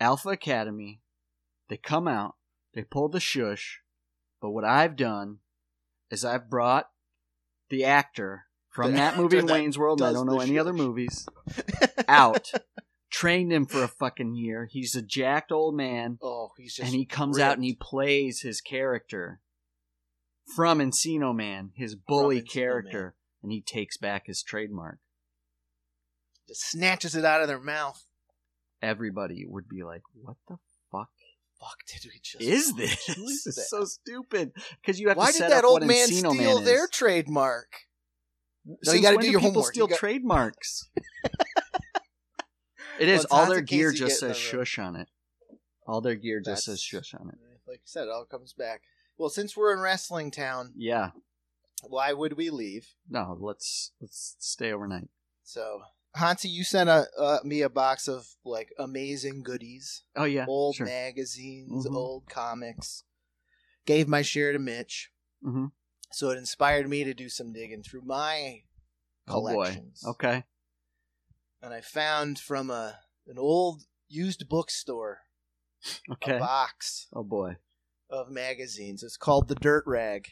[0.01, 1.01] alpha academy
[1.69, 2.35] they come out
[2.75, 3.83] they pull the shush
[4.41, 5.37] but what i've done
[6.11, 6.89] is i've brought
[7.69, 11.27] the actor from that movie wayne's world i don't know any other movies
[12.09, 12.51] out
[13.11, 16.87] trained him for a fucking year he's a jacked old man Oh, he's just.
[16.87, 19.41] and he comes out and he plays his character
[20.57, 24.99] from Encino Man, his bully character, and he takes back his trademark.
[26.49, 28.05] just snatches it out of their mouth.
[28.83, 30.57] Everybody would be like, "What the
[30.91, 31.11] fuck
[31.61, 32.43] Fuck, did we just.
[32.43, 33.07] is this?
[33.17, 36.09] This is so stupid." Because you have Why to did set that up old man
[36.09, 37.69] Encino steal Man their trademark?
[38.65, 39.73] No, you Since gotta do your people homework.
[39.73, 40.89] Steal You got- trademarks.
[42.99, 45.09] it Well, it's all their gear just says shush on it.
[45.87, 47.39] All their gear just says shush on it.
[47.67, 48.83] Like I said, it all comes back.
[49.17, 51.11] Well, since we're in wrestling town, Yeah.
[51.89, 52.89] why would we leave?
[53.09, 55.09] No, let's let's stay overnight.
[55.43, 55.83] So,
[56.15, 60.77] Hansi, you sent a uh, me a box of like amazing goodies, Oh yeah, old
[60.77, 60.87] sure.
[60.87, 61.95] magazines, Mhm.
[61.95, 63.05] old comics.
[63.87, 65.11] Gave my share to Mitch,
[65.43, 65.67] hmm
[66.13, 68.63] so it inspired me to do some digging through my
[69.29, 69.53] Oh boy.
[69.65, 70.03] collections.
[70.07, 70.45] Okay.
[71.63, 75.19] And I found from a an old used bookstore
[76.13, 76.37] Okay.
[76.37, 77.57] a box Oh boy.
[78.11, 79.03] of magazines.
[79.03, 80.29] It's called the Dirt Rag.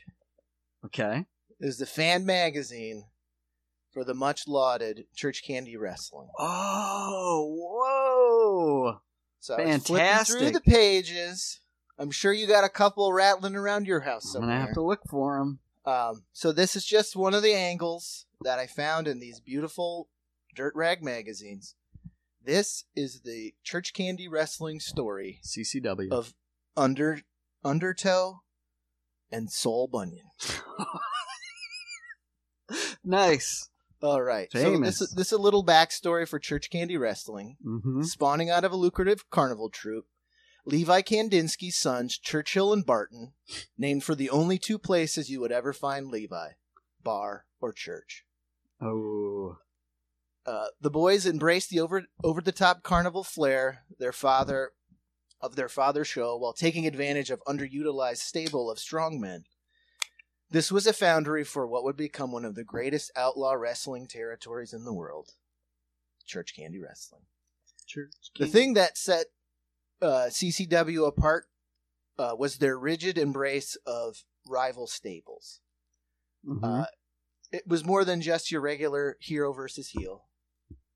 [0.84, 1.26] Okay.
[1.60, 3.04] It is the fan magazine
[3.92, 6.28] for the much lauded Church Candy Wrestling.
[6.38, 9.00] Oh, whoa.
[9.40, 11.60] So was flipping through the pages.
[11.98, 15.00] I'm sure you got a couple rattling around your house I'm gonna have to look
[15.08, 15.58] for them.
[15.88, 20.10] Um, so this is just one of the angles that I found in these beautiful
[20.54, 21.76] dirt rag magazines.
[22.44, 26.10] This is the Church Candy Wrestling story CCW.
[26.12, 26.34] of
[26.76, 27.22] Under
[27.64, 28.40] Undertow
[29.32, 30.26] and Saul Bunyan.
[33.04, 33.70] nice.
[34.02, 34.98] All right, so Famous.
[34.98, 37.56] this, this is a little backstory for Church Candy Wrestling.
[37.66, 38.02] Mm-hmm.
[38.02, 40.06] Spawning out of a lucrative carnival troupe,
[40.68, 43.32] Levi Kandinsky's sons, Churchill and Barton,
[43.78, 46.50] named for the only two places you would ever find Levi
[47.02, 48.24] bar or church.
[48.78, 49.56] Oh.
[50.44, 54.72] Uh, the boys embraced the over over the top carnival flair their father
[55.40, 59.44] of their father's show while taking advantage of underutilized stable of strongmen.
[60.50, 64.74] This was a foundry for what would become one of the greatest outlaw wrestling territories
[64.74, 65.30] in the world.
[66.26, 67.22] Church Candy Wrestling.
[67.86, 68.12] Church.
[68.38, 69.26] The thing that set
[70.00, 71.46] uh, CCW apart
[72.18, 75.60] uh, was their rigid embrace of rival stables.
[76.46, 76.60] Mhm.
[76.82, 76.86] Uh,
[77.52, 80.24] it was more than just your regular hero versus heel.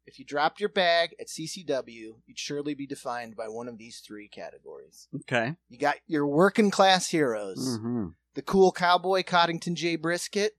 [0.05, 4.01] If you dropped your bag at CCW, you'd surely be defined by one of these
[4.01, 5.09] three categories.
[5.15, 5.55] okay.
[5.69, 8.09] You got your working class heroes, Mm-hmm.
[8.35, 9.97] the cool cowboy Coddington J.
[9.97, 10.53] Brisket,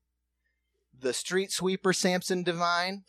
[0.97, 3.03] the street sweeper Samson Devine,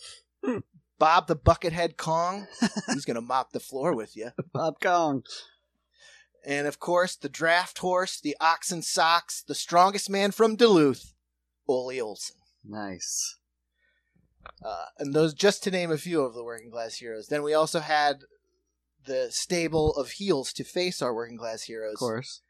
[0.45, 0.59] Hmm.
[0.99, 2.47] Bob the Buckethead Kong,
[2.87, 4.31] who's going to mop the floor with you.
[4.53, 5.23] Bob Kong.
[6.47, 11.15] And of course, the draft horse, the oxen socks, the strongest man from Duluth,
[11.67, 12.37] Ole Olson.
[12.65, 13.39] Nice.
[14.65, 17.29] Uh, and those, just to name a few of the working class heroes.
[17.29, 18.21] Then we also had
[19.07, 21.95] the stable of heels to face our working class heroes.
[21.95, 22.41] Of course.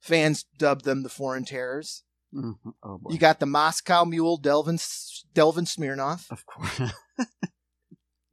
[0.00, 2.02] Fans dubbed them the Foreign Terrors.
[2.34, 2.56] Mhm.
[2.82, 3.12] Oh boy.
[3.12, 4.78] You got the Moscow Mule, Delvin,
[5.34, 6.26] Delvin Smirnov.
[6.30, 6.92] of course.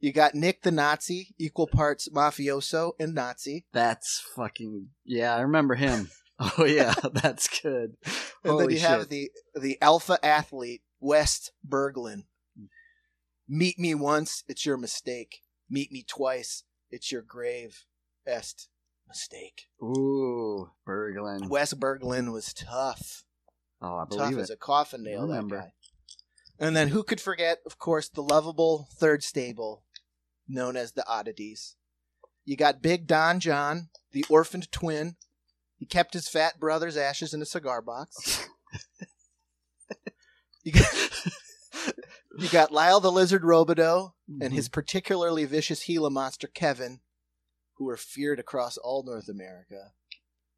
[0.04, 3.64] You got Nick the Nazi, equal parts mafioso and Nazi.
[3.72, 5.34] That's fucking yeah.
[5.34, 6.10] I remember him.
[6.40, 7.94] Oh yeah, that's good.
[8.04, 8.10] And
[8.42, 12.24] then Holy you have the the alpha athlete Wes Berglund.
[13.48, 15.42] Meet me once, it's your mistake.
[15.70, 17.84] Meet me twice, it's your grave
[18.26, 18.68] est
[19.06, 19.68] mistake.
[19.80, 21.48] Ooh, Berglund.
[21.48, 23.22] Wes Berglund was tough,
[23.80, 25.28] Oh, I believe tough believe as a coffin nail.
[25.28, 25.72] That guy.
[26.58, 29.84] And then who could forget, of course, the lovable third stable,
[30.48, 31.76] known as the Oddities.
[32.44, 35.16] You got Big Don John, the orphaned twin.
[35.76, 38.46] He kept his fat brother's ashes in a cigar box.
[40.64, 41.10] you, got,
[42.38, 44.42] you got Lyle the Lizard Robideau mm-hmm.
[44.42, 44.74] and his mm-hmm.
[44.74, 47.00] particularly vicious Gila monster Kevin,
[47.74, 49.92] who are feared across all North America.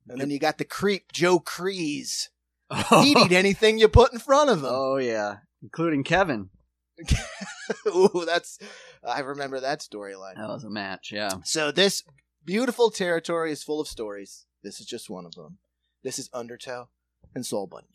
[0.08, 2.28] And then you got the creep Joe Kreese.
[2.70, 3.02] Oh.
[3.02, 4.68] He'd eat anything you put in front of him.
[4.68, 6.50] Oh yeah, including Kevin.
[7.88, 8.58] Ooh, that's
[9.06, 10.34] I remember that storyline.
[10.36, 11.12] That was a match.
[11.12, 11.30] Yeah.
[11.44, 12.02] So this
[12.44, 14.46] beautiful territory is full of stories.
[14.62, 15.58] This is just one of them.
[16.02, 16.88] This is Undertow
[17.34, 17.88] and Soul Bunyan.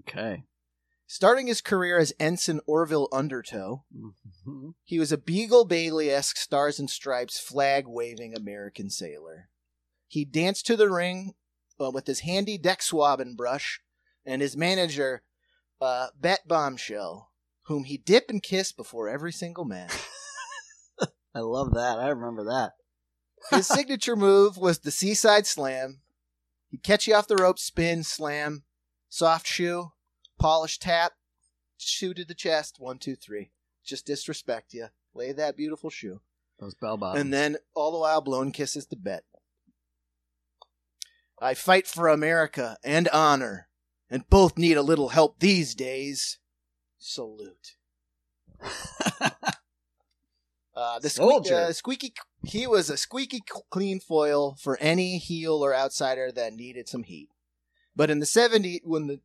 [0.00, 0.44] Okay.
[1.06, 4.70] Starting his career as Ensign Orville Undertow, Mm-hmm.
[4.84, 9.48] he was a Beetle Bailey esque Stars and Stripes flag waving American sailor.
[10.08, 11.34] He danced to the ring
[11.80, 13.80] uh, with his handy deck swabbing brush
[14.24, 15.22] and his manager,
[15.80, 17.30] uh, Bet Bombshell,
[17.64, 19.92] whom he dip and kiss before every single match.
[21.34, 21.98] I love that.
[21.98, 22.72] I remember that.
[23.50, 26.00] His signature move was the Seaside Slam.
[26.70, 28.62] He'd catch you off the rope, spin, slam,
[29.08, 29.92] soft shoe,
[30.38, 31.12] polish tap,
[31.76, 33.50] shoe to the chest, one, two, three.
[33.84, 34.86] Just disrespect you.
[35.14, 36.20] Lay that beautiful shoe.
[36.58, 37.20] Those bell bottoms.
[37.20, 39.24] And then all the while blowing kisses to Bet.
[41.40, 43.68] I fight for America and honor,
[44.08, 46.38] and both need a little help these days.
[46.98, 47.76] Salute.
[50.74, 55.74] Uh, the squeak, uh, squeaky, he was a squeaky clean foil for any heel or
[55.74, 57.28] outsider that needed some heat.
[57.94, 59.20] But in the 70s, when the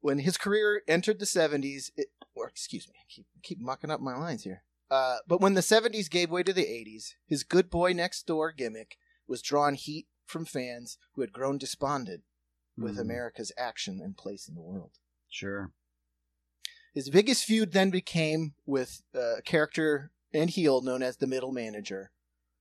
[0.00, 4.00] when his career entered the 70s, it, or excuse me, I keep keep mucking up
[4.00, 4.62] my lines here.
[4.90, 8.52] Uh, but when the 70s gave way to the 80s, his good boy next door
[8.52, 12.22] gimmick was drawing heat from fans who had grown despondent
[12.76, 13.00] with Mhm.
[13.00, 14.92] America's action and place in the world.
[15.28, 15.72] Sure.
[16.92, 21.52] His biggest feud then became with uh, a character and heel known as the Middle
[21.52, 22.10] Manager,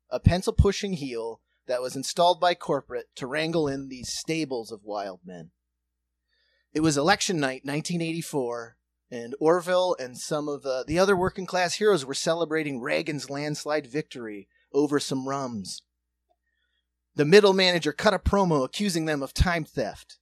[0.09, 4.83] a pencil pushing heel that was installed by corporate to wrangle in these stables of
[4.83, 5.51] wild men.
[6.73, 8.77] It was election night 1984,
[9.11, 13.87] and Orville and some of uh, the other working class heroes were celebrating Reagan's landslide
[13.87, 15.81] victory over some rums.
[17.15, 20.17] The middle manager cut a promo accusing them of time theft.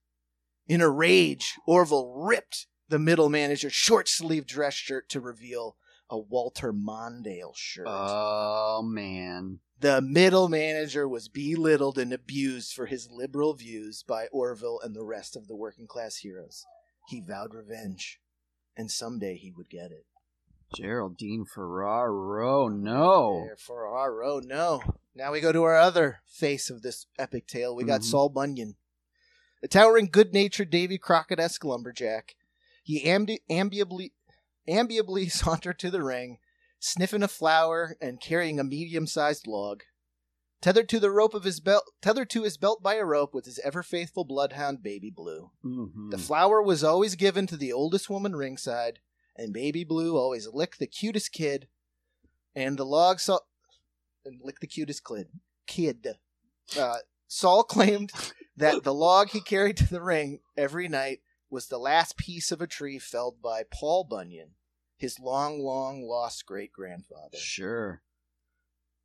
[0.68, 5.78] In a rage, Orville ripped the middle manager's short sleeved dress shirt to reveal
[6.12, 7.88] a Walter Mondale shirt.
[7.90, 9.60] Oh man.
[9.80, 15.04] the middle manager was belittled and abused for his liberal views by Orville and the
[15.04, 16.66] rest of the working class heroes.
[17.08, 18.20] He vowed revenge,
[18.78, 20.06] and someday he would get it.
[20.76, 22.68] Geraldine Ferraro.
[22.70, 23.48] No.
[23.70, 24.82] Row, no.
[25.16, 27.76] Now we go to our other face of this epic tale.
[27.76, 28.06] We got Mhm.
[28.06, 28.76] Saul Bunyan.
[29.64, 32.36] A towering, good natured Davy Crockett esque lumberjack.
[32.84, 34.12] He ambi- ambiably,
[34.68, 36.38] ambiably sauntered to the ring,
[36.80, 39.84] sniffing a flower and carrying a medium sized log.
[40.62, 43.46] Tethered to the rope of his belt, tethered to his belt by a rope with
[43.46, 45.50] his ever faithful bloodhound Baby Blue.
[45.66, 46.12] Mhm.
[46.12, 49.00] The flower was always given to the oldest woman ringside,
[49.36, 51.68] and Baby Blue always licked the cutest kid,
[52.54, 53.40] and the log saw
[54.24, 55.30] and licked the cutest kid.
[55.66, 56.20] Kid.
[56.78, 58.12] Uh, Saul claimed
[58.56, 61.22] that the log he carried to the ring every night
[61.52, 64.52] was the last piece of a tree felled by Paul Bunyan,
[64.98, 67.38] his long, long lost great grandfather.
[67.38, 68.02] Sure.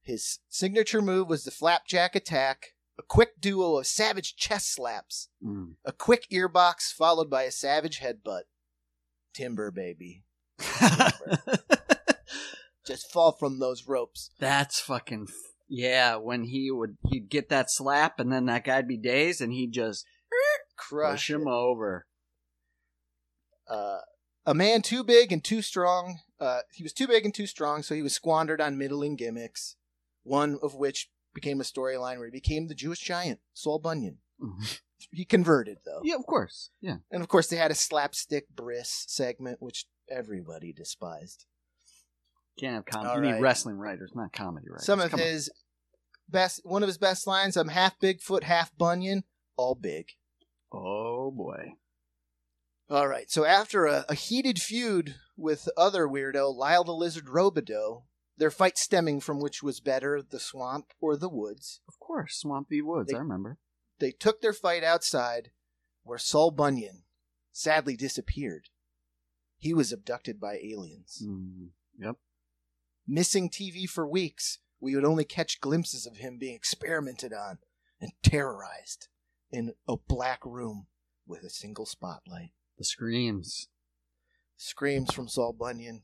[0.02, 5.74] His signature move was the flapjack attack, a quick duo of savage chest slaps Mm.
[5.84, 8.42] a quick earbox followed by a savage headbutt.
[9.34, 10.22] Timber, baby.
[12.86, 14.30] Just fall from those ropes.
[14.38, 15.26] That's fucking.
[15.28, 15.34] F-
[15.68, 19.52] yeah, when he would he'd get that slap and then that guy'd be dazed and
[19.52, 20.06] he'd just
[20.76, 21.50] Crush him it.
[21.50, 22.06] over.
[23.68, 23.98] Uh,
[24.44, 26.20] a man too big and too strong.
[26.38, 29.76] Uh, he was too big and too strong, so he was squandered on middling gimmicks.
[30.22, 34.18] One of which became a storyline where he became the Jewish giant, Saul Bunyan.
[34.40, 34.80] Mhm.
[35.12, 36.70] He converted though, Yeah, of course.
[36.80, 36.96] Yeah.
[37.10, 41.44] and of course they had a slapstick bris segment, which everybody despised.
[42.58, 43.10] Can't have comedy.
[43.10, 44.86] All You need wrestling writers, not comedy writers.
[44.86, 45.26] Some of Come on.
[45.26, 45.50] his
[46.28, 49.24] best, one of his best lines: "I'm half Bigfoot, half Bunyan,
[49.56, 50.12] all big."
[50.72, 51.74] Oh boy.
[52.88, 53.30] All right.
[53.30, 58.04] So after a, a heated feud with other weirdo Lyle the Lizard Robideau,
[58.36, 62.82] their fight stemming from which was better, the swamp or the woods, Of course, Swampy
[62.82, 63.10] Woods.
[63.10, 63.58] They- I remember.
[63.98, 65.50] they took their fight outside,
[66.04, 67.02] where Saul Bunyan
[67.52, 68.68] sadly disappeared.
[69.58, 71.22] He was abducted by aliens.
[71.26, 71.70] Mm.
[71.98, 72.16] Yep.
[73.08, 77.58] Missing TV for weeks, we would only catch glimpses of him being experimented on
[78.00, 79.08] and terrorized
[79.50, 80.86] in a black room
[81.26, 82.50] with a single spotlight.
[82.78, 83.68] The screams.
[84.56, 86.02] Screams from Saul Bunyan.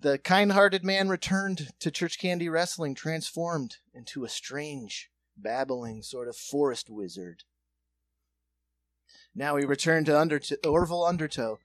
[0.00, 6.28] The kind hearted man returned to Church Candy Wrestling, transformed into a strange, babbling sort
[6.28, 7.42] of forest wizard.
[9.34, 11.58] Now he returned to Undert- Orville Undertow,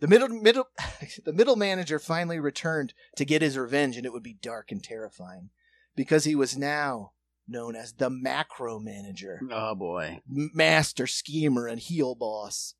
[0.00, 0.68] The middle middle
[1.24, 4.82] the middle manager finally returned to get his revenge, and it would be dark and
[4.82, 5.50] terrifying
[5.96, 7.12] because he was now
[7.48, 10.20] known as the macro manager, Oh boy.
[10.26, 12.74] master schemer, and heel boss.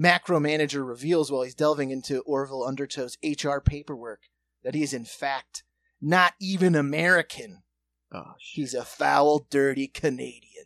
[0.00, 4.20] Macro manager reveals while he's delving into Orville Undertow's HR paperwork
[4.62, 5.64] that he is in fact
[6.00, 7.64] not even American.
[8.12, 8.62] Oh shit.
[8.62, 10.64] He's a foul, dirty Canadian.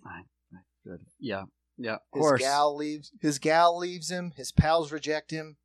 [0.85, 1.01] Good.
[1.19, 1.45] Yeah.
[1.79, 1.95] Yeah.
[1.95, 2.41] Of His course.
[2.43, 3.11] gal leaves.
[3.21, 4.33] His gal leaves him.
[4.37, 5.57] His pals reject him,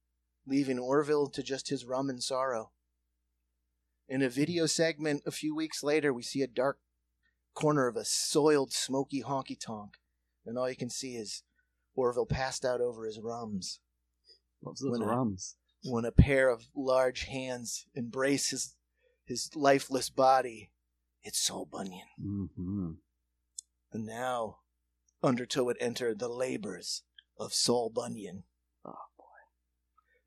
[0.45, 2.71] leaving Orville to just his rum and sorrow.
[4.07, 6.79] In a video segment a few weeks later, we see a dark
[7.53, 9.95] corner of a soiled, smoky honky tonk,
[10.45, 11.43] and all you can see is
[11.97, 13.79] Orville passed out over his rums
[14.61, 15.55] Loves those when rums.
[15.83, 18.75] when a pair of large hands embrace his
[19.25, 20.71] his lifeless body.
[21.23, 22.07] It's Saul Bunyan.
[22.23, 22.91] Mm-hmm.
[23.91, 24.59] And now,
[25.21, 27.03] Undertow would enter the labors
[27.37, 28.43] of Saul Bunyan.
[28.85, 29.25] Oh, boy.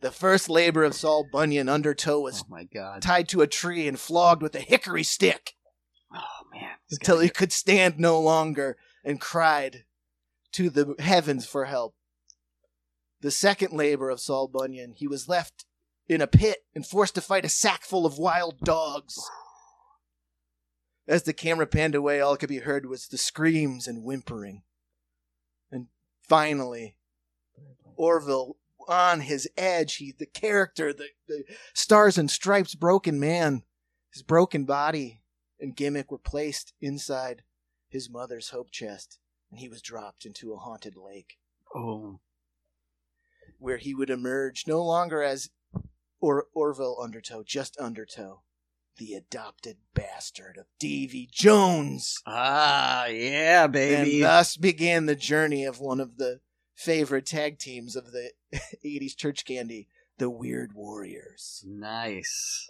[0.01, 3.01] The first labor of Saul Bunyan, Undertow was Oh my god.
[3.01, 5.55] tied to a tree and flogged with a hickory stick
[6.15, 6.71] Oh man.
[6.91, 9.85] Until he could stand no longer and cried
[10.53, 11.95] to the heavens for help.
[13.21, 15.65] The second labor of Saul Bunyan, he was left
[16.09, 19.19] in a pit and forced to fight a sack full of wild dogs.
[21.07, 24.63] As the camera panned away, all could be heard was the screams and whimpering.
[25.71, 25.89] And
[26.29, 26.97] finally,
[27.97, 28.57] Orville,
[28.89, 31.45] on his edge, he, the character, the, the
[31.75, 33.63] stars and stripes broken man,
[34.13, 35.23] his broken body
[35.61, 37.43] and gimmick were placed inside
[37.89, 39.19] his mother's hope chest,
[39.51, 41.39] and he was dropped into a haunted lake
[41.75, 42.21] Oh.
[43.59, 45.51] where he would emerge no longer as
[46.21, 48.43] or- Orville Undertow, just Undertow,
[48.97, 52.21] the adopted bastard of Davy Jones.
[52.27, 54.15] Ah, yeah, baby.
[54.17, 56.41] And thus began the journey of one of the
[56.75, 58.33] favorite tag teams of the
[58.85, 61.65] 80s church candy, the Weird Warriors.
[61.67, 62.69] nice.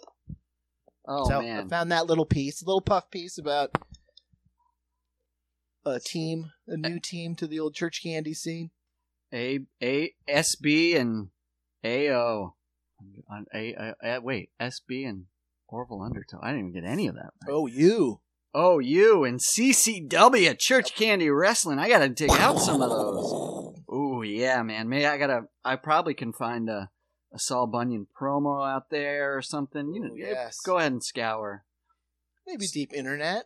[1.07, 3.71] Oh so I found that little piece, a little puff piece about
[5.85, 8.71] a team, a new team to the old church candy scene.
[9.33, 11.29] A A S B and
[11.83, 12.55] A O.
[13.29, 15.25] On A, A, A wait S B and
[15.67, 16.39] Orville Undertow.
[16.41, 17.31] I didn't even get any of that.
[17.47, 17.53] Right.
[17.53, 18.19] Oh, you.
[18.53, 21.79] Oh, you and CCW at Church Candy Wrestling.
[21.79, 23.47] I gotta dig out some of those.
[23.93, 24.87] Oh yeah, man.
[24.87, 25.47] Maybe I gotta.
[25.65, 26.89] I probably can find a
[27.33, 29.93] a Saul Bunyan promo out there or something.
[29.93, 30.59] You know, Ooh, yes.
[30.65, 31.65] go ahead and scour.
[32.47, 33.45] Maybe deep internet.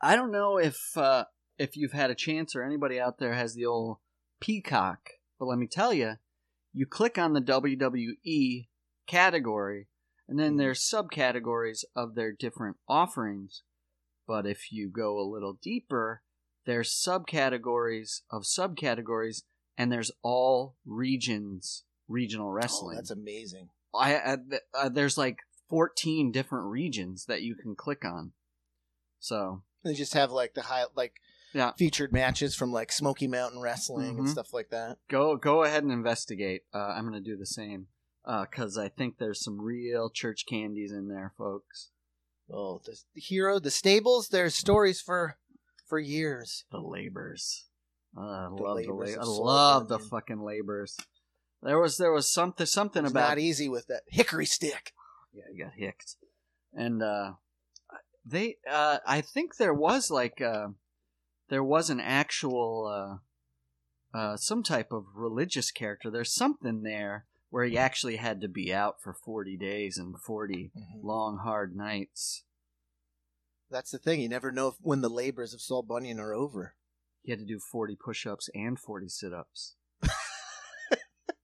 [0.00, 1.24] I don't know if uh,
[1.58, 3.98] if you've had a chance or anybody out there has the old
[4.40, 6.14] Peacock, but let me tell you,
[6.72, 8.68] you click on the WWE
[9.06, 9.88] category,
[10.28, 13.62] and then there's subcategories of their different offerings.
[14.26, 16.22] But if you go a little deeper,
[16.66, 19.42] there's subcategories of subcategories,
[19.76, 22.96] and there's all regions, regional Oh, wrestling.
[22.96, 23.68] that's amazing.
[23.94, 24.36] I, I
[24.74, 25.38] uh, there's like
[25.70, 28.32] 14 different regions that you can click on.
[29.20, 31.14] So They just have like the high, like
[31.54, 31.72] Yeah.
[31.78, 34.30] featured matches from like Smoky Mountain Wrestling and Mhm.
[34.32, 34.98] stuff like that.
[35.08, 36.62] go go ahead and investigate.
[36.74, 37.86] Uh, I'm gonna do the same
[38.24, 41.90] because I think there's some real church candies in there, folks.
[42.50, 44.28] Oh, the, the hero, the stables.
[44.28, 45.38] There's stories for
[45.86, 46.64] for years.
[46.70, 47.68] The labors.
[48.16, 50.96] Uh, I The love the labors la- I love the fucking labors.
[51.62, 54.92] There was there was something something It's about not easy with that hickory stick.
[55.32, 56.16] yeah, you got hicked.
[56.72, 57.34] And uh
[58.24, 60.68] they uh I think there was like uh
[61.48, 63.20] there was an actual
[64.14, 66.10] uh uh some type of religious character.
[66.10, 70.72] There's something there where he actually had to be out for 40 days and 40
[71.00, 72.42] long hard nights.
[73.70, 74.20] That's the thing.
[74.20, 76.74] You never know if, when the labors of Saul Bunyan are over.
[77.22, 79.76] He had to do 40 push-ups and 40 sit-ups.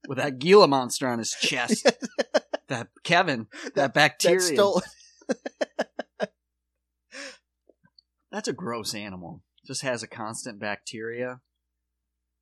[0.09, 1.91] With that Gila monster on his chest.
[2.69, 4.57] that Kevin, that bacteria.
[4.57, 4.83] That.
[8.33, 9.43] That's a gross animal.
[9.67, 11.41] Just has a constant bacteria.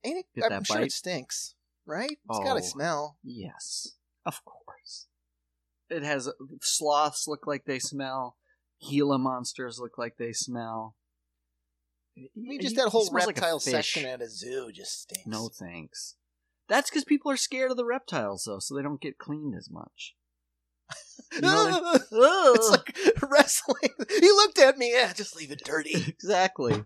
[0.05, 0.27] Ain't it?
[0.35, 0.87] Get I'm that sure bite?
[0.87, 1.55] it stinks,
[1.87, 2.11] right?
[2.13, 2.45] It's Oh.
[2.45, 3.19] got a smell.
[3.23, 5.07] Yes, of course.
[5.91, 6.29] It has
[6.63, 8.37] sloths look like they smell.
[8.89, 10.95] Gila monsters look like they smell.
[12.17, 14.07] I mean, just that whole reptile section section.
[14.07, 15.27] at a zoo just stinks.
[15.27, 16.15] No thanks.
[16.69, 19.71] That's because people are scared of the reptiles, though, so they don't get cleaned as
[19.71, 20.15] much.
[21.33, 22.97] You know, it's like
[23.31, 23.91] wrestling.
[24.21, 24.93] He looked at me.
[24.93, 25.95] Yeah, just leave it dirty.
[26.09, 26.85] exactly.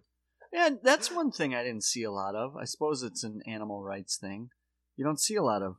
[0.53, 2.57] Yeah, that's one thing I didn't see a lot of.
[2.57, 4.51] I suppose it's an animal rights thing.
[4.97, 5.77] You don't see a lot of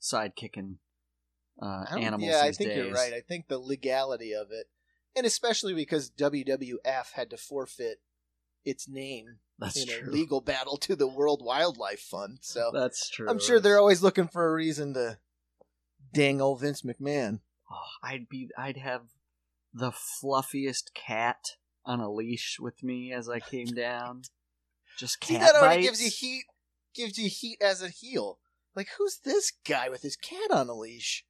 [0.00, 0.76] sidekicking
[1.60, 2.30] uh, animals.
[2.30, 3.12] yeah, I think you're right.
[3.12, 4.66] I think the legality of it,
[5.16, 8.00] and especially because WWF had to forfeit
[8.64, 10.08] its name That's in true.
[10.08, 12.38] a legal battle to the World Wildlife Fund.
[12.42, 13.28] So That's true.
[13.28, 15.18] I'm sure they're always looking for a reason to
[16.14, 17.40] Dang old Vince McMahon.
[17.70, 18.50] Oh, I'd be.
[18.56, 19.02] I'd have
[19.72, 24.22] the fluffiest cat on a leash with me as I came down.
[24.98, 26.44] Just cat See, that already gives you heat.
[26.94, 28.38] Gives you heat as a heel.
[28.76, 31.24] Like, who's this guy with his cat on a leash?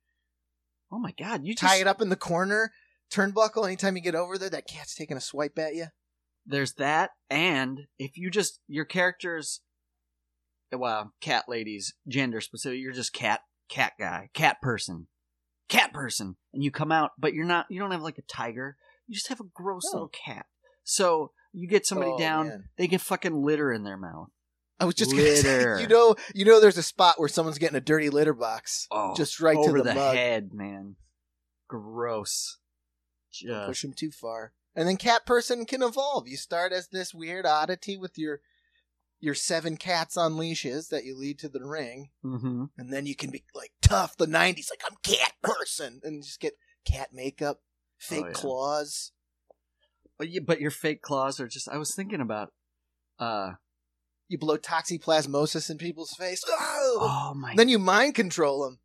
[0.91, 1.45] Oh my god!
[1.45, 2.73] You Tie just it up in the corner,
[3.11, 3.65] turnbuckle.
[3.65, 5.87] Anytime you get over there, that cat's taking a swipe at you.
[6.45, 9.61] there's that, and if you just your characters,
[10.73, 15.07] well, cat ladies, gender specific, you're just cat, cat guy, cat person,
[15.69, 17.67] cat person, and you come out, but you're not.
[17.71, 18.77] You don't have like a tiger.
[19.07, 19.99] You just have a gross No.
[19.99, 20.47] little cat.
[20.85, 22.65] So you get somebody Oh, down, man.
[22.77, 24.29] they get fucking litter in their mouth.
[24.81, 25.79] I was just gonna say, Litter.
[25.81, 29.15] you know, you know, there's a spot where someone's getting a dirty litter box, Oh,
[29.17, 30.17] just right to the, mug.
[30.17, 30.97] head, man.
[31.69, 32.59] Gross.
[33.31, 34.53] Just push him too far.
[34.75, 36.27] And then cat person can evolve.
[36.29, 38.41] You start as this weird oddity with your
[39.21, 43.15] your seven cats on leashes that you lead to the ring, hmm and then you
[43.15, 46.55] can be like tough, the '90s, like I'm cat person, and just get
[46.85, 47.61] cat makeup,
[48.03, 48.33] fake Oh, yeah.
[48.35, 49.13] claws.
[50.19, 51.69] But, you, but your fake claws are just.
[51.69, 52.53] I was thinking about.
[53.19, 53.53] Uh
[54.29, 56.43] You blow toxoplasmosis in people's face.
[56.49, 56.99] Oh!
[57.01, 57.55] oh my.
[57.57, 58.79] Then you mind control them.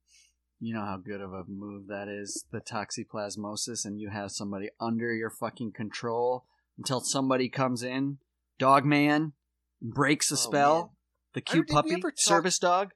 [0.59, 4.69] you know how good of a move that is, the toxoplasmosis, and you have somebody
[4.79, 6.45] under your fucking control
[6.77, 8.17] until somebody comes in,
[8.59, 9.33] dog man,
[9.81, 10.75] breaks the Oh, spell.
[10.79, 10.89] man.
[11.35, 12.91] The cute puppy service dog.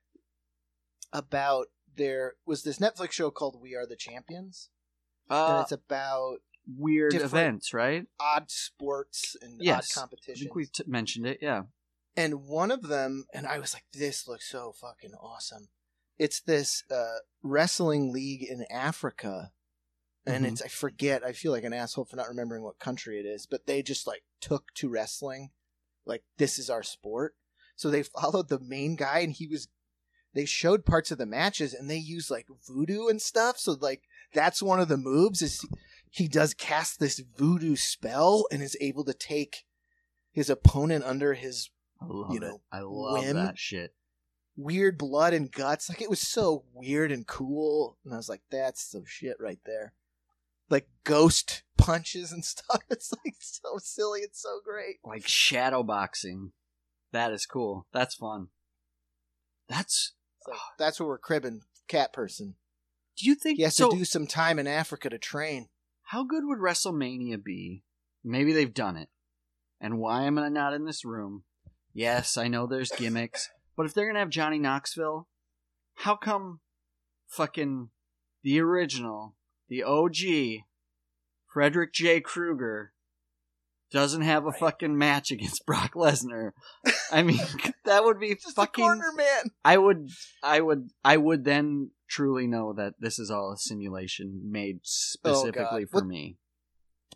[1.13, 1.67] About
[1.97, 4.69] there was this Netflix show called We Are the Champions,
[5.31, 6.37] and Uh, it's about
[6.77, 8.05] weird events, right?
[8.19, 9.97] odd sports and Yes.
[9.97, 11.39] odd I think we t- mentioned it.
[11.41, 11.63] Yeah.
[12.15, 15.69] and one of them and i was like this looks so fucking awesome
[16.19, 19.53] it's this uh, wrestling league in africa
[20.25, 20.49] and Mhm.
[20.49, 23.45] it's i forget i feel like an asshole for not remembering what country it is
[23.45, 25.51] but they just like took to wrestling
[26.05, 27.37] like this is our sport
[27.77, 29.69] so they followed the main guy and he was
[30.33, 34.03] they showed parts of the matches and they use like voodoo and stuff so like
[34.33, 35.65] that's one of the moves is
[36.09, 39.63] he does cast this voodoo spell and is able to take
[40.31, 41.69] his opponent under his
[42.01, 42.41] I love You it.
[42.41, 43.35] know, I love whim.
[43.35, 43.93] that shit.
[44.57, 45.89] weird blood and guts.
[45.89, 47.97] Like it was so weird and cool.
[48.03, 49.93] And I was like, that's some shit right there.
[50.69, 52.81] Like ghost punches and stuff.
[52.89, 54.21] It's like so silly.
[54.21, 54.97] It's so great.
[55.05, 56.53] Like shadow boxing.
[57.11, 57.87] That is cool.
[57.93, 58.47] That's fun.
[59.67, 60.13] That's.
[60.79, 61.61] That's what we're cribbing.
[61.87, 62.55] Cat person.
[63.17, 63.89] Do you think He has so?
[63.91, 65.67] to do some time in Africa to train.
[66.05, 67.83] How good would WrestleMania be?
[68.23, 69.09] Maybe they've done it.
[69.79, 71.43] And why am I not in this room?
[71.93, 75.27] Yes, I know there's gimmicks, but if they're gonna have Johnny Knoxville,
[75.95, 76.59] how come
[77.27, 77.89] fucking
[78.43, 79.35] the original,
[79.69, 80.63] the OG,
[81.51, 82.21] Frederick J.
[82.21, 82.93] Krueger,
[83.91, 86.51] doesn't have a fucking match against Brock Lesnar?
[87.11, 87.41] I mean,
[87.85, 88.83] that would be Just fucking.
[88.83, 89.51] corner man.
[89.65, 90.09] I would,
[90.43, 95.85] I would, I would then truly know that this is all a simulation made specifically
[95.85, 96.37] for What- me.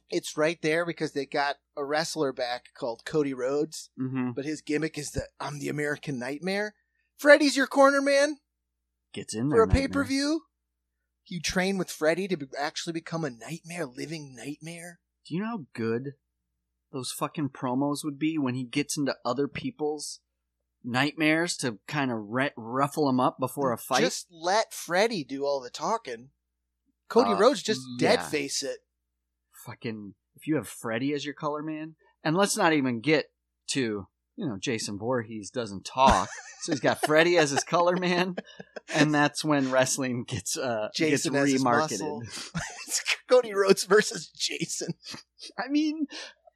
[0.10, 4.32] It's right there because they got a wrestler back called Cody Rhodes, Mm-hmm.
[4.32, 6.76] but his gimmick is that I'm the American Nightmare.
[7.18, 8.38] Freddy's your corner man
[9.14, 10.42] Gets in for a pay per view.
[11.28, 15.00] You train with Freddy to be- actually become a nightmare, living nightmare.
[15.28, 16.12] Do you know how good
[16.92, 20.20] those fucking promos would be when he gets into other people's
[20.86, 24.02] nightmares to kind of re- ruffle them up before a fight?
[24.02, 26.30] Just let Freddy do all the talking.
[27.10, 28.16] Cody Uh, Rhodes just yeah.
[28.16, 28.80] dead face it.
[29.66, 33.26] fucking if you have Freddy as your color man, and let's not even get
[33.68, 36.30] to you know Jason Voorhees doesn't talk,
[36.62, 38.36] so he's got Freddy as his color man,
[38.94, 42.22] and that's when wrestling gets uh Jason gets remarketed.
[42.88, 44.94] it's Cody Rhodes versus Jason.
[45.58, 46.08] I mean,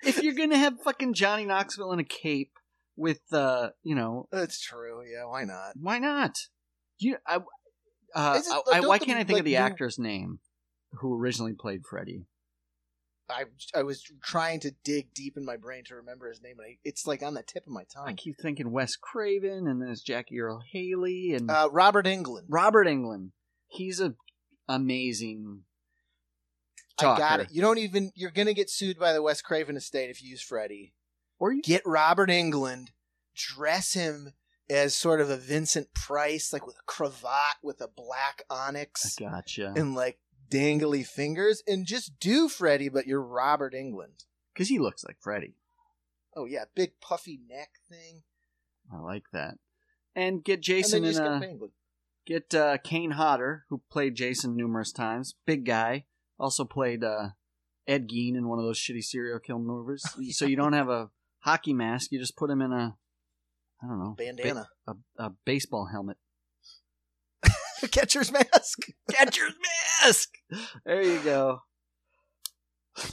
[0.03, 2.51] if you're gonna have fucking Johnny Knoxville in a cape
[2.99, 5.01] with uh you know That's true.
[5.11, 5.71] Yeah, why not?
[5.76, 6.38] why not?
[6.99, 7.38] You I.
[8.13, 10.39] Uh, it- I, I- why the, can't I think like, of the actor's name
[10.99, 12.26] who originally played Freddy?
[13.30, 13.45] I
[13.76, 16.77] I was trying to dig deep in my brain to remember his name, and I,
[16.84, 18.07] it's like on the tip of my tongue.
[18.07, 22.45] I keep thinking Wes Craven, and then there's Jackie Earle Haley, and Uh, Robert Englund.
[22.49, 23.30] Robert Englund.
[23.67, 24.15] He's a
[24.67, 25.61] amazing.
[26.99, 27.49] I got it.
[27.51, 28.11] You don't even.
[28.15, 30.93] You're gonna get sued by the Wes Craven estate if you use Freddy.
[31.39, 32.89] Or you Get Robert Englund,
[33.35, 34.33] dress him
[34.69, 39.23] as sort of a Vincent Price, like with a cravat with a black onyx I
[39.23, 39.73] gotcha.
[39.75, 40.19] and like
[40.51, 44.25] dangly fingers, and just do Freddy, but you're Robert Englund.
[44.53, 45.55] Because he looks like Freddy.
[46.35, 48.23] Oh yeah, big puffy neck thing.
[48.93, 49.55] I like that.
[50.15, 51.71] And get And Jason you in a get Englund.
[52.25, 55.35] get uh, Kane Hodder, who played Jason numerous times.
[55.45, 56.05] Big guy.
[56.37, 57.29] Also played uh,
[57.87, 60.03] Ed Gein in one of those shitty serial kill movies.
[60.31, 61.09] So you don't have a
[61.39, 62.11] hockey mask.
[62.11, 62.95] You just put him in a,
[63.83, 64.67] I don't know, ba- bandana.
[64.87, 66.17] a, a baseball helmet.
[67.91, 68.79] Catcher's mask.
[69.11, 69.53] Catcher's
[70.03, 70.29] mask.
[70.85, 71.61] There you go.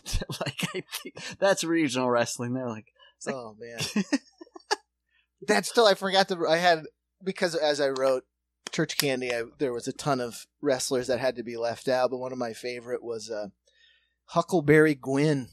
[0.40, 2.54] like I think that's regional wrestling.
[2.54, 2.86] They're like,
[3.24, 3.78] like oh man,
[5.46, 6.46] that's still I forgot to.
[6.48, 6.82] I had
[7.22, 8.24] because as I wrote
[8.72, 12.10] Church Candy, I, there was a ton of wrestlers that had to be left out,
[12.10, 13.48] but one of my favorite was uh,
[14.30, 15.48] Huckleberry Gwynn.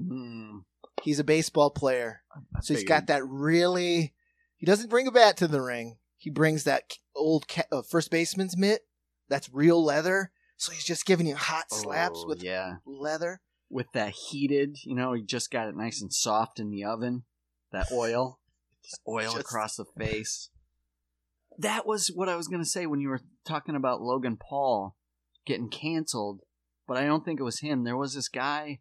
[0.00, 0.62] mm,
[1.02, 2.22] He's a baseball player,
[2.62, 4.14] so he's got that really.
[4.56, 5.98] He doesn't bring a bat to the ring.
[6.16, 8.82] He brings that old ca- uh, first baseman's mitt.
[9.28, 10.32] That's real leather.
[10.56, 13.40] So he's just giving you hot slaps Oh, with yeah, leather.
[13.68, 14.78] with that heated.
[14.84, 17.24] You know, he just got it nice and soft in the oven.
[17.72, 18.40] That oil,
[18.82, 20.48] just oil Just- across the face.
[21.58, 24.96] That was what I was gonna say when you were talking about Logan Paul
[25.46, 26.40] getting canceled,
[26.88, 27.84] but I don't think it was him.
[27.84, 28.80] There was this guy,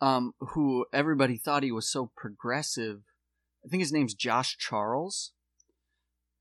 [0.00, 3.00] um, who everybody thought he was so progressive.
[3.64, 5.32] I think his name's Josh Charles,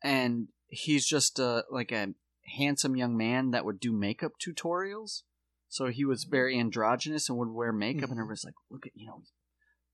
[0.04, 2.14] and he's just a like a
[2.58, 5.22] handsome young man that would do makeup tutorials.
[5.70, 8.24] So he was very androgynous and would wear makeup, and Mhm.
[8.24, 9.24] everybody's like, "Look at you know,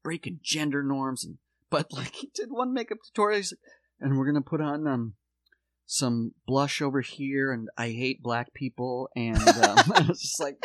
[0.03, 1.37] breaking gender norms." And
[1.69, 3.59] but like he did one makeup tutorial, he's like,
[3.99, 5.15] and we're gonna put on um
[5.85, 10.57] some blush over here, and I hate black people, and um, I was just like?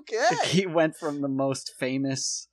[0.00, 0.26] Okay.
[0.48, 2.48] he went from the most famous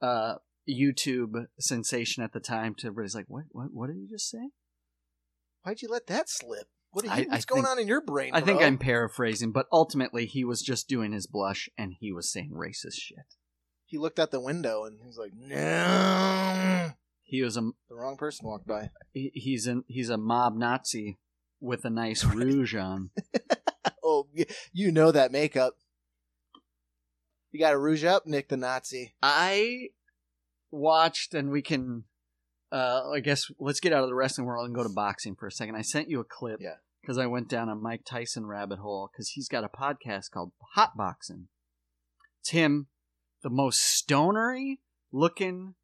[0.00, 0.34] uh,
[0.68, 3.44] YouTube sensation at the time to everybody's like, "What?
[3.50, 3.68] What?
[3.72, 4.50] What did he just say?"
[5.62, 6.66] Why'd you let that slip?
[6.90, 8.30] What are I- you, I what's going think- on in your brain?
[8.34, 8.60] I think?
[8.62, 12.94] I'm paraphrasing, but ultimately he was just doing his blush and he was saying racist
[12.98, 13.34] shit.
[13.86, 16.90] He looked out the window and he's like, "No."
[17.22, 18.90] He was a The wrong person walked by.
[19.12, 21.18] he- he's an he's a mob Nazi
[21.60, 23.10] with a nice rouge on.
[24.04, 24.26] Oh,
[24.72, 25.74] you know that makeup.
[27.52, 29.14] You got to rouge up, Nick the Nazi.
[29.22, 29.88] I
[30.70, 32.04] watched, and we can,
[32.72, 35.46] uh, I guess, let's get out of the wrestling world and go to boxing for
[35.46, 35.76] a second.
[35.76, 36.76] I sent you a clip Yeah.
[37.02, 40.52] because I went down a Mike Tyson rabbit hole because he's got a podcast called
[40.74, 41.48] Hot Boxing.
[42.40, 42.88] It's him,
[43.42, 44.80] the most stonery
[45.12, 45.74] looking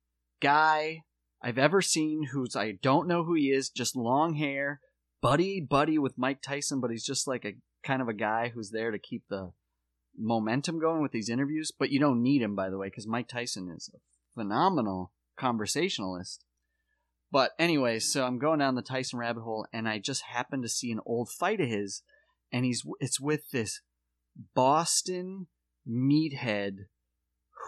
[0.41, 1.03] guy
[1.43, 2.29] I've ever seen.
[2.33, 4.81] Who's I don't know who he is, just long hair,
[5.21, 8.71] buddy buddy with Mike Tyson, but he's just like a kind of a guy who's
[8.71, 9.53] there to keep the
[10.19, 13.29] momentum going with these interviews, but you don't need him, by the way, because Mike
[13.29, 13.99] Tyson is a
[14.35, 16.45] phenomenal conversationalist.
[17.31, 20.69] But anyway, so I'm going down the Tyson rabbit hole, and I just happened to
[20.69, 22.03] see an old fight of his,
[22.51, 23.83] and he's it's with this
[24.55, 25.47] Boston
[25.89, 26.87] meathead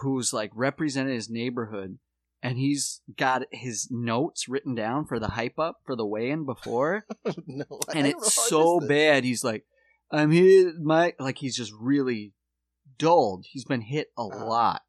[0.01, 1.99] who's like represented his neighborhood,
[2.41, 7.05] and he's got his notes written down for the hype up for the weigh-in before
[7.45, 9.23] no, and it's so bad.
[9.23, 9.63] He's like,
[10.11, 12.33] I'm here, my like he's just really
[13.01, 13.45] dulled.
[13.49, 14.45] He's been hit a Uh.
[14.45, 14.81] lot,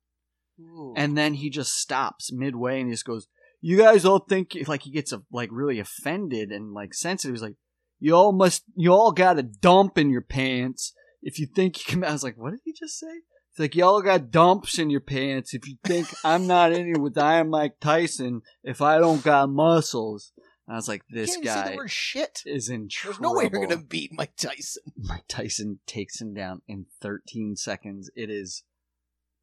[0.61, 0.95] Ooh.
[0.97, 3.27] and then he just stops midway and he just goes,
[3.61, 7.43] "You guys all think like he gets a, like really offended and like sensitive." He's
[7.43, 7.57] like,
[7.99, 11.85] "You all must, you all got a dump in your pants if you think you
[11.87, 14.89] can." I was like, "What did he just say?" It's like y'all got dumps in
[14.89, 18.99] your pants if you think I'm not in here with Iron Mike Tyson if I
[18.99, 20.33] don't got muscles.
[20.69, 22.43] I was like, You this can't even say guy the word shit.
[22.47, 23.13] is in trouble.
[23.15, 24.83] There's no way you're gonna beat Mike Tyson.
[24.97, 28.11] Mike Tyson takes him down in 13 seconds.
[28.15, 28.63] It is,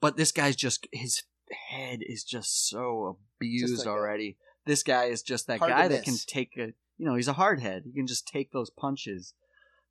[0.01, 1.23] but this guy's just his
[1.69, 4.37] head is just so abused Just like a- already.
[4.65, 6.25] This guy is just that Hard to guy that can miss.
[6.25, 7.83] take a, you know, he's a hard head.
[7.85, 9.33] He can just take those punches.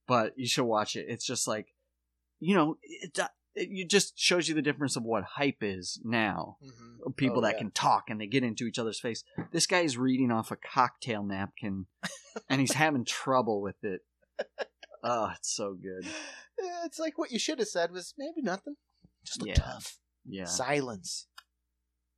[0.06, 1.06] But you should watch it.
[1.08, 1.74] It's just like,
[2.40, 3.18] you know, it,
[3.60, 6.56] it just shows you the difference of what hype is now
[7.16, 7.58] people Oh, that yeah.
[7.58, 9.24] can talk and they get into each other's face.
[9.52, 11.86] This guy is reading off a cocktail napkin
[12.48, 14.02] and he's having trouble with it.
[15.02, 16.06] Oh, it's so good.
[16.84, 18.76] It's like what you should have said was maybe nothing.
[19.24, 19.54] Just look Yeah.
[19.54, 19.98] tough.
[20.30, 21.26] Yeah, Silence.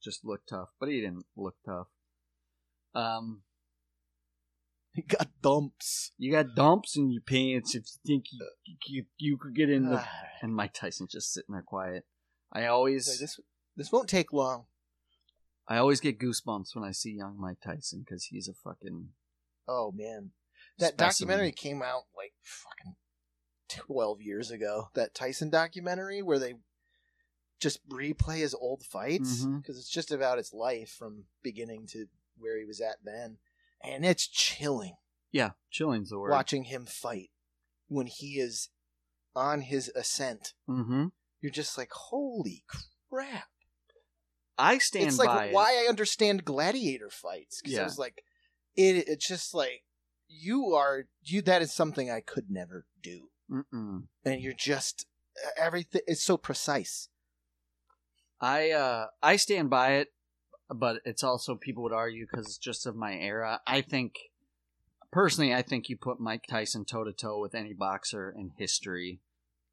[0.02, 1.86] just look tough, but he didn't look tough.
[2.94, 3.42] Um,
[4.94, 6.10] He got dumps.
[6.18, 9.88] you got dumps in your pants if you think you you, you could get in
[9.88, 10.04] the.
[10.42, 12.04] And Mike Tyson's just sitting there quiet.
[12.52, 13.38] I always this
[13.76, 14.64] this won't take long.
[15.68, 19.10] I always get goosebumps when I see young Mike Tyson because he's a fucking
[19.68, 20.30] Oh man,
[20.78, 21.28] that specimen.
[21.36, 22.96] documentary came out like fucking
[23.68, 24.88] twelve years ago.
[24.94, 26.54] That Tyson documentary where they
[27.60, 29.60] just replay his old fights Mhm.
[29.62, 32.06] because it's just about his life from beginning to
[32.38, 33.36] where he was at then,
[33.82, 34.94] and it's chilling
[35.32, 36.30] Yeah, chilling's the word.
[36.30, 37.30] watching him fight
[37.88, 38.68] when he is
[39.34, 40.54] on his ascent.
[40.68, 41.06] Mm-hmm.
[41.40, 42.64] You're just like, holy
[43.10, 43.48] crap!
[44.58, 45.54] I stand it's like it.
[45.54, 47.80] why I understand gladiator fights because Yeah.
[47.82, 48.22] I was like,
[48.76, 49.04] it.
[49.08, 49.84] It's just like
[50.28, 51.40] you are you.
[51.42, 54.04] That is something I could never do, Mm-mm.
[54.24, 55.06] and you're just
[55.56, 56.02] everything.
[56.06, 57.08] It's so precise.
[58.40, 60.08] I uh I stand by it,
[60.74, 63.60] but it's also people would argue because it's just of my era.
[63.66, 64.14] I think
[65.12, 69.20] personally, I think you put Mike Tyson toe to toe with any boxer in history,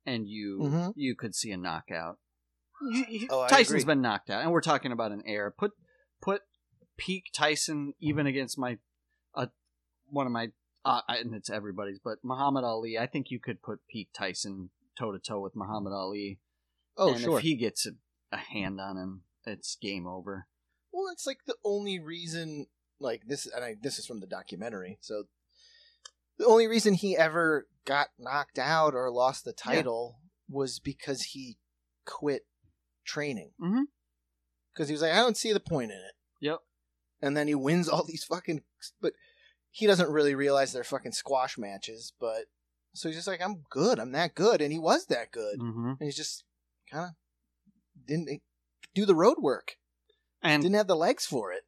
[0.06, 0.94] and you Mhm.
[0.96, 2.20] you could see a knockout.
[2.82, 3.94] You- you- Oh, I Tyson's agree.
[3.96, 5.52] been knocked out, and we're talking about an era.
[5.52, 5.74] Put
[6.22, 6.44] put
[6.98, 8.80] peak Tyson even against my
[9.36, 9.48] uh,
[10.10, 10.52] one of my
[10.86, 12.98] uh, and it's everybody's, but Muhammad Ali.
[12.98, 16.40] I think you could put peak Tyson toe to toe with Muhammad Ali.
[16.96, 17.38] Oh, and sure.
[17.38, 17.92] If he gets a,
[18.32, 20.48] a hand on him, it's game over.
[20.98, 22.66] Well, it's like the only reason,
[23.00, 24.98] like this, and I, this is from the documentary.
[25.00, 25.26] So
[26.40, 30.18] the only reason he ever got knocked out or lost the title
[30.50, 31.58] was because he
[32.08, 32.48] quit
[33.06, 33.52] training.
[34.74, 36.16] Because he was like, I don't see the point in it.
[36.42, 36.62] Yep.
[37.22, 38.64] And then he wins all these fucking,
[39.00, 39.14] but
[39.70, 42.12] he doesn't really realize they're fucking squash matches.
[42.20, 42.46] But
[42.96, 44.00] so he's just like, I'm good.
[44.00, 45.60] I'm that good, and he was that good.
[45.60, 45.90] Mm-hmm.
[45.90, 46.44] And he's just
[46.92, 47.12] kind of
[48.08, 48.42] didn't
[48.96, 49.76] do the road work.
[50.42, 51.64] And Didn't have the legs for it.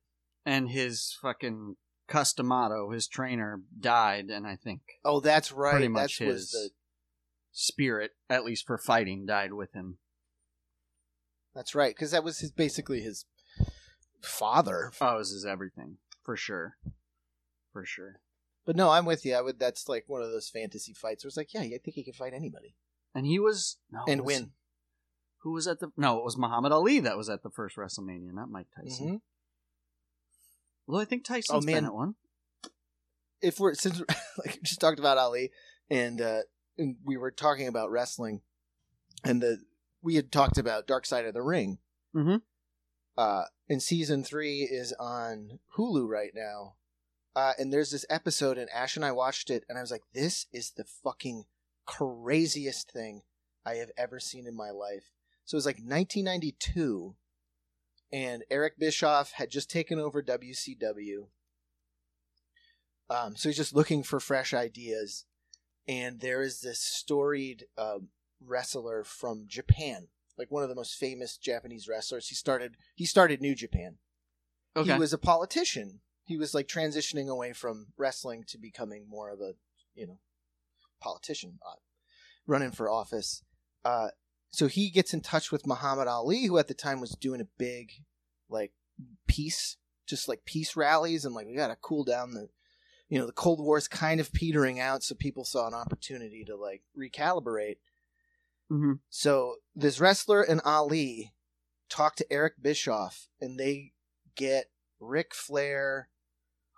[0.46, 1.76] and his fucking
[2.08, 5.72] Cus D'Amato, his trainer, died, and I think Oh, that's right.
[5.72, 6.70] pretty much that was his the.
[7.52, 9.98] spirit, at least for fighting, died with him.
[11.54, 13.26] That's right, because that was his basically his
[14.22, 14.92] father.
[15.02, 16.78] Oh, this is everything for sure,
[17.74, 18.22] for sure.
[18.66, 19.34] But no, I'm with you.
[19.36, 19.60] I would.
[19.60, 22.14] That's like one of those fantasy fights where it's like, yeah, I think he can
[22.14, 22.76] fight anybody
[23.16, 24.52] And he was no, and was- win.
[25.40, 25.92] Who was at the?
[25.98, 29.08] No, it was Muhammad Ali that was at the first WrestleMania, not Mike Tyson.
[29.08, 29.22] Mhm.
[30.88, 31.76] Well, I think Tyson's Oh, man.
[31.76, 32.16] been at one.
[33.42, 34.00] If we're since
[34.38, 35.52] like we just talked about Ali
[35.90, 36.42] and uh
[36.78, 38.42] and we were talking about wrestling,
[39.24, 39.60] and the
[40.02, 41.80] we had talked about Dark Side of the Ring.
[42.16, 42.42] Mhm.
[43.18, 46.76] Uh, and season three is on Hulu right now.
[47.36, 50.04] Uh, and there's this episode, and Ash and I watched it, and I was like,
[50.14, 51.46] "This is the fucking
[51.86, 53.24] craziest thing
[53.66, 55.12] I have ever seen in my life."
[55.50, 57.16] So it was like 1992,
[58.14, 61.26] and Eric Bischoff had just taken over WCW.
[63.10, 65.26] Um, so he's just looking for fresh ideas,
[65.88, 68.10] and there is this storied um,
[68.40, 72.28] wrestler from Japan, like one of the most famous Japanese wrestlers.
[72.28, 73.96] He started he started New Japan.
[74.78, 74.94] Okay.
[74.94, 76.02] He was a politician.
[76.26, 79.54] He was like transitioning away from wrestling to becoming more of a,
[79.96, 80.20] you know,
[81.02, 81.80] politician, uh,
[82.46, 83.42] running for office.
[83.84, 84.10] Uh,
[84.52, 87.48] so he gets in touch with Muhammad Ali, who at the time was doing a
[87.58, 87.92] big,
[88.50, 88.72] like,
[89.28, 89.78] peace,
[90.08, 92.50] just like peace rallies, and like we gotta cool down the,
[93.10, 96.56] you know, the Cold War's kind of petering out, so people saw an opportunity to
[96.56, 97.78] like recalibrate.
[98.70, 101.34] hmm So this wrestler and Ali
[101.90, 103.94] talk to Eric Bischoff, and they
[104.36, 104.70] get
[105.00, 106.10] Ric Flair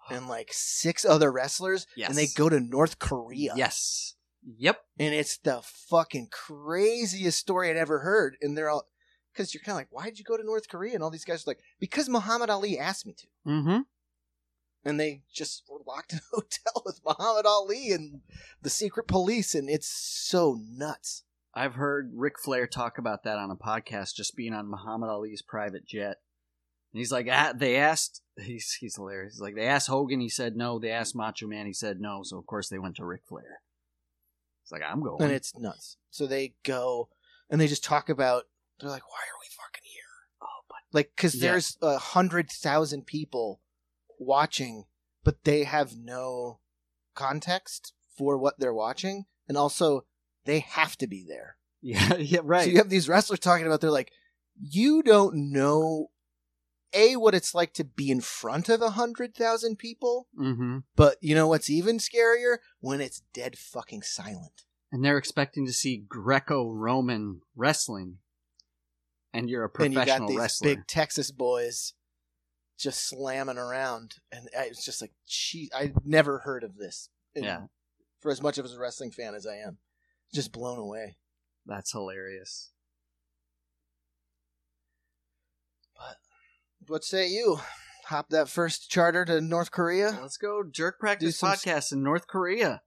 [0.10, 2.10] and like six other wrestlers, Yes.
[2.10, 3.54] and they go to North Korea.
[3.56, 4.16] Yes.
[4.58, 4.82] Yep.
[5.00, 8.38] and it's the fucking craziest story I'd ever heard.
[8.42, 8.88] And they're all
[9.32, 10.94] because you're kind of like, why did you go to North Korea?
[10.94, 13.28] And all these guys are like, because Muhammad Ali asked me to.
[13.48, 13.80] Mm-hmm.
[14.84, 18.22] And they just were locked in a hotel with Muhammad Ali and
[18.62, 21.24] the secret police, and it's so nuts.
[21.54, 25.42] I've heard Ric Flair talk about that on a podcast, just being on Muhammad Ali's
[25.42, 26.18] private jet.
[26.94, 29.36] And he's like, ah, they asked, he's he's hilarious.
[29.36, 30.80] He's like, they asked Hogan, he said no.
[30.80, 32.22] They asked Macho Man, he said no.
[32.24, 33.62] So of course they went to Ric Flair.
[34.72, 35.22] It's like I'm going.
[35.22, 35.98] and it's nuts.
[36.10, 37.10] So they go
[37.50, 38.44] and they just talk about.
[38.80, 40.04] They're like, "Why are we fucking here?"
[40.42, 41.52] oh, but Like, because Yeah.
[41.52, 43.62] there's a hundred thousand people
[44.18, 44.86] watching,
[45.24, 46.60] but they have no
[47.16, 50.06] context for what they're watching, and also
[50.46, 51.58] they have to be there.
[51.82, 52.64] yeah, yeah, right.
[52.64, 53.82] So you have these wrestlers talking about.
[53.82, 54.12] They're like,
[54.60, 56.12] you don't know.
[56.94, 60.80] A, what it's like to be in front of a hundred thousand people, mm-hmm.
[60.96, 62.58] but you know what's even scarier?
[62.80, 64.64] When it's dead fucking silent.
[64.92, 68.18] And they're expecting to see Greco-Roman wrestling,
[69.34, 70.70] and you're a and you professional got these wrestler.
[70.70, 71.94] big Texas boys
[72.78, 77.62] just slamming around, and it's just like, "Gee, I never heard of this." And Yeah.
[78.20, 79.78] For as much of a wrestling fan as I am,
[80.34, 81.18] just blown away.
[81.66, 82.72] That's hilarious.
[86.92, 87.58] What say you?
[88.08, 90.20] Hop that first charter to North Korea.
[90.22, 92.82] Let's go jerk practice some- podcast in North Korea.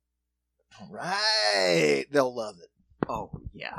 [0.79, 2.69] All right, they'll love it.
[3.09, 3.79] Oh yeah.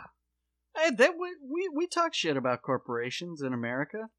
[0.76, 4.10] Hey, that we, we we talk shit about corporations in America.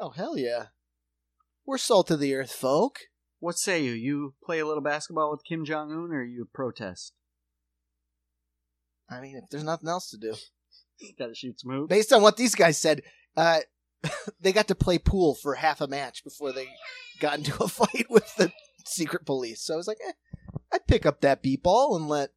[0.00, 0.66] Oh hell yeah,
[1.64, 2.98] we're salt of the earth folk.
[3.38, 3.92] What say you?
[3.92, 7.12] You play a little basketball with Kim Jong Un, or you protest?
[9.08, 10.34] I mean, if there's nothing else to do,
[11.20, 11.88] Got to shoot some hoops.
[11.88, 13.02] based on what these guys said,
[13.36, 13.60] uh,
[14.40, 16.68] they got to play pool for half a match before they
[17.20, 18.52] got into a fight with the
[18.86, 19.62] secret police.
[19.64, 20.12] So I was like, eh,
[20.72, 22.30] I'd pick up that beat ball and let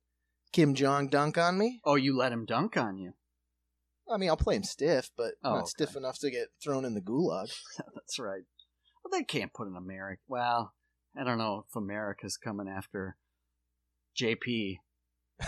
[0.51, 1.79] Kim Jong dunk on me.
[1.85, 3.13] Oh, you let him dunk on you.
[4.11, 5.67] I mean, I'll play him stiff, but Oh, not okay.
[5.67, 7.51] stiff enough to get thrown in the gulag.
[7.95, 8.41] That's right.
[9.03, 10.21] Well, they can't put an American.
[10.27, 10.73] Well,
[11.17, 13.15] I don't know if America's coming after
[14.21, 14.77] JP.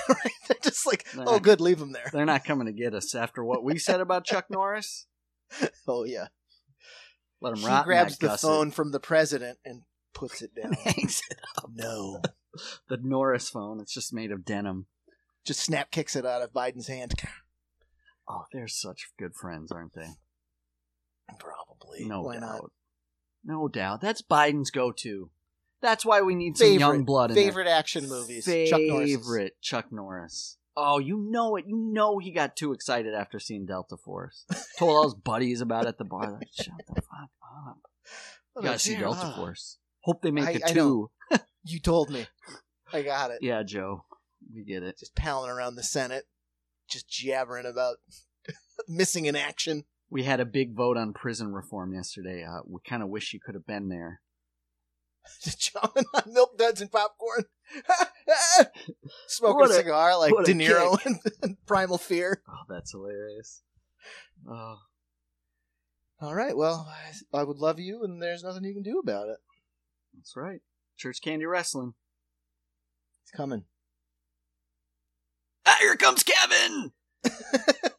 [0.10, 0.32] right?
[0.48, 2.10] They're just like, They're oh, not- good, leave him there.
[2.12, 5.08] They're not coming to get us after what we said about Chuck Norris.
[5.88, 6.28] Oh yeah.
[7.42, 7.84] Let him He rot.
[7.84, 9.82] in grabs the phone from the president and
[10.14, 10.74] puts it down.
[10.84, 11.70] Hangs it up.
[11.74, 12.22] no.
[12.88, 13.80] The Norris phone.
[13.82, 14.86] It's just made of denim.
[15.44, 17.14] Just snap kicks it out of Biden's hand.
[18.30, 20.08] Oh, they're such good friends, aren't they?
[21.40, 22.06] Probably.
[22.06, 22.42] No Why doubt.
[22.42, 22.72] not?
[23.44, 24.00] No doubt.
[24.02, 25.30] That's Biden's go-to.
[25.82, 27.44] That's why we need some Favorite, young blood in there.
[27.46, 28.46] favorite action movies.
[28.46, 29.52] Favorite Chuck Norris.
[29.62, 30.58] Chuck Norris.
[30.76, 31.66] Oh, you know it.
[31.68, 34.46] You know he got too excited after seeing Delta Force.
[34.80, 36.32] Told all his buddies about it at the bar.
[36.32, 37.30] Like, Shut the fuck
[37.68, 37.78] up.
[38.56, 39.78] You gotta see Delta Force.
[40.02, 41.10] Hope they make I- a I two.
[41.66, 42.26] You told me.
[42.92, 43.38] I got it.
[43.42, 44.04] Yeah, Joe.
[44.54, 45.00] We get it.
[45.00, 46.26] Just palling around the Senate,
[46.90, 47.98] just jabbering about
[48.90, 49.86] missing in action.
[50.10, 52.44] We had a big vote on prison reform yesterday.
[52.44, 54.20] Uh, we kind of wish you could have been there.
[55.42, 57.46] Just chowing on milk duds and popcorn.
[59.28, 62.42] Smoking What a a- cigar like De Niro in Primal Fear.
[62.48, 63.62] Oh, that's hilarious.
[64.50, 64.78] Oh,
[66.22, 66.88] All right, well,
[67.34, 69.38] I I would love you, and there's nothing you can do about it.
[70.14, 70.60] that's right.
[70.98, 71.94] Church Candy Wrestling.
[73.24, 73.64] It's coming.
[75.66, 76.92] Ah, here comes Kevin!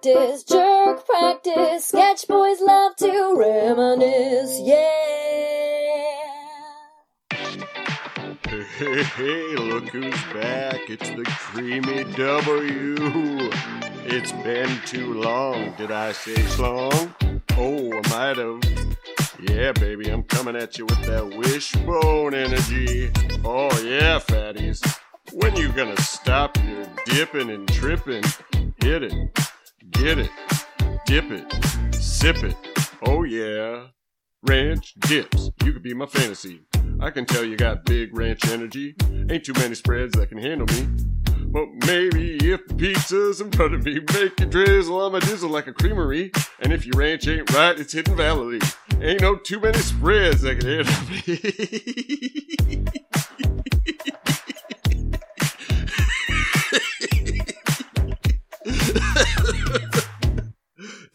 [0.00, 1.86] Practice, jerk practice.
[1.86, 4.86] Sketch boys love to reminisce, yeah.
[8.48, 10.88] Hey, hey, look who's back.
[10.88, 13.50] It's the Creamy W.
[14.04, 15.74] It's been too long.
[15.76, 17.12] Did I say slong?
[17.56, 18.62] Oh, I might have.
[19.50, 23.10] Yeah, baby, I'm coming at you with that wishbone energy.
[23.44, 24.80] Oh, yeah, fatties.
[25.32, 28.22] When you gonna stop your dipping and tripping?
[28.80, 29.12] Hit it,
[29.98, 30.30] get it,
[31.06, 32.54] dip it, sip it.
[33.04, 33.88] Oh, yeah.
[34.46, 35.50] Ranch dips.
[35.64, 36.60] You could be my fantasy.
[37.00, 38.94] I can tell you got big ranch energy.
[39.28, 40.86] Ain't too many spreads that can handle me.
[41.46, 45.50] But maybe if the pizza's in front of me, make it drizzle on my dizzle
[45.50, 46.30] like a creamery.
[46.60, 48.60] And if your ranch ain't right, it's Hidden Valley.
[49.00, 50.94] Ain't no too many spreads that can handle
[59.24, 59.34] me.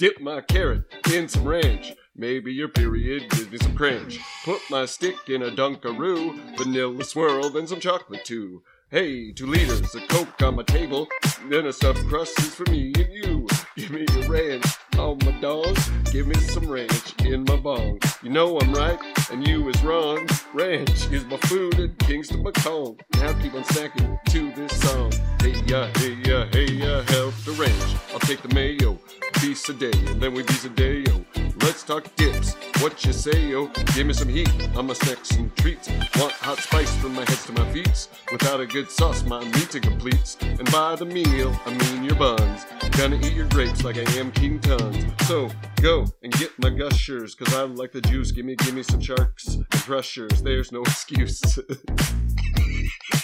[0.04, 1.94] Dip my carrot in some ranch.
[2.14, 4.20] Maybe your period gives me some cringe.
[4.44, 8.64] Put my stick in a Dunkaroo, vanilla swirl, then some chocolate too.
[8.92, 11.08] Hey, two liters of Coke on my table,
[11.50, 13.48] then a stuffed crust is for me and you.
[13.78, 14.66] Give me a ranch
[15.00, 15.78] on my dog,
[16.12, 17.98] give me some ranch in my bong.
[18.22, 19.00] You know I'm right,
[19.32, 20.28] and you is wrong.
[20.54, 22.98] Ranch is my food at Kingston Macomb.
[23.14, 25.14] Now keep on snacking to this song.
[25.40, 27.96] Hey ya, hey ya, hey ya, help the ranch.
[28.14, 29.00] I'll take the mayo,
[29.44, 31.26] a day, and then we be a day, yo.
[31.64, 32.56] Let's talk dips.
[32.80, 33.68] What you say, yo?
[33.94, 35.90] Give me some heat on my snacks and treats.
[36.18, 38.08] Want hot spice from my head to my feet.
[38.32, 40.42] Without a good sauce, my meat incompletes.
[40.42, 42.66] And by the meal, I mean your buns.
[42.98, 45.04] Gonna eat your grapes like I am King Tons.
[45.28, 45.50] So
[45.82, 48.32] go and get my gushers, cause I like the juice.
[48.32, 50.42] Give me, give me some sharks and crushers.
[50.42, 51.60] There's no excuse.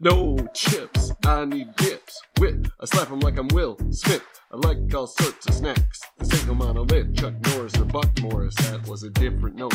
[0.00, 2.20] no chips, I need dips.
[2.38, 4.22] Wit, I slap slap 'em like I'm Will Smith.
[4.52, 6.00] I like all sorts of snacks.
[6.18, 8.54] This ain't no monolith, Chuck Norris or Buck Morris.
[8.56, 9.74] That was a different note.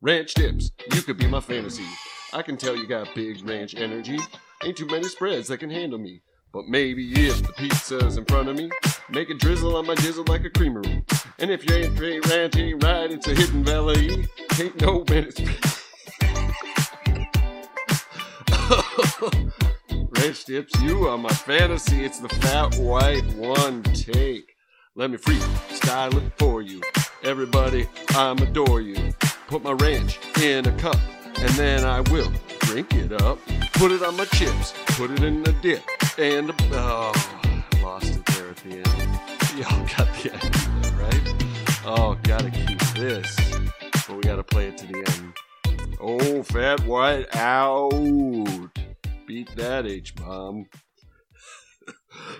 [0.00, 1.86] Ranch dips, you could be my fantasy.
[2.32, 4.18] I can tell you got big ranch energy.
[4.62, 6.22] Ain't too many spreads that can handle me.
[6.52, 8.70] But maybe if the pizza's in front of me,
[9.10, 11.04] make it drizzle on my dizzle like a creamery.
[11.38, 14.26] And if you ain't ain't ranch ain't right, it's a hidden valley.
[14.58, 15.40] Ain't no minutes.
[19.90, 22.04] Ranch dips, you are my fantasy.
[22.04, 24.54] It's the fat white one take.
[24.94, 26.82] Let me freestyle it for you.
[27.22, 29.12] Everybody, I'm adore you.
[29.48, 30.98] Put my ranch in a cup,
[31.38, 32.30] and then I will
[32.60, 33.38] drink it up.
[33.74, 35.82] Put it on my chips, put it in the dip,
[36.18, 37.12] and oh,
[37.82, 39.58] lost it there at the end.
[39.58, 41.44] Y'all got the idea, right?
[41.86, 43.36] Oh, gotta keep this,
[44.06, 45.34] but we gotta play it to the end.
[46.00, 48.83] Oh, fat white out.
[49.26, 50.66] Beat that H bomb.